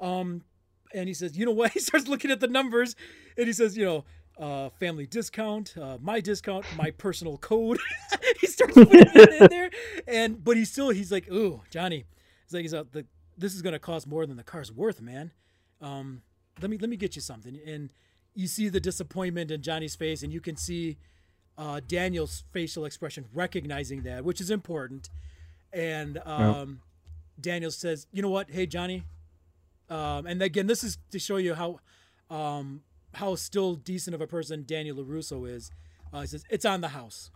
[0.00, 0.42] Um,
[0.94, 1.72] and he says, you know what?
[1.72, 2.96] He starts looking at the numbers,
[3.36, 4.04] and he says, you know,
[4.38, 7.78] uh, family discount, uh, my discount, my personal code.
[8.40, 9.70] he starts putting it in there,
[10.06, 12.04] and but he's still, he's like, ooh, Johnny.
[12.44, 12.92] He's like, he's out.
[12.92, 13.06] The,
[13.36, 15.32] this is gonna cost more than the car's worth, man.
[15.80, 16.22] Um,
[16.60, 17.58] let me let me get you something.
[17.66, 17.90] And
[18.34, 20.98] you see the disappointment in Johnny's face, and you can see
[21.58, 25.08] uh, Daniel's facial expression recognizing that, which is important.
[25.72, 26.80] And um,
[27.40, 28.50] Daniel says, "You know what?
[28.50, 29.02] Hey, Johnny."
[29.88, 31.80] Um, and again, this is to show you how
[32.30, 32.82] um,
[33.16, 35.70] how still decent of a person Daniel LaRusso is.
[36.12, 37.30] Uh, he says, "It's on the house,"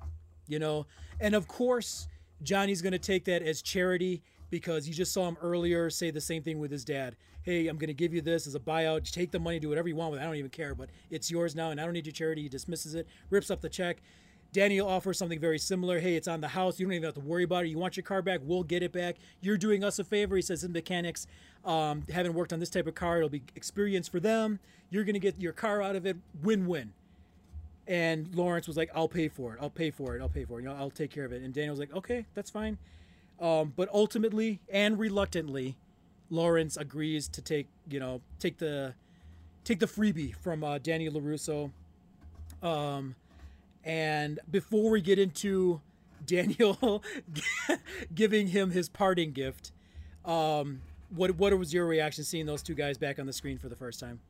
[0.46, 0.86] you know.
[1.20, 2.06] And of course,
[2.42, 6.20] Johnny's going to take that as charity because you just saw him earlier say the
[6.20, 7.16] same thing with his dad.
[7.42, 9.10] Hey, I'm going to give you this as a buyout.
[9.10, 10.22] Take the money, do whatever you want with it.
[10.22, 12.42] I don't even care, but it's yours now, and I don't need your charity.
[12.42, 14.02] He dismisses it, rips up the check.
[14.52, 16.00] Daniel offers something very similar.
[16.00, 16.80] Hey, it's on the house.
[16.80, 17.68] You don't even have to worry about it.
[17.68, 18.40] You want your car back?
[18.42, 19.16] We'll get it back.
[19.40, 20.34] You're doing us a favor.
[20.34, 21.26] He says, in mechanics,
[21.64, 24.58] um, having worked on this type of car, it'll be experience for them.
[24.90, 26.16] You're going to get your car out of it.
[26.42, 26.92] Win win.
[27.86, 29.58] And Lawrence was like, I'll pay for it.
[29.60, 30.20] I'll pay for it.
[30.20, 30.62] I'll pay for it.
[30.62, 31.42] You know, I'll take care of it.
[31.42, 32.78] And Daniel was like, okay, that's fine.
[33.40, 35.76] Um, but ultimately and reluctantly,
[36.28, 38.94] Lawrence agrees to take, you know, take the
[39.64, 41.70] take the freebie from uh, Daniel LaRusso.
[42.62, 43.14] Um,
[43.84, 45.80] and before we get into
[46.26, 47.02] Daniel
[48.14, 49.72] giving him his parting gift,
[50.24, 50.80] um,
[51.14, 53.76] what what was your reaction seeing those two guys back on the screen for the
[53.76, 54.20] first time?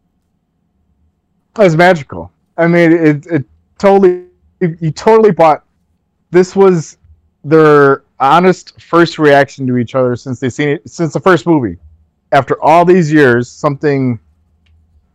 [1.58, 2.30] It was magical.
[2.56, 3.44] I mean, it it
[3.78, 4.26] totally
[4.60, 5.64] you totally bought.
[6.30, 6.96] This was
[7.42, 11.76] their honest first reaction to each other since they seen it since the first movie.
[12.32, 14.20] After all these years, something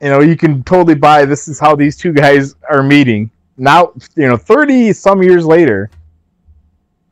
[0.02, 1.26] you know you can totally buy.
[1.26, 3.94] This is how these two guys are meeting now.
[4.16, 5.90] You know, thirty some years later.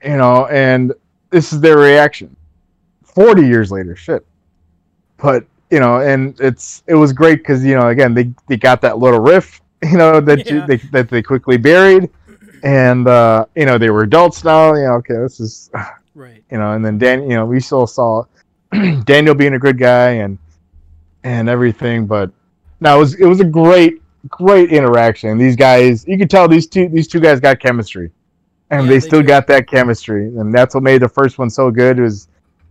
[0.03, 0.93] You know, and
[1.29, 2.35] this is their reaction.
[3.03, 4.25] Forty years later, shit.
[5.17, 8.79] but you know, and it's it was great because you know, again, they they got
[8.81, 12.11] that little riff, you know, that you, they that they quickly buried,
[12.63, 14.75] and uh, you know, they were adults now.
[14.75, 15.71] You know, okay, this is
[16.15, 16.43] Right.
[16.51, 18.25] you know, and then Dan, you know, we still saw
[19.05, 20.37] Daniel being a good guy and
[21.23, 22.29] and everything, but
[22.79, 25.37] now it was it was a great great interaction.
[25.37, 28.11] These guys, you could tell these two these two guys got chemistry,
[28.69, 29.27] and Yeah, they they still do.
[29.27, 31.99] got that chemistry, and that's what made the first one so good.
[31.99, 32.27] Was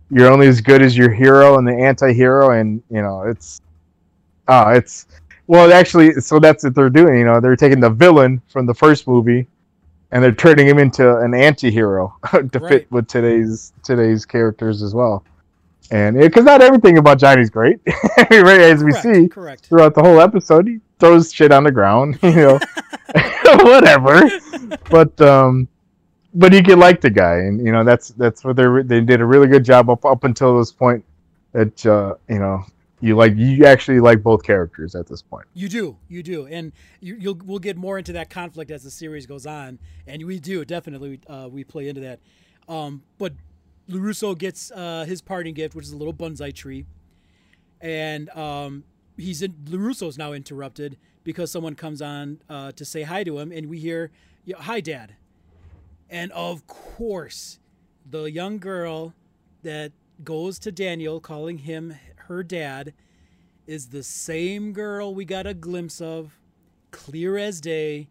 [0.09, 3.61] you're only as good as your hero and the anti-hero, and you know it's
[4.47, 5.07] oh it's
[5.47, 7.17] well actually so that's what they're doing.
[7.17, 9.47] You know, they're taking the villain from the first movie.
[10.11, 12.15] And they're turning him into an anti-hero
[12.51, 12.69] to Right.
[12.69, 15.25] fit with today's today's characters as well.
[15.89, 18.31] And because not everything about Johnny's great, right?
[18.61, 19.65] As we Correct, see Correct.
[19.69, 22.59] throughout the whole episode, throws shit on the ground, you know,
[23.63, 24.21] whatever.
[24.89, 25.67] But um,
[26.33, 29.21] but you can like the guy, and you know that's that's what they they did
[29.21, 31.03] a really good job up up until this point.
[31.51, 32.63] That uh, you know
[33.01, 35.45] you like you actually like both characters at this point.
[35.53, 36.71] You do, you do, and
[37.01, 40.39] you, you'll we'll get more into that conflict as the series goes on, and we
[40.39, 42.19] do definitely uh, we play into that.
[42.69, 43.33] Um, but
[43.89, 46.85] LaRusso gets uh, his parting gift, which is a little bonsai tree,
[47.81, 48.85] and um,
[49.17, 53.51] he's in LaRusso's now interrupted because someone comes on uh, to say hi to him,
[53.51, 54.11] and we hear,
[54.55, 55.15] "Hi, Dad,"
[56.09, 57.59] and of course,
[58.09, 59.13] the young girl
[59.63, 59.91] that
[60.23, 61.95] goes to Daniel, calling him
[62.27, 62.93] her dad,
[63.65, 66.37] is the same girl we got a glimpse of,
[66.91, 68.09] clear as day,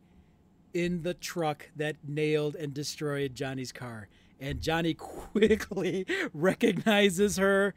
[0.75, 4.09] in the truck that nailed and destroyed Johnny's car.
[4.41, 4.95] And Johnny
[5.35, 7.75] quickly recognizes her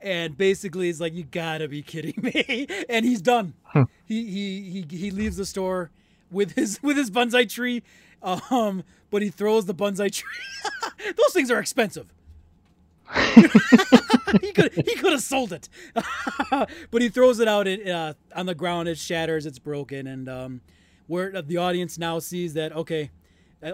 [0.00, 2.66] and basically is like, You gotta be kidding me.
[2.88, 3.54] And he's done.
[4.06, 5.90] he, he he he leaves the store
[6.30, 7.82] with his with his bonsai tree.
[8.22, 10.28] Um, but he throws the bonsai tree.
[11.16, 12.12] Those things are expensive.
[14.42, 15.68] he could he could have sold it,
[16.90, 18.86] but he throws it out it, uh, on the ground.
[18.86, 19.46] It shatters.
[19.46, 20.60] It's broken, and um,
[21.06, 23.10] where the audience now sees that okay,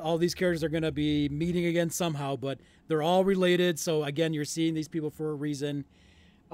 [0.02, 3.78] all these characters are going to be meeting again somehow, but they're all related.
[3.78, 5.84] So again, you're seeing these people for a reason.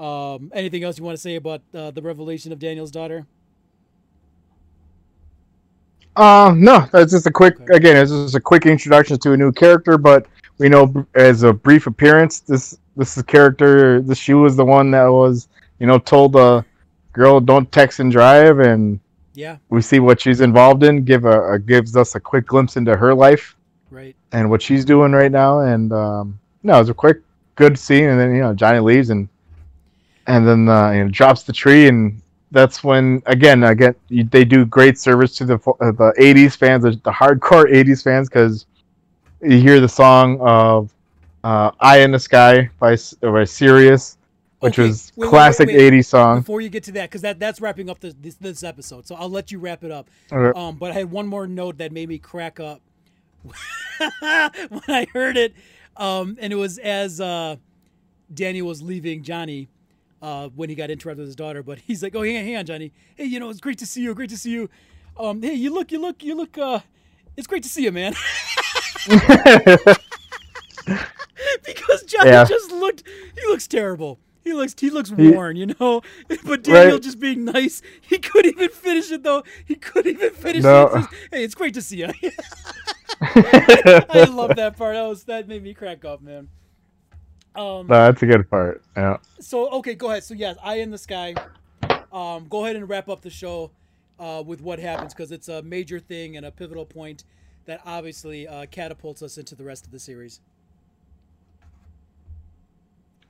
[0.01, 3.27] Um, anything else you want to say about uh, the revelation of Daniel's daughter?
[6.15, 7.59] Uh, no, that's just a quick.
[7.61, 7.75] Okay.
[7.75, 11.53] Again, it's just a quick introduction to a new character, but we know as a
[11.53, 14.01] brief appearance, this this is character.
[14.01, 15.47] This she was the one that was,
[15.79, 16.65] you know, told the
[17.13, 18.99] girl don't text and drive, and
[19.33, 21.03] Yeah, we see what she's involved in.
[21.05, 23.55] Give a, a gives us a quick glimpse into her life
[23.89, 24.15] right.
[24.31, 25.61] and what she's doing right now.
[25.61, 27.21] And um, no, it was a quick,
[27.55, 28.09] good scene.
[28.09, 29.29] And then you know Johnny leaves and
[30.27, 32.21] and then uh, you know drops the tree, and
[32.51, 36.83] that's when again again you- they do great service to the uh, the '80s fans,
[36.83, 38.65] the, the hardcore '80s fans, because
[39.41, 40.93] you hear the song of
[41.43, 44.17] uh, "Eye in the Sky" by by Sirius,
[44.59, 45.93] which Okay, was wait, classic wait, wait.
[45.93, 46.39] '80s song.
[46.39, 49.15] Before you get to that, because that that's wrapping up this, this this episode, so
[49.15, 50.09] I'll let you wrap it up.
[50.53, 52.81] Um, but I had one more note that made me crack up
[53.43, 55.53] when I heard it,
[55.97, 57.55] um, and it was as uh,
[58.33, 59.67] Danny was leaving Johnny
[60.21, 61.63] uh, when he got interrupted with his daughter.
[61.63, 62.91] But he's like, "Oh, hang on, hang on, Johnny.
[63.15, 64.13] Hey, you know, it's great to see you.
[64.13, 64.69] Great to see you.
[65.17, 66.57] Um, hey, you look, you look, you look.
[66.57, 66.79] Uh,
[67.37, 68.13] it's great to see you, man."
[71.65, 72.43] because Johnny Yeah.
[72.45, 73.03] just looked.
[73.35, 74.19] He looks terrible.
[74.43, 76.01] He looks he looks worn, you know.
[76.43, 77.01] But Daniel Right.
[77.01, 79.43] just being nice, he couldn't even finish it though.
[79.65, 80.87] He couldn't even finish No.
[80.87, 80.91] it.
[80.93, 82.09] Says, hey, it's great to see you.
[83.21, 84.95] I love that part.
[84.95, 86.49] That was that made me crack up, man.
[87.55, 88.81] Um, No, that's a good part.
[88.95, 89.17] Yeah.
[89.39, 90.23] so okay, go ahead.
[90.23, 91.35] So yes, Eye in the Sky.
[92.11, 93.71] Um, go ahead and wrap up the show
[94.19, 97.23] uh, with what happens because it's a major thing and a pivotal point
[97.65, 100.39] that obviously uh, catapults us into the rest of the series.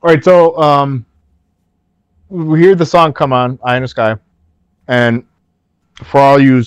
[0.02, 1.06] All right, so um,
[2.28, 4.16] we hear the song come on, "Eye in the Sky,"
[4.88, 5.24] and
[6.04, 6.64] for all you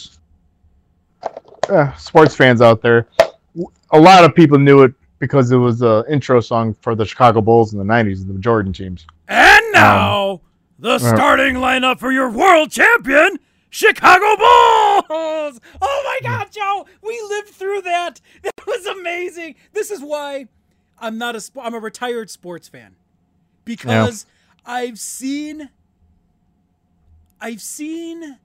[1.69, 3.07] uh, sports fans out there,
[3.91, 7.41] a lot of people knew it because it was the intro song for the Chicago
[7.41, 9.05] Bulls in the '90s, the Jordan teams.
[9.27, 10.41] And um, now,
[10.79, 13.39] the uh, starting lineup for your world champion,
[13.69, 15.59] Chicago Bulls!
[15.81, 18.21] Oh my God, Joe, we lived through that.
[18.43, 19.55] That was amazing.
[19.73, 20.47] This is why
[20.99, 22.95] I'm not a sp- I'm a retired sports fan
[23.63, 24.25] because
[24.65, 25.69] I've seen
[27.39, 28.39] I've seen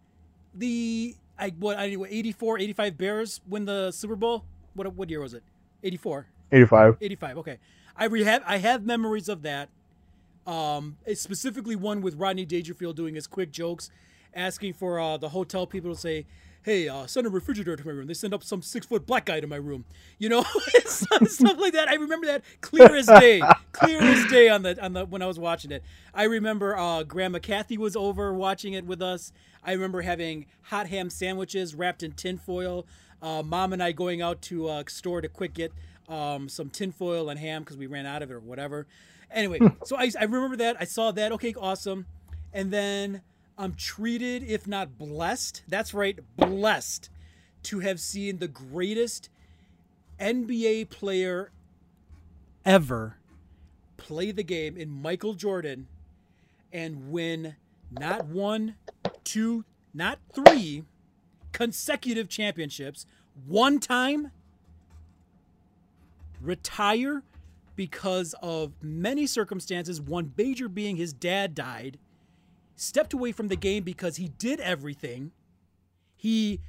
[0.54, 4.44] the I what I what 84 85 Bears win the Super Bowl.
[4.74, 5.42] What what year was it?
[5.82, 6.26] 84.
[6.52, 6.96] '85.
[7.00, 7.38] 85.
[7.38, 7.58] Okay.
[7.96, 9.68] I have I have memories of that.
[10.46, 13.90] Um, specifically one with Rodney Dangerfield doing his quick jokes,
[14.34, 16.26] asking for uh, the hotel people to say,
[16.62, 18.06] hey, uh, send a refrigerator to my room.
[18.06, 19.84] They send up some six foot black guy to my room.
[20.18, 20.42] You know,
[20.84, 21.88] stuff, like that.
[21.88, 25.26] I remember that clear as day, clear as day on the on the when I
[25.26, 25.82] was watching it.
[26.14, 29.32] I remember uh, Grandma Kathy was over watching it with us.
[29.62, 32.86] I remember having hot ham sandwiches wrapped in tinfoil.
[33.22, 35.72] Uh, Mom and I going out to a store to quick get
[36.10, 38.86] um, some tinfoil and ham because we ran out of it or whatever.
[39.30, 40.76] Anyway, so I, I remember that.
[40.80, 41.32] I saw that.
[41.32, 42.06] Okay, awesome.
[42.52, 43.22] And then
[43.56, 47.10] I'm treated, if not blessed, that's right, blessed
[47.64, 49.30] to have seen the greatest
[50.18, 51.52] NBA player
[52.64, 53.16] ever
[53.96, 55.86] play the game in Michael Jordan
[56.72, 57.56] and win
[57.90, 58.76] not one,
[59.24, 59.64] two,
[59.94, 60.84] not three
[61.52, 63.06] consecutive championships,
[63.46, 64.32] one time
[66.40, 67.22] retire
[67.76, 71.98] because of many circumstances, one major being his dad died,
[72.76, 75.32] stepped away from the game because he did everything.
[76.16, 76.60] He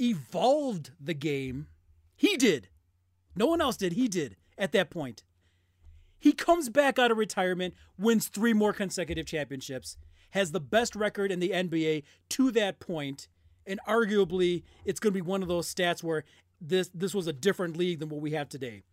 [0.00, 1.66] evolved the game.
[2.14, 2.68] He did.
[3.34, 3.94] No one else did.
[3.94, 5.24] He did at that point.
[6.18, 9.96] He comes back out of retirement, wins three more consecutive championships,
[10.30, 13.26] has the best record in the NBA to that point,
[13.66, 16.22] and arguably it's going to be one of those stats where
[16.60, 18.84] this this was a different league than what we have today.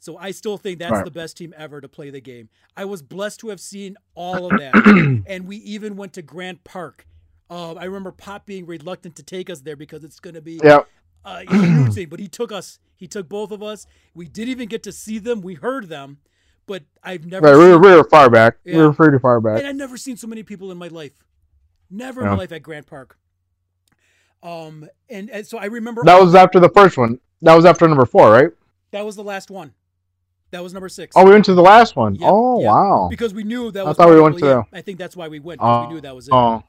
[0.00, 1.04] So I still think that's Right.
[1.04, 2.48] the best team ever to play the game.
[2.76, 6.64] I was blessed to have seen all of that, and we even went to Grant
[6.64, 7.06] Park.
[7.50, 10.58] Uh, I remember Pop being reluctant to take us there because it's going to be
[10.64, 10.88] Yep.
[11.24, 12.08] a huge thing.
[12.08, 12.78] But he took us.
[12.96, 13.86] He took both of us.
[14.14, 15.40] We didn't even get to see them.
[15.42, 16.18] We heard them,
[16.66, 17.46] but I've never.
[17.46, 18.56] Right, we were, we were far back.
[18.64, 19.58] We were pretty far back.
[19.58, 21.12] and I've never seen so many people in my life.
[21.90, 23.18] Never in my life at Grant Park.
[24.42, 27.18] Um, and, and so I remember That was after the first one.
[27.42, 28.50] That was after number four, right?
[28.92, 29.72] that was the last one.
[30.50, 31.16] That was number six.
[31.16, 32.14] Oh, we went to the last one.
[32.16, 32.68] Yep, oh, yep.
[32.68, 33.06] wow.
[33.08, 33.96] because we knew that I was.
[33.96, 34.66] thought we went to it.
[34.72, 36.34] I think that's why we went because we knew that was it.
[36.34, 36.62] Oh,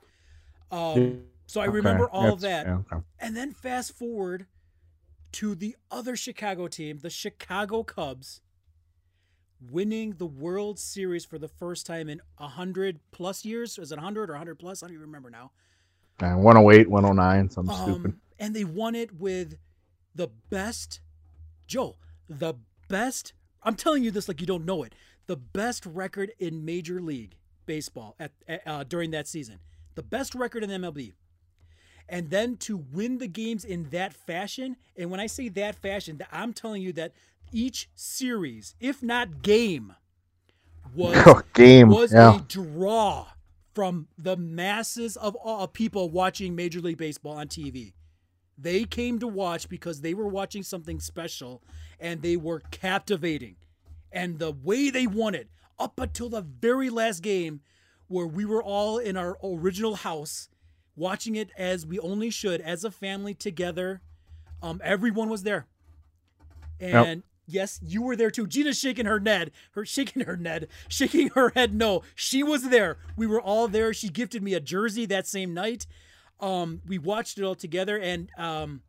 [0.72, 1.76] Um, so I okay.
[1.76, 3.04] remember all of that, yeah, okay.
[3.20, 4.46] and then fast forward
[5.34, 8.42] to the other Chicago team, the Chicago Cubs,
[9.70, 13.78] winning the World Series for the first time in hundred plus years.
[13.78, 14.82] Is it hundred or hundred plus?
[14.82, 15.52] I don't even remember now.
[16.22, 18.12] Yeah, 108, 109, something stupid.
[18.12, 19.58] Um, and they won it with
[20.14, 21.00] the best,
[21.68, 21.96] Joe,
[22.30, 22.54] the
[22.88, 23.34] best.
[23.64, 24.94] I'm telling you this like you don't know it.
[25.28, 27.36] The best record in Major League
[27.66, 28.32] Baseball at,
[28.66, 29.60] uh, during that season.
[29.96, 31.14] The best record in MLB.
[32.10, 36.20] And then to win the games in that fashion, and when I say that fashion,
[36.32, 37.14] I'm telling you that
[37.52, 39.96] each series, if not game,
[40.94, 41.90] was Oh, game.
[41.90, 42.38] was yeah.
[42.38, 43.28] a draw
[43.74, 47.94] from the masses of, of people watching Major League Baseball on TV.
[48.62, 51.64] They came to watch because they were watching something special
[52.00, 53.56] and they were captivating.
[54.12, 57.62] And the way they won it, up until the very last game,
[58.08, 60.50] where we were all in our original house
[60.96, 64.02] watching it as we only should, as a family together.
[64.62, 65.66] Um, everyone was there.
[66.80, 68.48] And yes, you were there too.
[68.48, 71.74] Gina's shaking her head, her shaking her head, shaking her head.
[71.74, 72.98] No, she was there.
[73.16, 73.94] We were all there.
[73.94, 75.88] She gifted me a jersey that same night.
[76.42, 78.82] Um, we watched it all together, and um,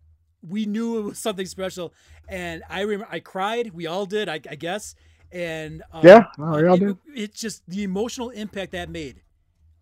[0.46, 1.92] we knew it was something special.
[2.28, 3.72] And I remember I cried.
[3.74, 4.94] We all did, I, I guess.
[5.32, 6.98] And um, Yeah, no, we all did.
[7.14, 9.22] It's just the emotional impact that made.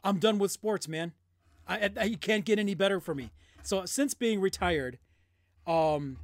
[0.04, 1.12] I'm done with sports, man.
[1.66, 3.30] I, I, I you can't get any better for me.
[3.62, 4.98] So since being retired,
[5.66, 6.18] um,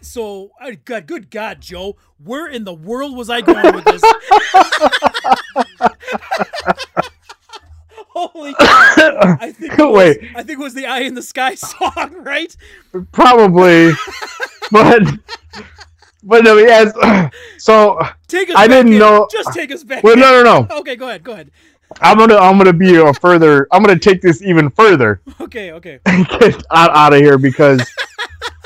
[0.00, 4.02] so I God, good God, Joe, where in the world was I going with this?
[8.32, 9.36] Holy cow!
[9.40, 10.30] I think it was, Wait.
[10.34, 12.54] I think it was the "Eye in the Sky" song, right?
[13.12, 13.92] Probably.
[14.70, 15.02] but,
[16.22, 16.92] but no, yes.
[17.58, 18.56] So, Take us.
[18.56, 18.98] I back didn't in.
[18.98, 20.02] know- Just take us back.
[20.02, 20.20] well, in.
[20.20, 20.78] no, no, no.
[20.80, 21.22] Okay, go ahead.
[21.22, 21.50] Go ahead.
[22.00, 23.68] I'm gonna, I'm gonna be a further.
[23.70, 25.20] I'm gonna take this even further.
[25.40, 26.00] Okay, okay.
[26.06, 27.86] get out, out of here because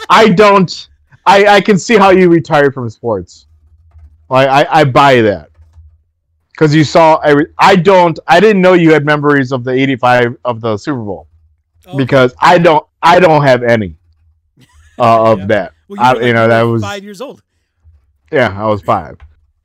[0.08, 0.88] I don't.
[1.26, 3.46] I I can see how you retired from sports.
[4.30, 5.45] Like I I buy that
[6.56, 7.16] because you saw.
[7.18, 8.18] every- I don't.
[8.26, 11.28] I didn't know you had memories of the '85 of the Super Bowl
[11.86, 11.96] Okay.
[11.98, 12.84] because I don't.
[13.02, 13.96] I don't have any
[14.98, 15.46] uh, of Yeah.
[15.46, 15.72] that.
[15.88, 17.42] Well, I- were, you like, know, that was- five years old.
[18.32, 19.18] Yeah, I was five,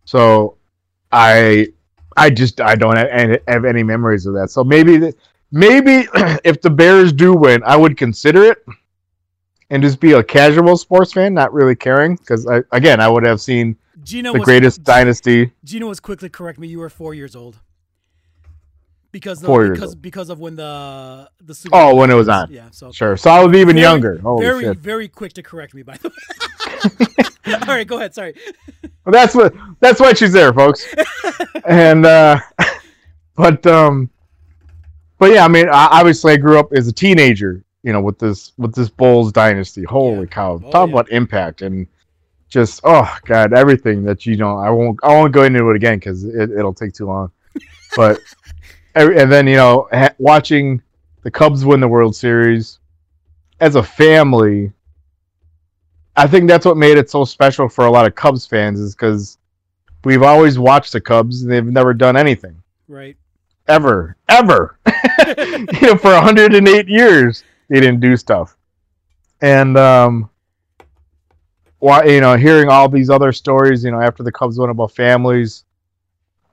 [0.05, 0.57] so
[1.11, 1.67] I
[2.15, 4.51] I just I don't have any, have any memories of that.
[4.51, 5.13] So maybe
[5.51, 6.07] maybe
[6.43, 8.63] if the Bears do win, I would consider it
[9.71, 13.25] and just be a casual sports fan, not really caring because I, again I would
[13.25, 15.51] have seen Gina the was greatest dynasty.
[15.63, 16.67] Gina was quickly correct me.
[16.67, 17.57] You were four years old.
[19.11, 20.01] Because the, Four years because old.
[20.01, 22.49] because of when the the Super Oh, Bowl when it was on.
[22.51, 24.19] Yeah, so Sure, so I was even Very- younger.
[24.19, 24.77] Holy very shit!
[24.77, 27.25] very quick to correct me by the way.
[27.67, 28.13] All right, go ahead.
[28.13, 28.33] Sorry.
[29.03, 30.85] Well, that's what that's why she's there, folks.
[31.65, 32.39] and uh,
[33.35, 34.09] but um,
[35.17, 38.19] but yeah, I mean, I, obviously, I grew up as a teenager you know, with
[38.19, 39.83] this with this Bulls dynasty.
[39.83, 40.25] Holy Yeah.
[40.25, 40.61] cow!
[40.63, 40.93] Oh, Talk yeah.
[40.93, 41.87] about impact and
[42.49, 44.57] just oh god, everything that you know.
[44.57, 47.31] I won't I won't go into it again because it, it'll take too long.
[47.95, 48.19] But
[48.95, 50.81] and then you know, ha- watching
[51.23, 52.79] the Cubs win the World Series
[53.59, 54.71] as a family.
[56.17, 58.95] I think that's what made it so special for a lot of Cubs fans is
[58.95, 59.37] because
[60.03, 63.15] we've always watched the Cubs and they've never done anything Right.
[63.67, 64.77] ever, ever.
[65.37, 68.57] you know, for 108 years, they didn't do stuff.
[69.41, 70.29] And um,
[71.79, 74.91] why you know, hearing all these other stories, you know, after the Cubs won about
[74.91, 75.63] families,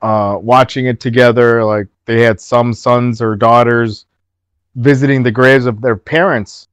[0.00, 4.06] uh, watching it together, like they had some sons or daughters
[4.76, 6.68] visiting the graves of their parents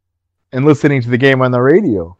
[0.51, 2.15] and listening to the game on the radio,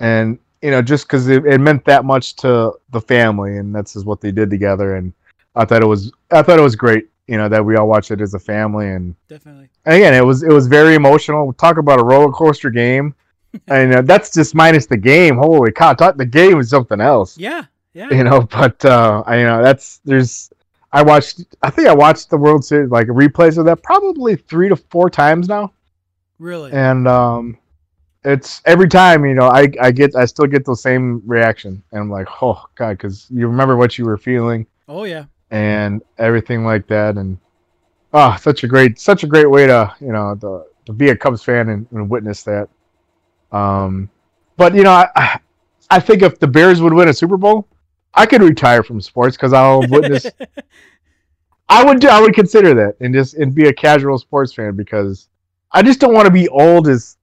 [0.00, 3.94] and you know, just because it, it meant that much to the family, and that's
[3.94, 5.14] just what they did together, and
[5.56, 8.10] I thought it was I thought it was great, you know, that we all watched
[8.10, 9.68] it as a family and Definitely.
[9.86, 11.52] and again, it was it was very emotional.
[11.54, 13.14] Talk about a roller coaster game,
[13.68, 15.36] and uh, that's just minus the game.
[15.36, 15.94] Holy cow!
[15.94, 17.64] Talk, the game is something else, Yeah.
[17.94, 18.10] Yeah.
[18.12, 18.42] you know.
[18.42, 20.50] But uh, I you know that's there's
[20.92, 24.68] I watched I think I watched the World Series like replays of that probably three
[24.68, 25.72] to four times now,
[26.38, 26.72] Really.
[26.72, 27.56] and um,
[28.24, 32.00] it's every time you know I I get I still get the same reaction, and
[32.02, 35.24] I'm like oh god, because you remember what you were feeling oh yeah.
[35.54, 37.16] And everything like that.
[37.16, 37.38] And
[38.12, 41.16] oh such a great such a great way to you know to, to be a
[41.16, 42.68] cubs fan and, and witness that.
[43.52, 44.10] Um
[44.56, 45.40] but you know I, I-
[45.90, 47.68] I think if the bears would win a super bowl
[48.14, 50.26] i could retire from sports because i'll witness
[51.68, 54.74] i would do i would consider that and just and be a casual sports fan
[54.76, 55.28] because
[55.72, 57.16] i just don't want to be old as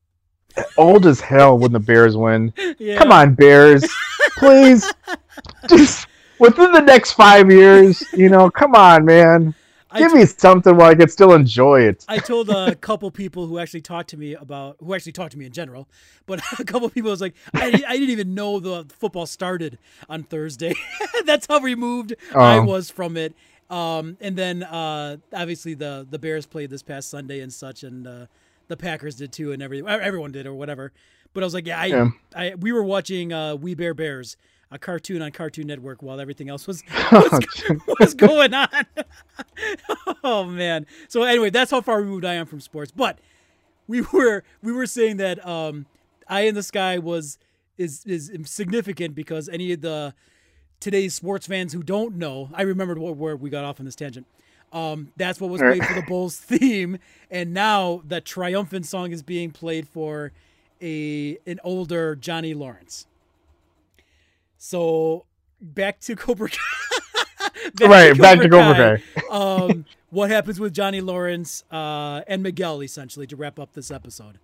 [0.77, 2.53] old as hell when the bears win.
[2.77, 2.97] Yeah.
[2.99, 3.83] come on bears.
[4.37, 4.91] Please.
[5.67, 6.07] Just
[6.41, 9.55] within the next five years you know come on man
[9.91, 13.09] I give t- me something where i can still enjoy it I told a couple
[13.11, 15.87] people who actually talked to me about who actually talked to me in general,
[16.25, 19.77] but a couple people was like, I, I didn't even know the football started
[20.09, 20.73] on Thursday.
[21.25, 22.63] That's how removed I Oh.
[22.65, 23.33] was from it.
[23.69, 28.05] Um, and then uh, obviously the the Bears played this past Sunday and such, and
[28.05, 28.25] uh,
[28.67, 30.91] the Packers did too, and every everyone did or whatever.
[31.33, 32.09] But I was like, yeah, I, Yeah.
[32.35, 34.35] I we were watching uh, We Bare Bears,
[34.71, 37.39] a cartoon on Cartoon Network, while everything else was was,
[37.99, 38.67] was going on.
[40.23, 40.85] oh man.
[41.09, 42.91] So anyway, that's how far removed I am from sports.
[42.91, 43.19] But
[43.87, 45.85] we were we were saying that um
[46.27, 47.37] Eye in the Sky was
[47.77, 50.13] is is significant because any of the
[50.79, 53.95] today's sports fans who don't know, I remembered where, where we got off on this
[53.95, 54.25] tangent.
[54.73, 56.97] Um, that's what was played for the Bulls theme,
[57.29, 60.31] and now that triumphant song is being played for
[60.81, 63.05] a an older Johnny Lawrence.
[64.63, 65.25] So
[65.59, 66.57] back to Cobra Kai.
[67.81, 73.25] right back to cobra kai um, what happens with Johnny Lawrence uh, and Miguel essentially
[73.27, 74.37] to wrap up this episode?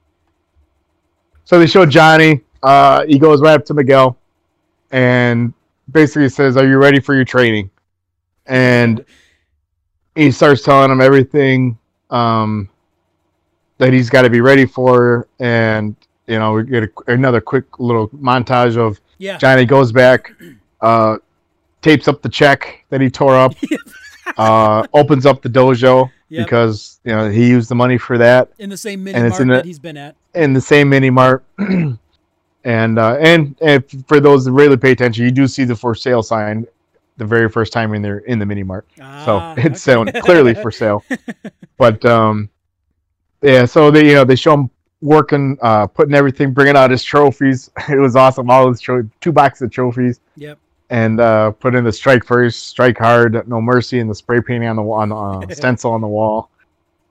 [1.44, 4.18] so they show johnny uh he goes right up to miguel
[4.92, 5.54] and
[5.92, 7.70] basically says are you ready for your training
[8.48, 9.06] and
[10.16, 11.78] he starts telling him everything
[12.10, 12.68] um
[13.78, 15.96] that he's got to be ready for and
[16.28, 20.32] you know we get a, another quick little montage of Yeah, Johnny goes back,
[20.82, 21.18] uh,
[21.82, 23.54] tapes up the check that he tore up,
[24.38, 26.46] uh, opens up the dojo Yep.
[26.46, 29.64] because you know he used the money for that in the same mini mart that
[29.66, 30.16] he's been at.
[30.36, 31.44] in the same mini mart.
[32.64, 35.96] and uh, and and for those that really pay attention, you do see the for
[35.96, 36.66] sale sign
[37.16, 38.86] the very first time in there in the mini mart.
[38.98, 40.20] So Ah, it's okay.
[40.22, 41.04] clearly for sale.
[41.78, 42.50] But um,
[43.42, 44.70] yeah, so they you know they show him
[45.08, 47.72] working, uh, putting everything, bringing out his trophies.
[47.90, 48.50] It was awesome.
[48.50, 50.20] All his tro- two boxes of trophies.
[50.36, 50.58] Yep.
[50.90, 54.70] and uh, put in the strike first, strike hard, no mercy, and the spray painting
[54.70, 56.50] on the on uh, stencil on the wall,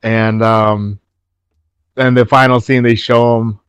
[0.02, 0.98] and um,
[1.94, 3.60] then the final scene they show him,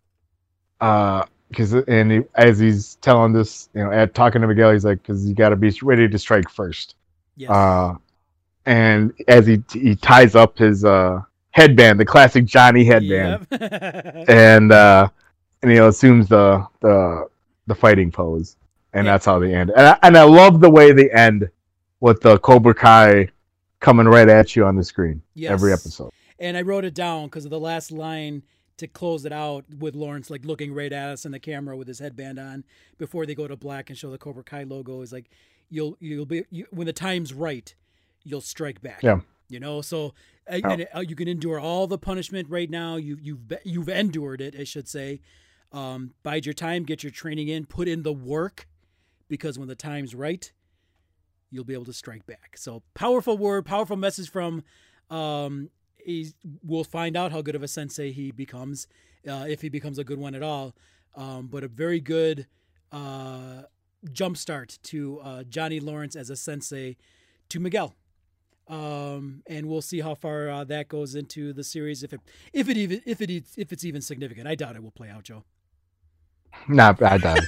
[0.81, 4.85] uh, because and he, as he's telling this, you know, at talking to Miguel, he's
[4.85, 6.95] like, because you got to be ready to strike first,
[7.35, 7.49] Yes.
[7.49, 7.95] uh,
[8.65, 11.21] and as he he ties up his uh
[11.57, 14.25] headband, the classic Johnny headband, Yep.
[14.29, 15.09] and uh,
[15.61, 17.27] and you know assumes the the
[17.65, 18.55] the fighting pose,
[18.93, 19.13] and Yeah.
[19.13, 19.71] that's how they end.
[19.75, 21.49] And I, and I love the way they end
[21.99, 23.29] with the Cobra Kai
[23.79, 26.11] coming right at you on the screen every episode.
[26.39, 28.43] and I wrote it down because of the last line
[28.77, 31.87] to close it out with Lawrence like looking right at us in the camera with
[31.87, 32.63] his headband on
[32.99, 35.29] before they go to black and show the Cobra Kai logo is like
[35.69, 37.73] you'll you'll be you, when the time's right
[38.23, 39.01] you'll strike back.
[39.03, 39.19] Yeah.
[39.49, 40.13] You know, so
[40.51, 40.69] uh, Oh.
[40.71, 42.95] and, uh, you can endure all the punishment right now.
[42.97, 45.21] You you've be- you've endured it, I should say.
[45.71, 48.67] Um, bide your time, get your training in, put in the work,
[49.27, 50.51] because when the time's right,
[51.49, 52.55] you'll be able to strike back.
[52.57, 54.63] So powerful word, powerful message from
[55.09, 58.87] um, he's, we'll find out how good of a sensei he becomes,
[59.29, 60.73] uh, if he becomes a good one at all.
[61.15, 62.47] Um, but a very good
[62.91, 63.63] uh,
[64.05, 66.95] jumpstart to uh, Johnny Lawrence as a sensei
[67.49, 67.95] to Miguel.
[68.67, 72.03] Um, and we'll see how far uh, that goes into the series.
[72.03, 72.19] If it,
[72.51, 75.23] if it even, if it, if it's even significant, I doubt it will play out,
[75.23, 75.43] Joe.
[76.67, 77.21] Not bad.
[77.21, 77.45] Done.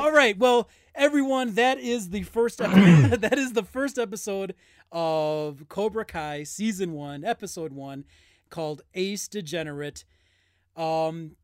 [0.00, 0.36] All right.
[0.36, 4.54] Well, everyone, that is the first episode, that is the first episode
[4.92, 8.04] of Cobra Kai season 1, episode 1
[8.50, 10.04] called Ace Degenerate.
[10.76, 11.36] Um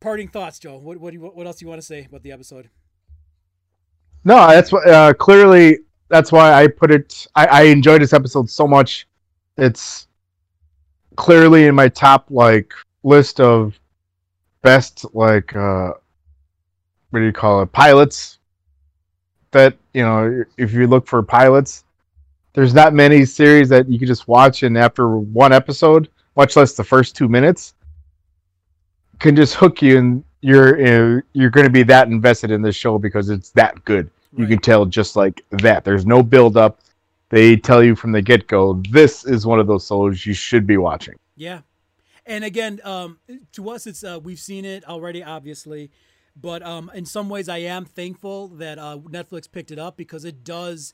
[0.00, 0.76] parting thoughts, Joe.
[0.76, 2.68] What what do you, what else do you want to say about the episode?
[4.24, 7.26] No, that's what uh, clearly that's why I put it.
[7.34, 9.06] I, I enjoyed this episode so much.
[9.56, 10.06] It's
[11.16, 12.72] clearly in my top like
[13.02, 13.78] list of
[14.62, 15.92] best like uh
[17.10, 18.38] what do you call it pilots
[19.52, 21.84] that you know if you look for pilots
[22.52, 26.74] there's not many series that you can just watch and after one episode much less
[26.74, 27.74] the first two minutes
[29.18, 32.76] can just hook you and you're uh, you're going to be that invested in this
[32.76, 34.48] show because it's that good you Right.
[34.48, 36.80] can tell just like that there's no build up
[37.30, 40.76] they tell you from the get-go this is one of those shows you should be
[40.76, 41.60] watching Yeah.
[42.26, 43.18] And again, um,
[43.52, 45.90] to us, it's uh, we've seen it already, obviously,
[46.34, 50.24] but um, in some ways, I am thankful that uh, Netflix picked it up because
[50.24, 50.92] it does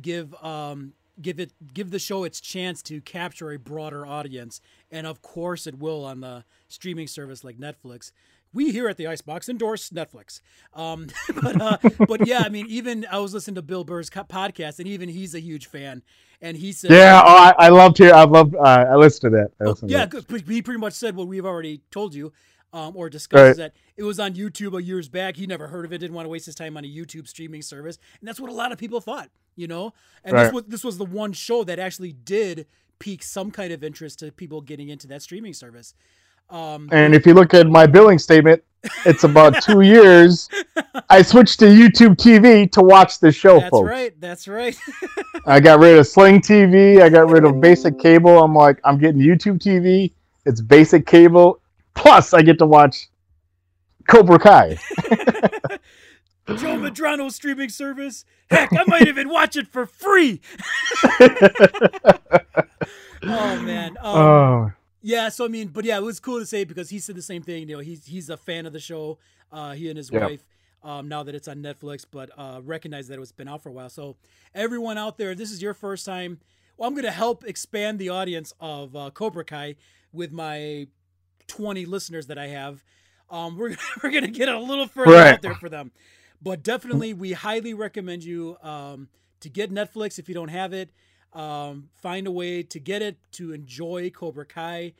[0.00, 4.60] give um, give it give the show its chance to capture a broader audience,
[4.90, 8.12] and of course, it will on the streaming service like Netflix.
[8.52, 10.40] We here at the Icebox endorse Netflix,
[10.74, 11.08] um,
[11.42, 14.88] but uh, but yeah, I mean, even I was listening to Bill Burr's podcast, and
[14.88, 16.02] even he's a huge fan,
[16.42, 19.38] and he said, yeah oh, I, I loved here i loved uh, i listened to
[19.38, 20.44] that listened to yeah, that.
[20.48, 22.32] He pretty much said what we've already told you,
[22.72, 23.42] um, or discussed.
[23.42, 23.56] Right.
[23.56, 25.36] That it was on YouTube a years back.
[25.36, 25.98] He never heard of it.
[25.98, 28.54] Didn't want to waste his time on a YouTube streaming service, and that's what a
[28.54, 29.30] lot of people thought.
[29.56, 29.92] You know,
[30.24, 32.66] and this was this was the one show that actually did
[32.98, 35.94] pique some kind of interest to people getting into that streaming service.
[36.50, 38.62] Um, And if you look at my billing statement,
[39.04, 40.48] it's about two years.
[41.08, 43.88] I switched to YouTube TV to watch the show, that's folks.
[43.88, 44.20] right.
[44.20, 44.76] That's right.
[45.46, 47.00] I got rid of Sling TV.
[47.02, 48.42] I got rid of basic cable.
[48.42, 50.12] I'm like, I'm getting YouTube TV.
[50.46, 51.60] It's basic cable.
[51.94, 53.08] Plus, I get to watch
[54.08, 54.78] Cobra Kai.
[56.48, 58.24] Joe Madrano streaming service.
[58.50, 60.40] Heck, I might even watch it for free.
[63.22, 63.96] oh man.
[64.00, 64.72] Um, Oh,
[65.02, 67.22] Yeah, so I mean, but yeah, it was cool to say because he said the
[67.22, 67.68] same thing.
[67.68, 69.18] You know, he's he's a fan of the show.
[69.50, 70.20] Uh, he and his Yeah.
[70.26, 70.46] wife.
[70.82, 73.68] Um, now that it's on Netflix, but uh, recognize that it was been out for
[73.68, 73.90] a while.
[73.90, 74.16] So
[74.54, 76.40] everyone out there, this is your first time.
[76.76, 79.76] Well, I'm going to help expand the audience of uh, Cobra Kai
[80.12, 80.86] with my
[81.48, 82.82] 20 listeners that I have.
[83.28, 85.34] Um, we're we're going to get a little further Right.
[85.34, 85.92] out there for them,
[86.40, 89.08] but definitely we highly recommend you um,
[89.40, 90.90] to get Netflix if you don't have it.
[91.32, 94.94] Um, find a way to get it to enjoy Cobra Kai.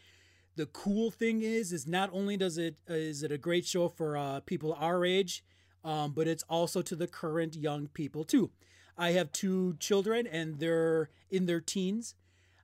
[0.56, 4.16] The cool thing is, is not only does it is it a great show for
[4.16, 5.42] uh, people our age,
[5.84, 8.50] um, but it's also to the current young people too.
[8.98, 12.14] I have two children, and they're in their teens.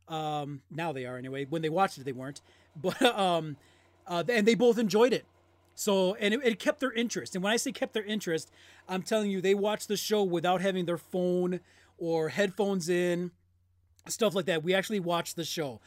[0.09, 1.47] Um, now they are anyway.
[1.47, 2.41] When they watched it, they weren't,
[2.77, 3.57] but um,
[4.07, 5.25] uh, and they both enjoyed it.
[5.75, 7.35] So and it, it kept their interest.
[7.35, 8.51] And when I say kept their interest,
[8.89, 11.61] I'm telling you, they watched the show without having their phone
[11.99, 13.31] or headphones in,
[14.09, 14.63] stuff like that.
[14.63, 15.81] We actually watched the show.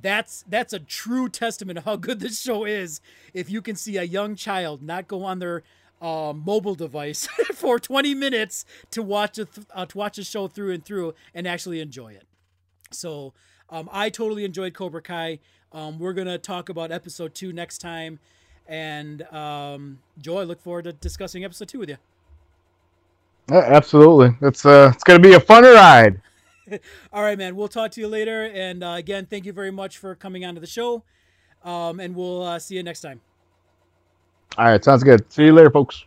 [0.00, 3.00] That's that's a true testament of how good this show is.
[3.32, 5.62] If you can see a young child not go on their
[6.02, 10.48] uh, mobile device for 20 minutes to watch a th- uh, to watch a show
[10.48, 12.26] through and through and actually enjoy it.
[12.90, 13.32] So
[13.70, 15.38] um, I totally enjoyed Cobra Kai.
[15.72, 18.20] Um, we're gonna talk about episode two next time,
[18.68, 21.96] and um, Joe, I look forward to discussing episode two with you.
[23.50, 24.36] yeah, absolutely.
[24.46, 26.20] It's uh, it's gonna be a fun ride.
[27.12, 27.56] All right, man.
[27.56, 28.44] We'll talk to you later.
[28.44, 31.02] And uh, again, thank you very much for coming onto the show.
[31.62, 33.20] Um, and we'll uh, see you next time.
[34.56, 35.30] All right, sounds good.
[35.32, 36.04] See you later, folks.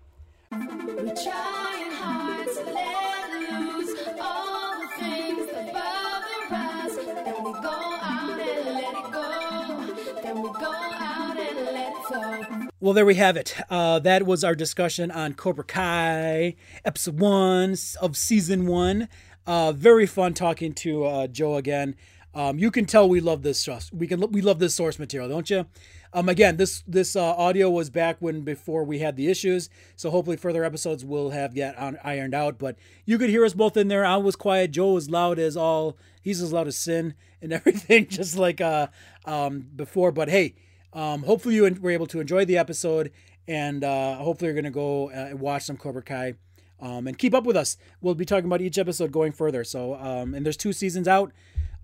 [0.51, 6.95] We're trying hard to let loose all the things that bother us.
[6.95, 10.21] Then we go out and let it go.
[10.21, 12.67] Then we go out and let it flow.
[12.79, 13.57] Well, there we have it.
[13.69, 16.55] Uh, that was our discussion on Cobra Kai,
[16.85, 19.09] episode one of season one.
[19.47, 21.95] Uh, very fun talking to uh, Joe again.
[22.35, 23.89] Um, you can tell we love this source.
[23.93, 25.65] We can we love this source material, don't you?
[26.13, 30.11] Um, again, this this uh, audio was back when before we had the issues, so
[30.11, 32.59] hopefully further episodes will have yet on, ironed out.
[32.59, 32.75] But
[33.05, 34.05] you could hear us both in there.
[34.05, 34.71] I was quiet.
[34.71, 35.97] Joe was loud as all.
[36.21, 38.87] He's as loud as sin and everything, just like uh,
[39.25, 40.11] um, before.
[40.11, 40.55] But hey,
[40.91, 43.11] um, hopefully you were able to enjoy the episode,
[43.47, 46.35] and uh, hopefully you're to go uh, watch some Cobra Kai.
[46.79, 47.77] Um, and keep up with us.
[48.01, 49.63] We'll be talking about each episode going further.
[49.63, 51.31] So, um, and there's two seasons out.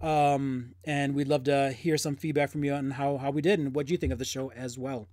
[0.01, 3.59] Um, and we'd love to hear some feedback from you on how, how we did
[3.59, 5.07] and what you think of the show as well.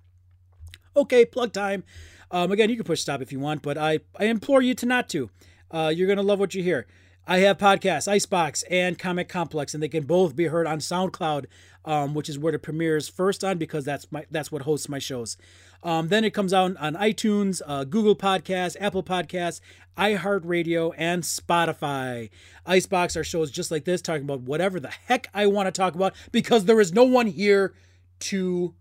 [0.97, 1.85] Okay, plug time.
[2.31, 4.86] Um, again, you can push stop if you want, but I, I implore you to
[4.86, 5.31] not to.
[5.70, 6.86] Uh, you're going to love what you hear.
[7.27, 11.47] I have podcasts, Icebox and Comic Complex, and they can both be heard on SoundCloud,
[11.85, 14.98] um, which is where it premieres first on because that's my that's what hosts my
[14.98, 15.36] shows.
[15.82, 19.61] Um, then it comes out on iTunes, uh, Google Podcasts, Apple Podcasts,
[19.97, 22.31] iHeartRadio, and Spotify.
[22.66, 25.94] Icebox are shows just like this, talking about whatever the heck I want to talk
[25.94, 27.74] about because there is no one here
[28.20, 28.74] to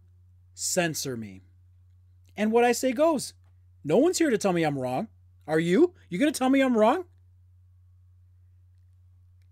[0.54, 1.44] censor me.
[2.36, 3.34] And what I say goes.
[3.84, 5.08] No one's here to tell me I'm wrong.
[5.48, 5.94] Are you?
[6.10, 7.06] You gonna tell me I'm wrong?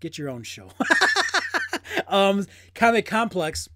[0.00, 0.68] Get your own show.
[2.08, 3.68] um, Comic Complex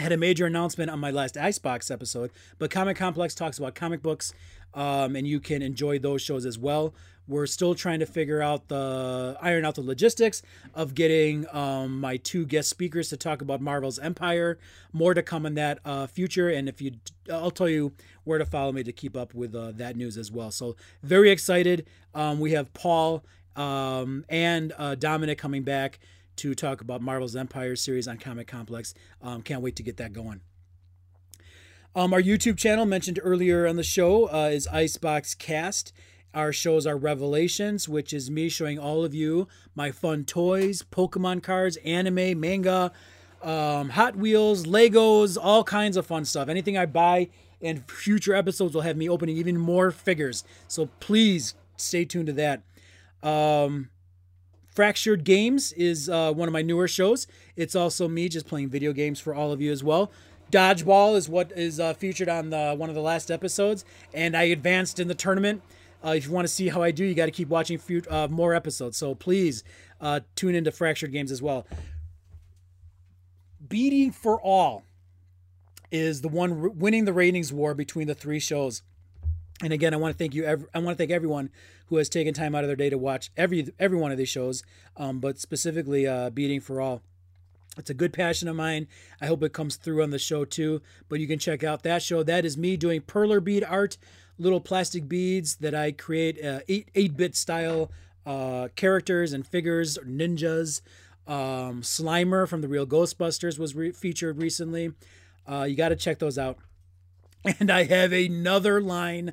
[0.00, 4.02] had a major announcement on my last Icebox episode, but Comic Complex talks about comic
[4.02, 4.32] books,
[4.74, 6.94] um, and you can enjoy those shows as well.
[7.28, 10.42] We're still trying to figure out the iron out the logistics
[10.74, 14.56] of getting um, my two guest speakers to talk about Marvel's Empyre.
[14.92, 16.92] More to come in that uh, future, and if you,
[17.32, 17.92] I'll tell you
[18.24, 20.50] where to follow me to keep up with uh, that news as well.
[20.50, 21.86] So very excited.
[22.14, 23.24] Um, we have Paul
[23.56, 25.98] um, and uh, Dominic coming back
[26.36, 28.94] to talk about Marvel's Empyre series on Comic Complex.
[29.22, 30.40] Um, can't wait to get that going.
[31.94, 35.92] Um, our YouTube channel mentioned earlier on the show uh, is Icebox Cast.
[36.34, 41.42] Our shows are Revelations, which is me showing all of you my fun toys, Pokemon
[41.42, 42.92] cards, anime, manga,
[43.42, 46.50] um, Hot Wheels, Legos, all kinds of fun stuff.
[46.50, 47.30] Anything I buy
[47.62, 50.44] in future episodes will have me opening even more figures.
[50.68, 52.62] So please stay tuned to that.
[53.22, 53.88] Um,
[54.76, 57.26] Fractured Games is uh, one of my newer shows.
[57.56, 60.12] It's also me just playing video games for all of you as well.
[60.52, 64.42] Dodgeball is what is uh, featured on the one of the last episodes, and I
[64.42, 65.62] advanced in the tournament.
[66.04, 68.02] Uh, if you want to see how I do, you got to keep watching few,
[68.10, 68.98] uh, more episodes.
[68.98, 69.64] So please
[69.98, 71.66] uh, tune into Fractured Games as well.
[73.66, 74.84] Beading for All
[75.90, 78.82] is the one winning the ratings war between the three shows.
[79.62, 80.46] And again, I want to thank you.
[80.46, 81.50] I want to thank everyone
[81.86, 84.28] who has taken time out of their day to watch every every one of these
[84.28, 84.62] shows,
[84.96, 87.00] um, but specifically uh, Beading for All.
[87.78, 88.86] It's a good passion of mine.
[89.20, 90.82] I hope it comes through on the show too.
[91.08, 92.22] But you can check out that show.
[92.22, 93.96] That is me doing perler bead art,
[94.38, 97.90] little plastic beads that I create uh, eight eight bit style
[98.26, 100.82] uh, characters and figures, ninjas.
[101.26, 104.92] Um, Slimer from the Real Ghostbusters was re- featured recently.
[105.50, 106.58] Uh, you got to check those out.
[107.58, 109.32] And I have another line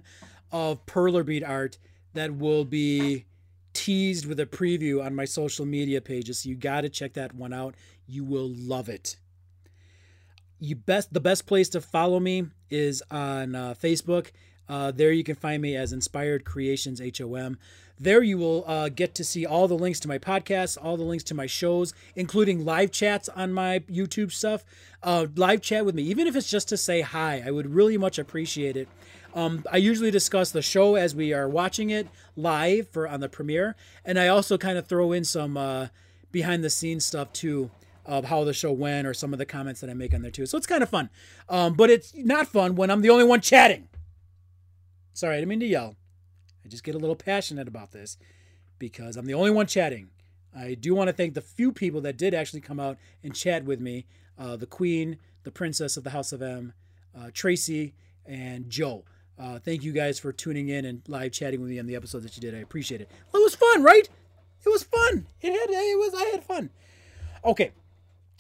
[0.52, 1.78] of perler bead art
[2.14, 3.26] that will be
[3.74, 6.40] teased with a preview on my social media pages.
[6.40, 7.76] So you got to check that one out.
[8.08, 9.18] You will love it.
[10.60, 14.32] You best the best place to follow me is on uh, Facebook.
[14.68, 17.58] Uh, there you can find me as Inspired Creations HOM.
[18.00, 21.04] There you will uh, get to see all the links to my podcasts, all the
[21.04, 24.64] links to my shows, including live chats on my YouTube stuff.
[25.04, 27.44] Uh, live chat with me, even if it's just to say hi.
[27.46, 28.88] I would really much appreciate it.
[29.36, 33.30] Um, I usually discuss the show as we are watching it live for on the
[33.30, 33.76] premiere,
[34.06, 35.88] and I also kind of throw in some uh,
[36.32, 37.72] behind the scenes stuff too
[38.06, 40.32] of how the show went or some of the comments that I make on there
[40.32, 40.46] too.
[40.46, 41.10] So it's kind of fun,
[41.50, 43.88] um, but it's not fun when I'm the only one chatting.
[45.14, 45.96] Sorry, I didn't mean to yell.
[46.66, 48.18] I just get a little passionate about this
[48.80, 50.10] because I'm the only one chatting.
[50.56, 53.66] I do want to thank the few people that did actually come out and chat
[53.66, 54.06] with me
[54.38, 56.74] uh, the Queen, the Princess of the House of M,
[57.18, 57.94] uh, Tracy,
[58.26, 59.04] and Joe.
[59.38, 62.24] Uh, thank you guys for tuning in and live chatting with me on the episodes
[62.24, 62.56] that you did.
[62.56, 63.10] I appreciate it.
[63.32, 64.08] Well, it was fun, right?
[64.66, 65.26] It was fun.
[65.42, 66.70] It had it was I had fun.
[67.44, 67.72] Okay,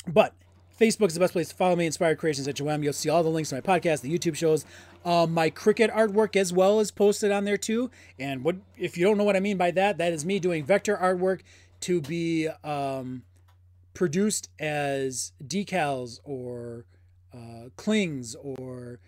[0.07, 0.33] but
[0.79, 1.85] Facebook is the best place to follow me.
[1.85, 2.83] Inspired Creations at HOM.
[2.83, 4.65] You'll see all the links to my podcast, the YouTube shows,
[5.05, 7.91] um, my Cricut artwork as well is posted on there too.
[8.17, 9.97] And what if you don't know what I mean by that?
[9.97, 11.41] That is me doing vector artwork
[11.81, 13.23] to be um,
[13.93, 16.85] produced as decals or
[17.33, 18.99] uh, clings or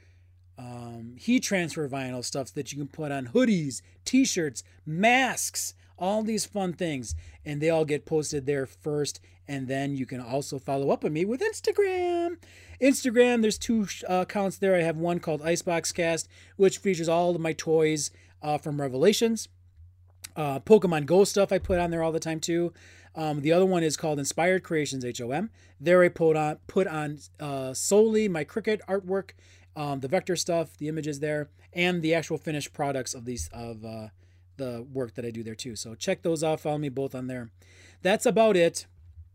[0.58, 6.46] um, heat transfer vinyl stuff that you can put on hoodies, t-shirts, masks, all these
[6.46, 9.20] fun things, and they all get posted there first.
[9.48, 12.38] And then you can also follow up with me with Instagram.
[12.82, 14.76] Instagram, there's two uh, accounts there.
[14.76, 16.28] I have one called Icebox Cast,
[16.58, 18.12] which features all of my toys
[18.42, 19.48] uh, from Revelations.
[20.36, 22.74] Uh, Pokemon Go stuff I put on there all the time too.
[23.16, 25.50] Um, the other one is called Inspired Creations HOM.
[25.80, 29.32] There I put on put on uh, solely my Cricut artwork,
[29.76, 33.86] um, the vector stuff, the images there, and the actual finished products of these of
[33.86, 34.08] uh,
[34.58, 35.76] the work that I do there too.
[35.76, 36.60] So check those out.
[36.60, 37.50] Follow me both on there.
[38.02, 38.86] That's about it.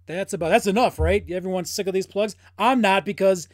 [0.07, 1.25] That's about that's enough, right?
[1.31, 2.35] Everyone's sick of these plugs.
[2.59, 3.49] I'm not because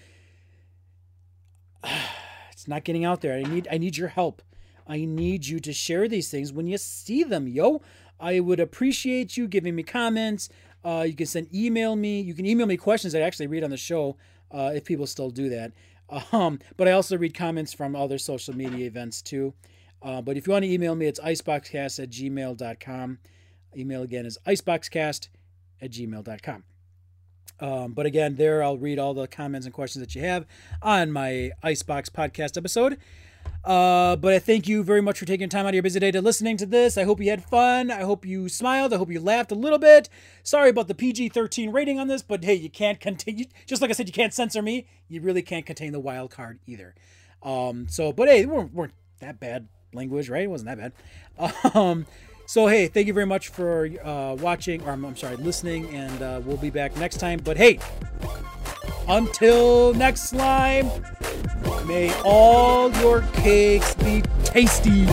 [2.52, 3.34] it's not getting out there.
[3.36, 4.42] I need I need your help.
[4.86, 7.82] I need you to share these things when you see them, yo.
[8.18, 10.48] I would appreciate you giving me comments,
[10.84, 12.20] Uh, you can send email me.
[12.20, 14.16] You can email me questions that I actually read on the show
[14.52, 15.72] uh, if people still do that.
[16.32, 19.52] Um, but I also read comments from other social media events too.
[20.02, 23.18] Uh, but if you want to email me, it's iceboxcast at gmail.com.
[23.76, 25.28] Email again is iceboxcast
[25.80, 26.64] at gmail.com.
[27.58, 30.46] Um, but again, there I'll read all the comments and questions that you have
[30.82, 32.98] on my Icebox podcast episode.
[33.64, 36.10] Uh, but I thank you very much for taking time out of your busy day
[36.10, 36.98] to listening to this.
[36.98, 37.90] I hope you had fun.
[37.90, 38.92] I hope you smiled.
[38.92, 40.08] I hope you laughed a little bit.
[40.42, 43.46] Sorry about the PG 13 rating on this, but hey, you can't continue.
[43.66, 44.86] Just like I said, you can't censor me.
[45.08, 46.94] You really can't contain the wild card either.
[47.42, 50.44] Um, so, but hey, we weren't, weren't that bad language, right?
[50.44, 50.92] It wasn't that bad.
[51.74, 52.06] Um,
[52.46, 56.22] so, hey, thank you very much for uh, watching, or I'm, I'm sorry, listening, and
[56.22, 57.40] uh, we'll be back next time.
[57.42, 57.80] But hey,
[59.08, 60.88] until next slime,
[61.86, 65.06] may all your cakes be tasty.